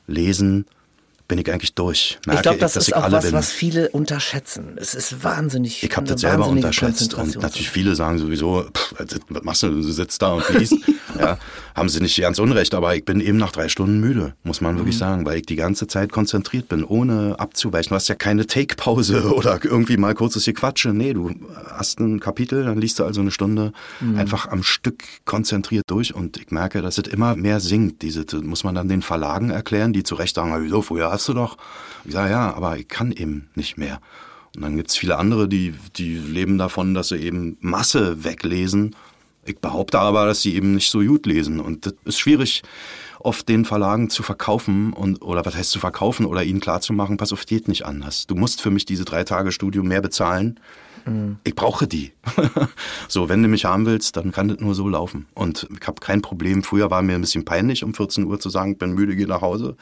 Lesen 0.07 0.67
bin 1.27 1.39
ich 1.39 1.51
eigentlich 1.51 1.75
durch. 1.75 2.19
Merke 2.27 2.39
ich 2.39 2.43
glaube, 2.43 2.59
das 2.59 2.77
ich, 2.77 2.89
ist 2.89 2.95
auch 2.95 3.11
was, 3.11 3.25
bin. 3.25 3.33
was 3.33 3.51
viele 3.51 3.89
unterschätzen. 3.91 4.77
Es 4.77 4.95
ist 4.95 5.25
wahnsinnig. 5.25 5.83
Ich 5.83 5.97
habe 5.97 6.07
das 6.07 6.21
selber 6.21 6.47
unterschätzt 6.47 7.15
und 7.15 7.41
natürlich 7.41 7.71
viele 7.71 7.95
sagen 7.95 8.19
sowieso, 8.19 8.65
pff, 8.75 8.95
was 9.29 9.43
machst 9.43 9.63
du, 9.63 9.71
du 9.71 9.83
sitzt 9.83 10.21
da 10.21 10.35
und 10.35 10.49
liest. 10.51 10.77
ja, 11.19 11.39
haben 11.75 11.89
sie 11.89 12.01
nicht 12.01 12.21
ganz 12.21 12.39
unrecht, 12.39 12.73
aber 12.75 12.95
ich 12.95 13.05
bin 13.05 13.21
eben 13.21 13.37
nach 13.37 13.51
drei 13.51 13.69
Stunden 13.69 14.01
müde, 14.01 14.35
muss 14.45 14.61
man 14.61 14.77
wirklich 14.77 14.95
mhm. 14.95 15.01
sagen, 15.01 15.27
weil 15.27 15.39
ich 15.39 15.47
die 15.47 15.57
ganze 15.57 15.89
Zeit 15.89 16.13
konzentriert 16.13 16.69
bin, 16.69 16.85
ohne 16.85 17.35
abzuweichen. 17.39 17.91
Du 17.91 17.97
hast 17.97 18.09
ja 18.09 18.15
keine 18.15 18.47
Take-Pause 18.47 19.35
oder 19.35 19.59
irgendwie 19.63 19.97
mal 19.97 20.15
kurzes 20.15 20.45
Gequatsche. 20.45 20.95
Nee, 20.95 21.15
du 21.15 21.33
hast 21.67 21.99
ein 21.99 22.21
Kapitel, 22.21 22.65
dann 22.65 22.81
liest 22.81 23.01
du 23.01 23.05
also 23.05 23.21
eine 23.21 23.33
Stunde 23.33 23.73
mhm. 24.01 24.17
einfach 24.17 24.49
am 24.49 24.63
Stück 24.63 25.03
konzentriert 25.25 25.85
durch 25.89 26.15
und 26.15 26.37
ich 26.37 26.51
merke, 26.51 26.81
dass 26.81 26.99
es 26.99 27.09
immer 27.09 27.35
mehr 27.35 27.59
sinkt. 27.59 28.03
Diese 28.03 28.25
muss 28.43 28.63
man 28.63 28.77
dann 28.77 28.89
den 28.89 29.03
Verlagen 29.03 29.51
erklären, 29.51 29.93
die 29.93 30.05
zu 30.05 30.15
Recht 30.15 30.37
sagen, 30.37 30.55
wieso, 30.63 30.81
vorher 30.83 31.11
hast 31.11 31.29
du 31.29 31.35
doch. 31.35 31.57
Ich 32.05 32.13
sage, 32.13 32.31
ja, 32.31 32.55
aber 32.55 32.79
ich 32.79 32.87
kann 32.87 33.11
eben 33.11 33.49
nicht 33.57 33.79
mehr. 33.79 34.01
Und 34.55 34.63
dann 34.63 34.77
gibt 34.77 34.91
es 34.91 34.97
viele 34.97 35.19
andere, 35.19 35.49
die, 35.49 35.75
die 35.97 36.17
leben 36.17 36.59
davon, 36.59 36.95
dass 36.95 37.09
sie 37.09 37.17
eben 37.17 37.57
Masse 37.61 38.23
weglesen. 38.23 38.95
Ich 39.49 39.59
behaupte 39.59 39.99
aber, 39.99 40.27
dass 40.27 40.43
sie 40.43 40.55
eben 40.55 40.75
nicht 40.75 40.91
so 40.91 41.01
gut 41.01 41.27
lesen. 41.27 41.61
Und 41.61 41.87
das 41.87 41.95
ist 42.05 42.19
schwierig, 42.19 42.63
oft 43.21 43.49
den 43.49 43.65
Verlagen 43.65 44.11
zu 44.11 44.23
verkaufen 44.23 44.93
und 44.93 45.23
oder 45.23 45.45
was 45.45 45.57
heißt 45.57 45.71
zu 45.71 45.79
verkaufen 45.79 46.27
oder 46.27 46.45
ihnen 46.45 46.61
klarzumachen, 46.61 47.17
pass 47.17 47.33
auf, 47.33 47.47
geht 47.47 47.69
nicht 47.69 47.87
anders. 47.87 48.27
Du 48.27 48.35
musst 48.35 48.61
für 48.61 48.71
mich 48.71 48.85
diese 48.85 49.05
drei 49.05 49.25
Tage 49.25 49.51
Studium 49.51 49.89
mehr 49.89 50.03
bezahlen. 50.03 50.61
Mhm. 51.07 51.39
Ich 51.45 51.55
brauche 51.55 51.87
die. 51.87 52.13
so, 53.09 53.29
wenn 53.29 53.43
du 53.43 53.49
mich 53.49 53.65
haben 53.65 53.87
willst, 53.87 54.17
dann 54.17 54.33
kann 54.33 54.49
das 54.49 54.61
nur 54.61 54.75
so 54.75 54.89
laufen. 54.89 55.27
Und 55.35 55.67
ich 55.71 55.87
habe 55.87 56.01
kein 56.01 56.23
Problem. 56.23 56.63
Früher 56.63 56.91
war 56.91 57.03
mir 57.03 57.15
ein 57.15 57.23
bisschen 57.23 57.45
peinlich, 57.45 57.85
um 57.85 57.95
14 57.95 58.25
Uhr 58.25 58.39
zu 58.41 58.51
sagen, 58.51 58.73
ich 58.73 58.79
bin 58.79 58.93
müde, 58.93 59.17
gehe 59.17 59.27
nach 59.27 59.41
Hause. 59.41 59.77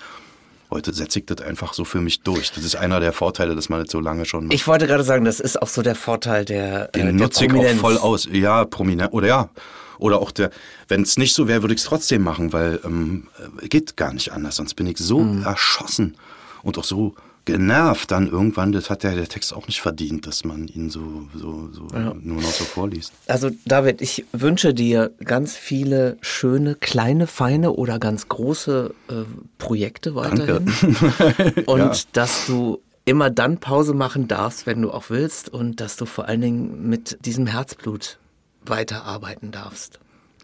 Heute 0.72 0.94
setze 0.94 1.18
ich 1.18 1.26
das 1.26 1.42
einfach 1.42 1.74
so 1.74 1.84
für 1.84 2.00
mich 2.00 2.22
durch. 2.22 2.50
Das 2.50 2.64
ist 2.64 2.76
einer 2.76 2.98
der 2.98 3.12
Vorteile, 3.12 3.54
dass 3.54 3.68
man 3.68 3.82
das 3.82 3.92
so 3.92 4.00
lange 4.00 4.24
schon 4.24 4.44
macht. 4.44 4.54
Ich 4.54 4.66
wollte 4.66 4.86
gerade 4.86 5.04
sagen, 5.04 5.26
das 5.26 5.38
ist 5.38 5.60
auch 5.60 5.68
so 5.68 5.82
der 5.82 5.94
Vorteil 5.94 6.46
der 6.46 6.88
Den 6.88 7.08
äh, 7.08 7.12
nutze 7.12 7.44
ich 7.44 7.52
auch 7.52 7.74
voll 7.74 7.98
aus. 7.98 8.26
Ja, 8.32 8.64
prominent. 8.64 9.12
Oder 9.12 9.26
ja. 9.28 9.50
Oder 9.98 10.20
auch 10.22 10.30
der, 10.30 10.50
wenn 10.88 11.02
es 11.02 11.18
nicht 11.18 11.34
so 11.34 11.46
wäre, 11.46 11.60
würde 11.62 11.74
ich 11.74 11.80
es 11.80 11.86
trotzdem 11.86 12.22
machen, 12.22 12.54
weil 12.54 12.80
ähm, 12.86 13.28
geht 13.64 13.98
gar 13.98 14.14
nicht 14.14 14.32
anders. 14.32 14.56
Sonst 14.56 14.72
bin 14.72 14.86
ich 14.86 14.96
so 14.96 15.18
mhm. 15.20 15.44
erschossen 15.44 16.16
und 16.62 16.78
auch 16.78 16.84
so 16.84 17.16
genervt 17.44 18.10
dann 18.10 18.28
irgendwann, 18.28 18.72
das 18.72 18.88
hat 18.88 19.02
ja 19.02 19.14
der 19.14 19.28
Text 19.28 19.52
auch 19.52 19.66
nicht 19.66 19.80
verdient, 19.80 20.26
dass 20.26 20.44
man 20.44 20.68
ihn 20.68 20.90
so, 20.90 21.28
so, 21.34 21.68
so 21.72 21.86
ja. 21.92 22.14
nur 22.20 22.40
noch 22.40 22.50
so 22.50 22.64
vorliest. 22.64 23.12
Also 23.26 23.50
David, 23.64 24.00
ich 24.00 24.24
wünsche 24.32 24.74
dir 24.74 25.10
ganz 25.24 25.56
viele 25.56 26.16
schöne, 26.20 26.76
kleine, 26.76 27.26
feine 27.26 27.72
oder 27.72 27.98
ganz 27.98 28.28
große 28.28 28.94
äh, 29.08 29.14
Projekte 29.58 30.14
weiterhin. 30.14 30.72
Danke. 31.00 31.62
und 31.66 31.78
ja. 31.78 31.94
dass 32.12 32.46
du 32.46 32.80
immer 33.04 33.30
dann 33.30 33.58
Pause 33.58 33.94
machen 33.94 34.28
darfst, 34.28 34.66
wenn 34.66 34.80
du 34.80 34.92
auch 34.92 35.10
willst 35.10 35.48
und 35.48 35.80
dass 35.80 35.96
du 35.96 36.06
vor 36.06 36.26
allen 36.28 36.40
Dingen 36.40 36.88
mit 36.88 37.18
diesem 37.24 37.46
Herzblut 37.46 38.18
weiterarbeiten 38.64 39.50
darfst. 39.50 39.98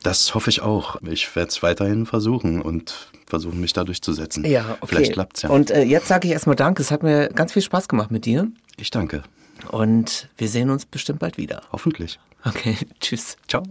Das 0.09 0.35
hoffe 0.35 0.49
ich 0.49 0.63
auch. 0.63 0.97
Ich 1.03 1.37
werde 1.37 1.51
es 1.51 1.63
weiterhin 1.63 2.07
versuchen 2.07 2.63
und 2.63 3.11
versuchen, 3.27 3.61
mich 3.61 3.75
da 3.75 3.85
durchzusetzen. 3.85 4.43
Ja, 4.47 4.79
okay. 4.81 4.87
Vielleicht 4.87 5.13
klappt's 5.13 5.43
ja. 5.43 5.51
Und 5.51 5.71
äh, 5.71 5.83
jetzt 5.83 6.09
sage 6.09 6.27
ich 6.27 6.33
erstmal 6.33 6.57
Danke. 6.57 6.81
Es 6.81 6.91
hat 6.91 7.03
mir 7.03 7.29
ganz 7.29 7.53
viel 7.53 7.61
Spaß 7.61 7.89
gemacht 7.89 8.11
mit 8.11 8.25
dir. 8.25 8.51
Ich 8.79 8.91
danke. 8.91 9.23
Und 9.71 10.31
wir 10.39 10.49
sehen 10.49 10.71
uns 10.71 10.87
bestimmt 10.87 11.19
bald 11.19 11.37
wieder. 11.37 11.61
Hoffentlich. 11.73 12.19
Okay, 12.43 12.79
tschüss. 13.01 13.37
Ciao. 13.49 13.65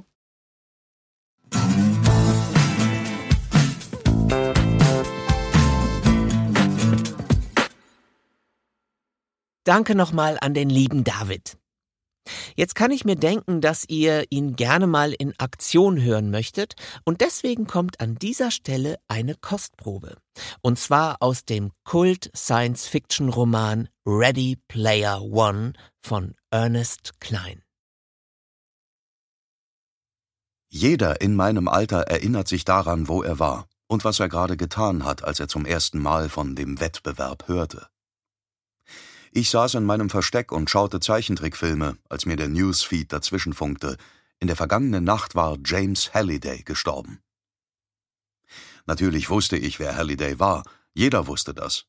Danke 9.63 9.95
nochmal 9.95 10.37
an 10.39 10.53
den 10.53 10.69
lieben 10.69 11.03
David. 11.03 11.57
Jetzt 12.55 12.75
kann 12.75 12.91
ich 12.91 13.05
mir 13.05 13.15
denken, 13.15 13.61
dass 13.61 13.85
ihr 13.87 14.25
ihn 14.29 14.55
gerne 14.55 14.85
mal 14.87 15.13
in 15.13 15.33
Aktion 15.37 16.01
hören 16.01 16.31
möchtet 16.31 16.73
und 17.05 17.21
deswegen 17.21 17.67
kommt 17.67 17.99
an 17.99 18.15
dieser 18.15 18.49
Stelle 18.51 18.97
eine 19.07 19.35
Kostprobe. 19.35 20.17
Und 20.61 20.79
zwar 20.79 21.21
aus 21.21 21.45
dem 21.45 21.71
Kult-Science-Fiction-Roman 21.83 23.89
Ready 24.05 24.57
Player 24.67 25.21
One 25.21 25.73
von 26.01 26.35
Ernest 26.51 27.19
Klein. 27.19 27.63
Jeder 30.69 31.21
in 31.21 31.35
meinem 31.35 31.67
Alter 31.67 32.01
erinnert 32.01 32.47
sich 32.47 32.65
daran, 32.65 33.07
wo 33.07 33.23
er 33.23 33.39
war 33.39 33.67
und 33.87 34.03
was 34.03 34.19
er 34.19 34.29
gerade 34.29 34.57
getan 34.57 35.05
hat, 35.05 35.23
als 35.23 35.39
er 35.39 35.47
zum 35.47 35.65
ersten 35.65 35.99
Mal 35.99 36.29
von 36.29 36.55
dem 36.55 36.79
Wettbewerb 36.79 37.47
hörte. 37.47 37.87
Ich 39.31 39.49
saß 39.49 39.75
in 39.75 39.85
meinem 39.85 40.09
Versteck 40.09 40.51
und 40.51 40.69
schaute 40.69 40.99
Zeichentrickfilme, 40.99 41.97
als 42.09 42.25
mir 42.25 42.35
der 42.35 42.47
Newsfeed 42.47 43.11
dazwischenfunkte. 43.11 43.97
In 44.39 44.47
der 44.47 44.55
vergangenen 44.55 45.03
Nacht 45.03 45.35
war 45.35 45.57
James 45.65 46.13
Halliday 46.13 46.63
gestorben. 46.63 47.19
Natürlich 48.85 49.29
wusste 49.29 49.57
ich, 49.57 49.79
wer 49.79 49.95
Halliday 49.95 50.39
war. 50.39 50.63
Jeder 50.93 51.27
wusste 51.27 51.53
das. 51.53 51.85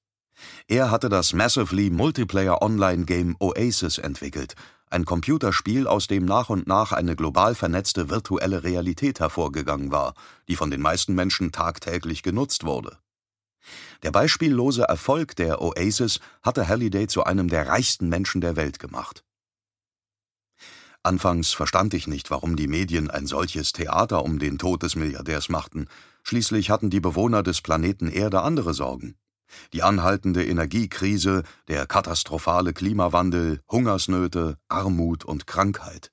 Er 0.67 0.91
hatte 0.91 1.09
das 1.09 1.33
Massively 1.33 1.91
Multiplayer 1.91 2.63
Online 2.63 3.05
Game 3.05 3.37
Oasis 3.41 3.99
entwickelt, 3.99 4.55
ein 4.91 5.05
Computerspiel, 5.05 5.87
aus 5.87 6.07
dem 6.07 6.25
nach 6.25 6.49
und 6.49 6.67
nach 6.67 6.93
eine 6.93 7.15
global 7.15 7.55
vernetzte 7.55 8.09
virtuelle 8.09 8.63
Realität 8.65 9.21
hervorgegangen 9.21 9.93
war, 9.93 10.15
die 10.49 10.57
von 10.57 10.71
den 10.71 10.81
meisten 10.81 11.15
Menschen 11.15 11.53
tagtäglich 11.53 12.23
genutzt 12.23 12.65
wurde. 12.65 12.99
Der 14.03 14.11
beispiellose 14.11 14.83
Erfolg 14.83 15.37
der 15.37 15.61
Oasis 15.61 16.21
hatte 16.43 16.69
Halliday 16.69 17.07
zu 17.07 17.25
einem 17.25 17.49
der 17.49 17.67
reichsten 17.67 18.09
Menschen 18.09 18.41
der 18.41 18.57
Welt 18.57 18.79
gemacht. 18.79 19.25
Anfangs 21.03 21.53
verstand 21.53 21.95
ich 21.95 22.07
nicht, 22.07 22.31
warum 22.31 22.57
die 22.57 22.69
Medien 22.69 23.11
ein 23.11 23.27
solches 23.27 23.73
Theater 23.73 24.25
um 24.25 24.39
den 24.39 24.59
Tod 24.59 24.83
des 24.83 24.97
Milliardärs 24.97 25.49
machten. 25.49 25.87
Schließlich 26.23 26.71
hatten 26.71 26.91
die 26.91 27.01
Bewohner 27.01 27.43
des 27.43 27.61
Planeten 27.61 28.09
Erde 28.09 28.43
andere 28.43 28.75
Sorgen. 28.75 29.17
Die 29.73 29.83
anhaltende 29.83 30.45
Energiekrise, 30.45 31.45
der 31.69 31.87
katastrophale 31.87 32.73
Klimawandel, 32.73 33.61
Hungersnöte, 33.71 34.59
Armut 34.69 35.25
und 35.25 35.47
Krankheit. 35.47 36.13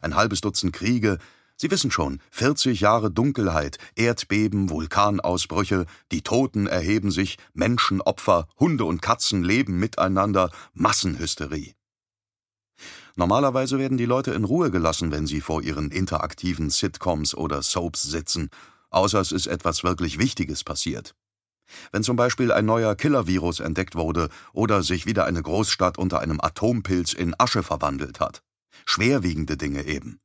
Ein 0.00 0.14
halbes 0.14 0.40
Dutzend 0.40 0.72
Kriege, 0.72 1.18
Sie 1.58 1.70
wissen 1.70 1.90
schon, 1.90 2.20
40 2.32 2.80
Jahre 2.80 3.10
Dunkelheit, 3.10 3.78
Erdbeben, 3.94 4.68
Vulkanausbrüche, 4.68 5.86
die 6.12 6.20
Toten 6.20 6.66
erheben 6.66 7.10
sich, 7.10 7.38
Menschenopfer, 7.54 8.46
Hunde 8.58 8.84
und 8.84 9.00
Katzen 9.00 9.42
leben 9.42 9.78
miteinander, 9.78 10.50
Massenhysterie. 10.74 11.74
Normalerweise 13.14 13.78
werden 13.78 13.96
die 13.96 14.04
Leute 14.04 14.32
in 14.32 14.44
Ruhe 14.44 14.70
gelassen, 14.70 15.10
wenn 15.10 15.26
sie 15.26 15.40
vor 15.40 15.62
ihren 15.62 15.90
interaktiven 15.90 16.68
Sitcoms 16.68 17.34
oder 17.34 17.62
Soaps 17.62 18.02
sitzen, 18.02 18.50
außer 18.90 19.18
es 19.20 19.32
ist 19.32 19.46
etwas 19.46 19.82
wirklich 19.82 20.18
Wichtiges 20.18 20.62
passiert. 20.62 21.14
Wenn 21.90 22.02
zum 22.02 22.16
Beispiel 22.16 22.52
ein 22.52 22.66
neuer 22.66 22.94
Killer-Virus 22.94 23.60
entdeckt 23.60 23.96
wurde 23.96 24.28
oder 24.52 24.82
sich 24.82 25.06
wieder 25.06 25.24
eine 25.24 25.42
Großstadt 25.42 25.96
unter 25.96 26.20
einem 26.20 26.40
Atompilz 26.40 27.14
in 27.14 27.34
Asche 27.38 27.62
verwandelt 27.62 28.20
hat. 28.20 28.42
Schwerwiegende 28.84 29.56
Dinge 29.56 29.84
eben. 29.86 30.20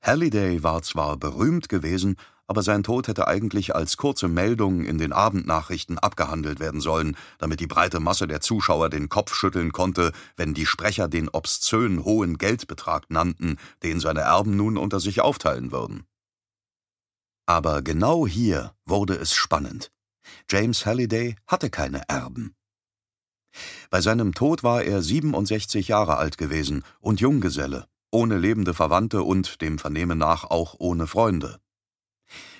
Halliday 0.00 0.62
war 0.62 0.82
zwar 0.82 1.16
berühmt 1.16 1.68
gewesen, 1.68 2.16
aber 2.46 2.62
sein 2.62 2.82
Tod 2.82 3.08
hätte 3.08 3.28
eigentlich 3.28 3.74
als 3.74 3.98
kurze 3.98 4.26
Meldung 4.26 4.84
in 4.84 4.96
den 4.96 5.12
Abendnachrichten 5.12 5.98
abgehandelt 5.98 6.60
werden 6.60 6.80
sollen, 6.80 7.16
damit 7.38 7.60
die 7.60 7.66
breite 7.66 8.00
Masse 8.00 8.26
der 8.26 8.40
Zuschauer 8.40 8.88
den 8.88 9.10
Kopf 9.10 9.34
schütteln 9.34 9.70
konnte, 9.70 10.12
wenn 10.36 10.54
die 10.54 10.64
Sprecher 10.64 11.08
den 11.08 11.28
obszön 11.28 12.04
hohen 12.04 12.38
Geldbetrag 12.38 13.10
nannten, 13.10 13.58
den 13.82 14.00
seine 14.00 14.20
Erben 14.20 14.56
nun 14.56 14.78
unter 14.78 14.98
sich 14.98 15.20
aufteilen 15.20 15.72
würden. 15.72 16.06
Aber 17.44 17.82
genau 17.82 18.26
hier 18.26 18.74
wurde 18.86 19.14
es 19.14 19.34
spannend. 19.34 19.92
James 20.50 20.86
Halliday 20.86 21.36
hatte 21.46 21.68
keine 21.68 22.02
Erben. 22.08 22.54
Bei 23.90 24.00
seinem 24.00 24.34
Tod 24.34 24.62
war 24.62 24.82
er 24.82 25.02
67 25.02 25.88
Jahre 25.88 26.16
alt 26.16 26.38
gewesen 26.38 26.84
und 27.00 27.20
Junggeselle, 27.20 27.86
ohne 28.10 28.38
lebende 28.38 28.74
Verwandte 28.74 29.22
und, 29.22 29.60
dem 29.60 29.78
Vernehmen 29.78 30.18
nach, 30.18 30.44
auch 30.44 30.76
ohne 30.78 31.06
Freunde. 31.06 31.58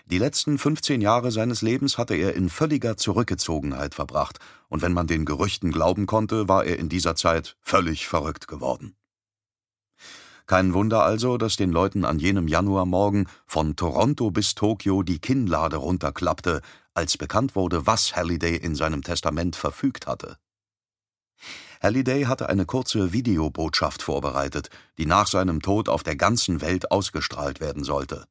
Die 0.07 0.19
letzten 0.19 0.57
15 0.57 1.03
Jahre 1.03 1.31
seines 1.31 1.61
Lebens 1.61 1.99
hatte 1.99 2.15
er 2.15 2.35
in 2.35 2.49
völliger 2.49 2.97
Zurückgezogenheit 2.97 3.95
verbracht, 3.95 4.39
und 4.69 4.81
wenn 4.81 4.95
man 4.95 5.07
den 5.07 5.25
Gerüchten 5.25 5.71
glauben 5.71 6.07
konnte, 6.07 6.49
war 6.49 6.65
er 6.65 6.79
in 6.79 6.89
dieser 6.89 7.15
Zeit 7.15 7.57
völlig 7.61 8.09
verrückt 8.09 8.49
geworden. 8.49 8.97
Kein 10.47 10.73
Wunder 10.73 11.03
also, 11.03 11.37
dass 11.37 11.57
den 11.57 11.71
Leuten 11.71 12.07
an 12.07 12.19
jenem 12.19 12.49
Januarmorgen 12.49 13.29
von 13.45 13.77
Toronto 13.77 14.31
bis 14.31 14.55
Tokio 14.55 15.03
die 15.03 15.19
Kinnlade 15.19 15.77
runterklappte, 15.77 16.63
als 16.95 17.19
bekannt 17.19 17.55
wurde, 17.55 17.87
was 17.87 18.17
Halliday 18.17 18.57
in 18.57 18.75
seinem 18.75 19.03
Testament 19.03 19.57
verfügt 19.57 20.07
hatte. 20.07 20.39
Halliday 21.81 22.25
hatte 22.25 22.49
eine 22.49 22.67
kurze 22.67 23.13
Videobotschaft 23.13 24.03
vorbereitet, 24.03 24.71
die 24.99 25.07
nach 25.07 25.27
seinem 25.27 25.63
Tod 25.63 25.89
auf 25.89 26.03
der 26.03 26.17
ganzen 26.17 26.61
Welt 26.61 26.91
ausgestrahlt 26.91 27.61
werden 27.61 27.85
sollte. 27.85 28.27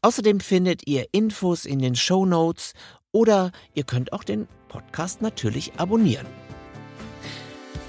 Außerdem 0.00 0.38
findet 0.38 0.86
ihr 0.86 1.06
Infos 1.10 1.64
in 1.64 1.80
den 1.80 1.96
Show 1.96 2.24
Notes 2.24 2.74
oder 3.10 3.50
ihr 3.74 3.82
könnt 3.82 4.12
auch 4.12 4.22
den 4.22 4.46
Podcast 4.68 5.22
natürlich 5.22 5.72
abonnieren. 5.76 6.28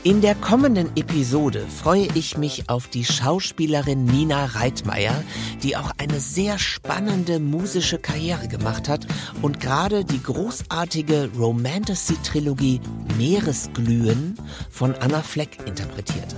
In 0.04 0.20
der 0.22 0.34
kommenden 0.34 0.98
Episode 0.98 1.64
freue 1.68 2.08
ich 2.16 2.36
mich 2.36 2.72
auf 2.72 2.88
die 2.88 3.06
Schauspielerin 3.06 4.06
Nina 4.06 4.46
Reitmeier, 4.46 5.14
die 5.62 5.78
auch 5.78 5.92
eine 6.00 6.20
sehr 6.20 6.58
spannende 6.58 7.40
musische 7.40 8.00
Karriere 8.00 8.48
gemacht 8.48 8.90
hat 8.90 9.06
und 9.44 9.60
gerade 9.60 10.04
die 10.04 10.24
großartige 10.24 11.30
Romantasy-Trilogie 11.38 12.82
Meeresglühen 13.20 14.40
von 14.72 14.96
Anna 14.96 15.22
Fleck 15.22 15.60
interpretiert. 15.68 16.36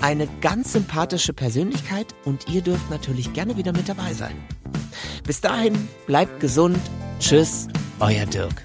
Eine 0.00 0.26
ganz 0.40 0.72
sympathische 0.72 1.34
Persönlichkeit 1.34 2.16
und 2.24 2.48
ihr 2.52 2.62
dürft 2.62 2.90
natürlich 2.90 3.32
gerne 3.32 3.56
wieder 3.56 3.72
mit 3.72 3.88
dabei 3.88 4.12
sein. 4.12 4.34
Bis 5.22 5.40
dahin, 5.40 5.88
bleibt 6.08 6.40
gesund. 6.40 6.80
Tschüss, 7.20 7.68
euer 8.00 8.26
Dirk. 8.26 8.64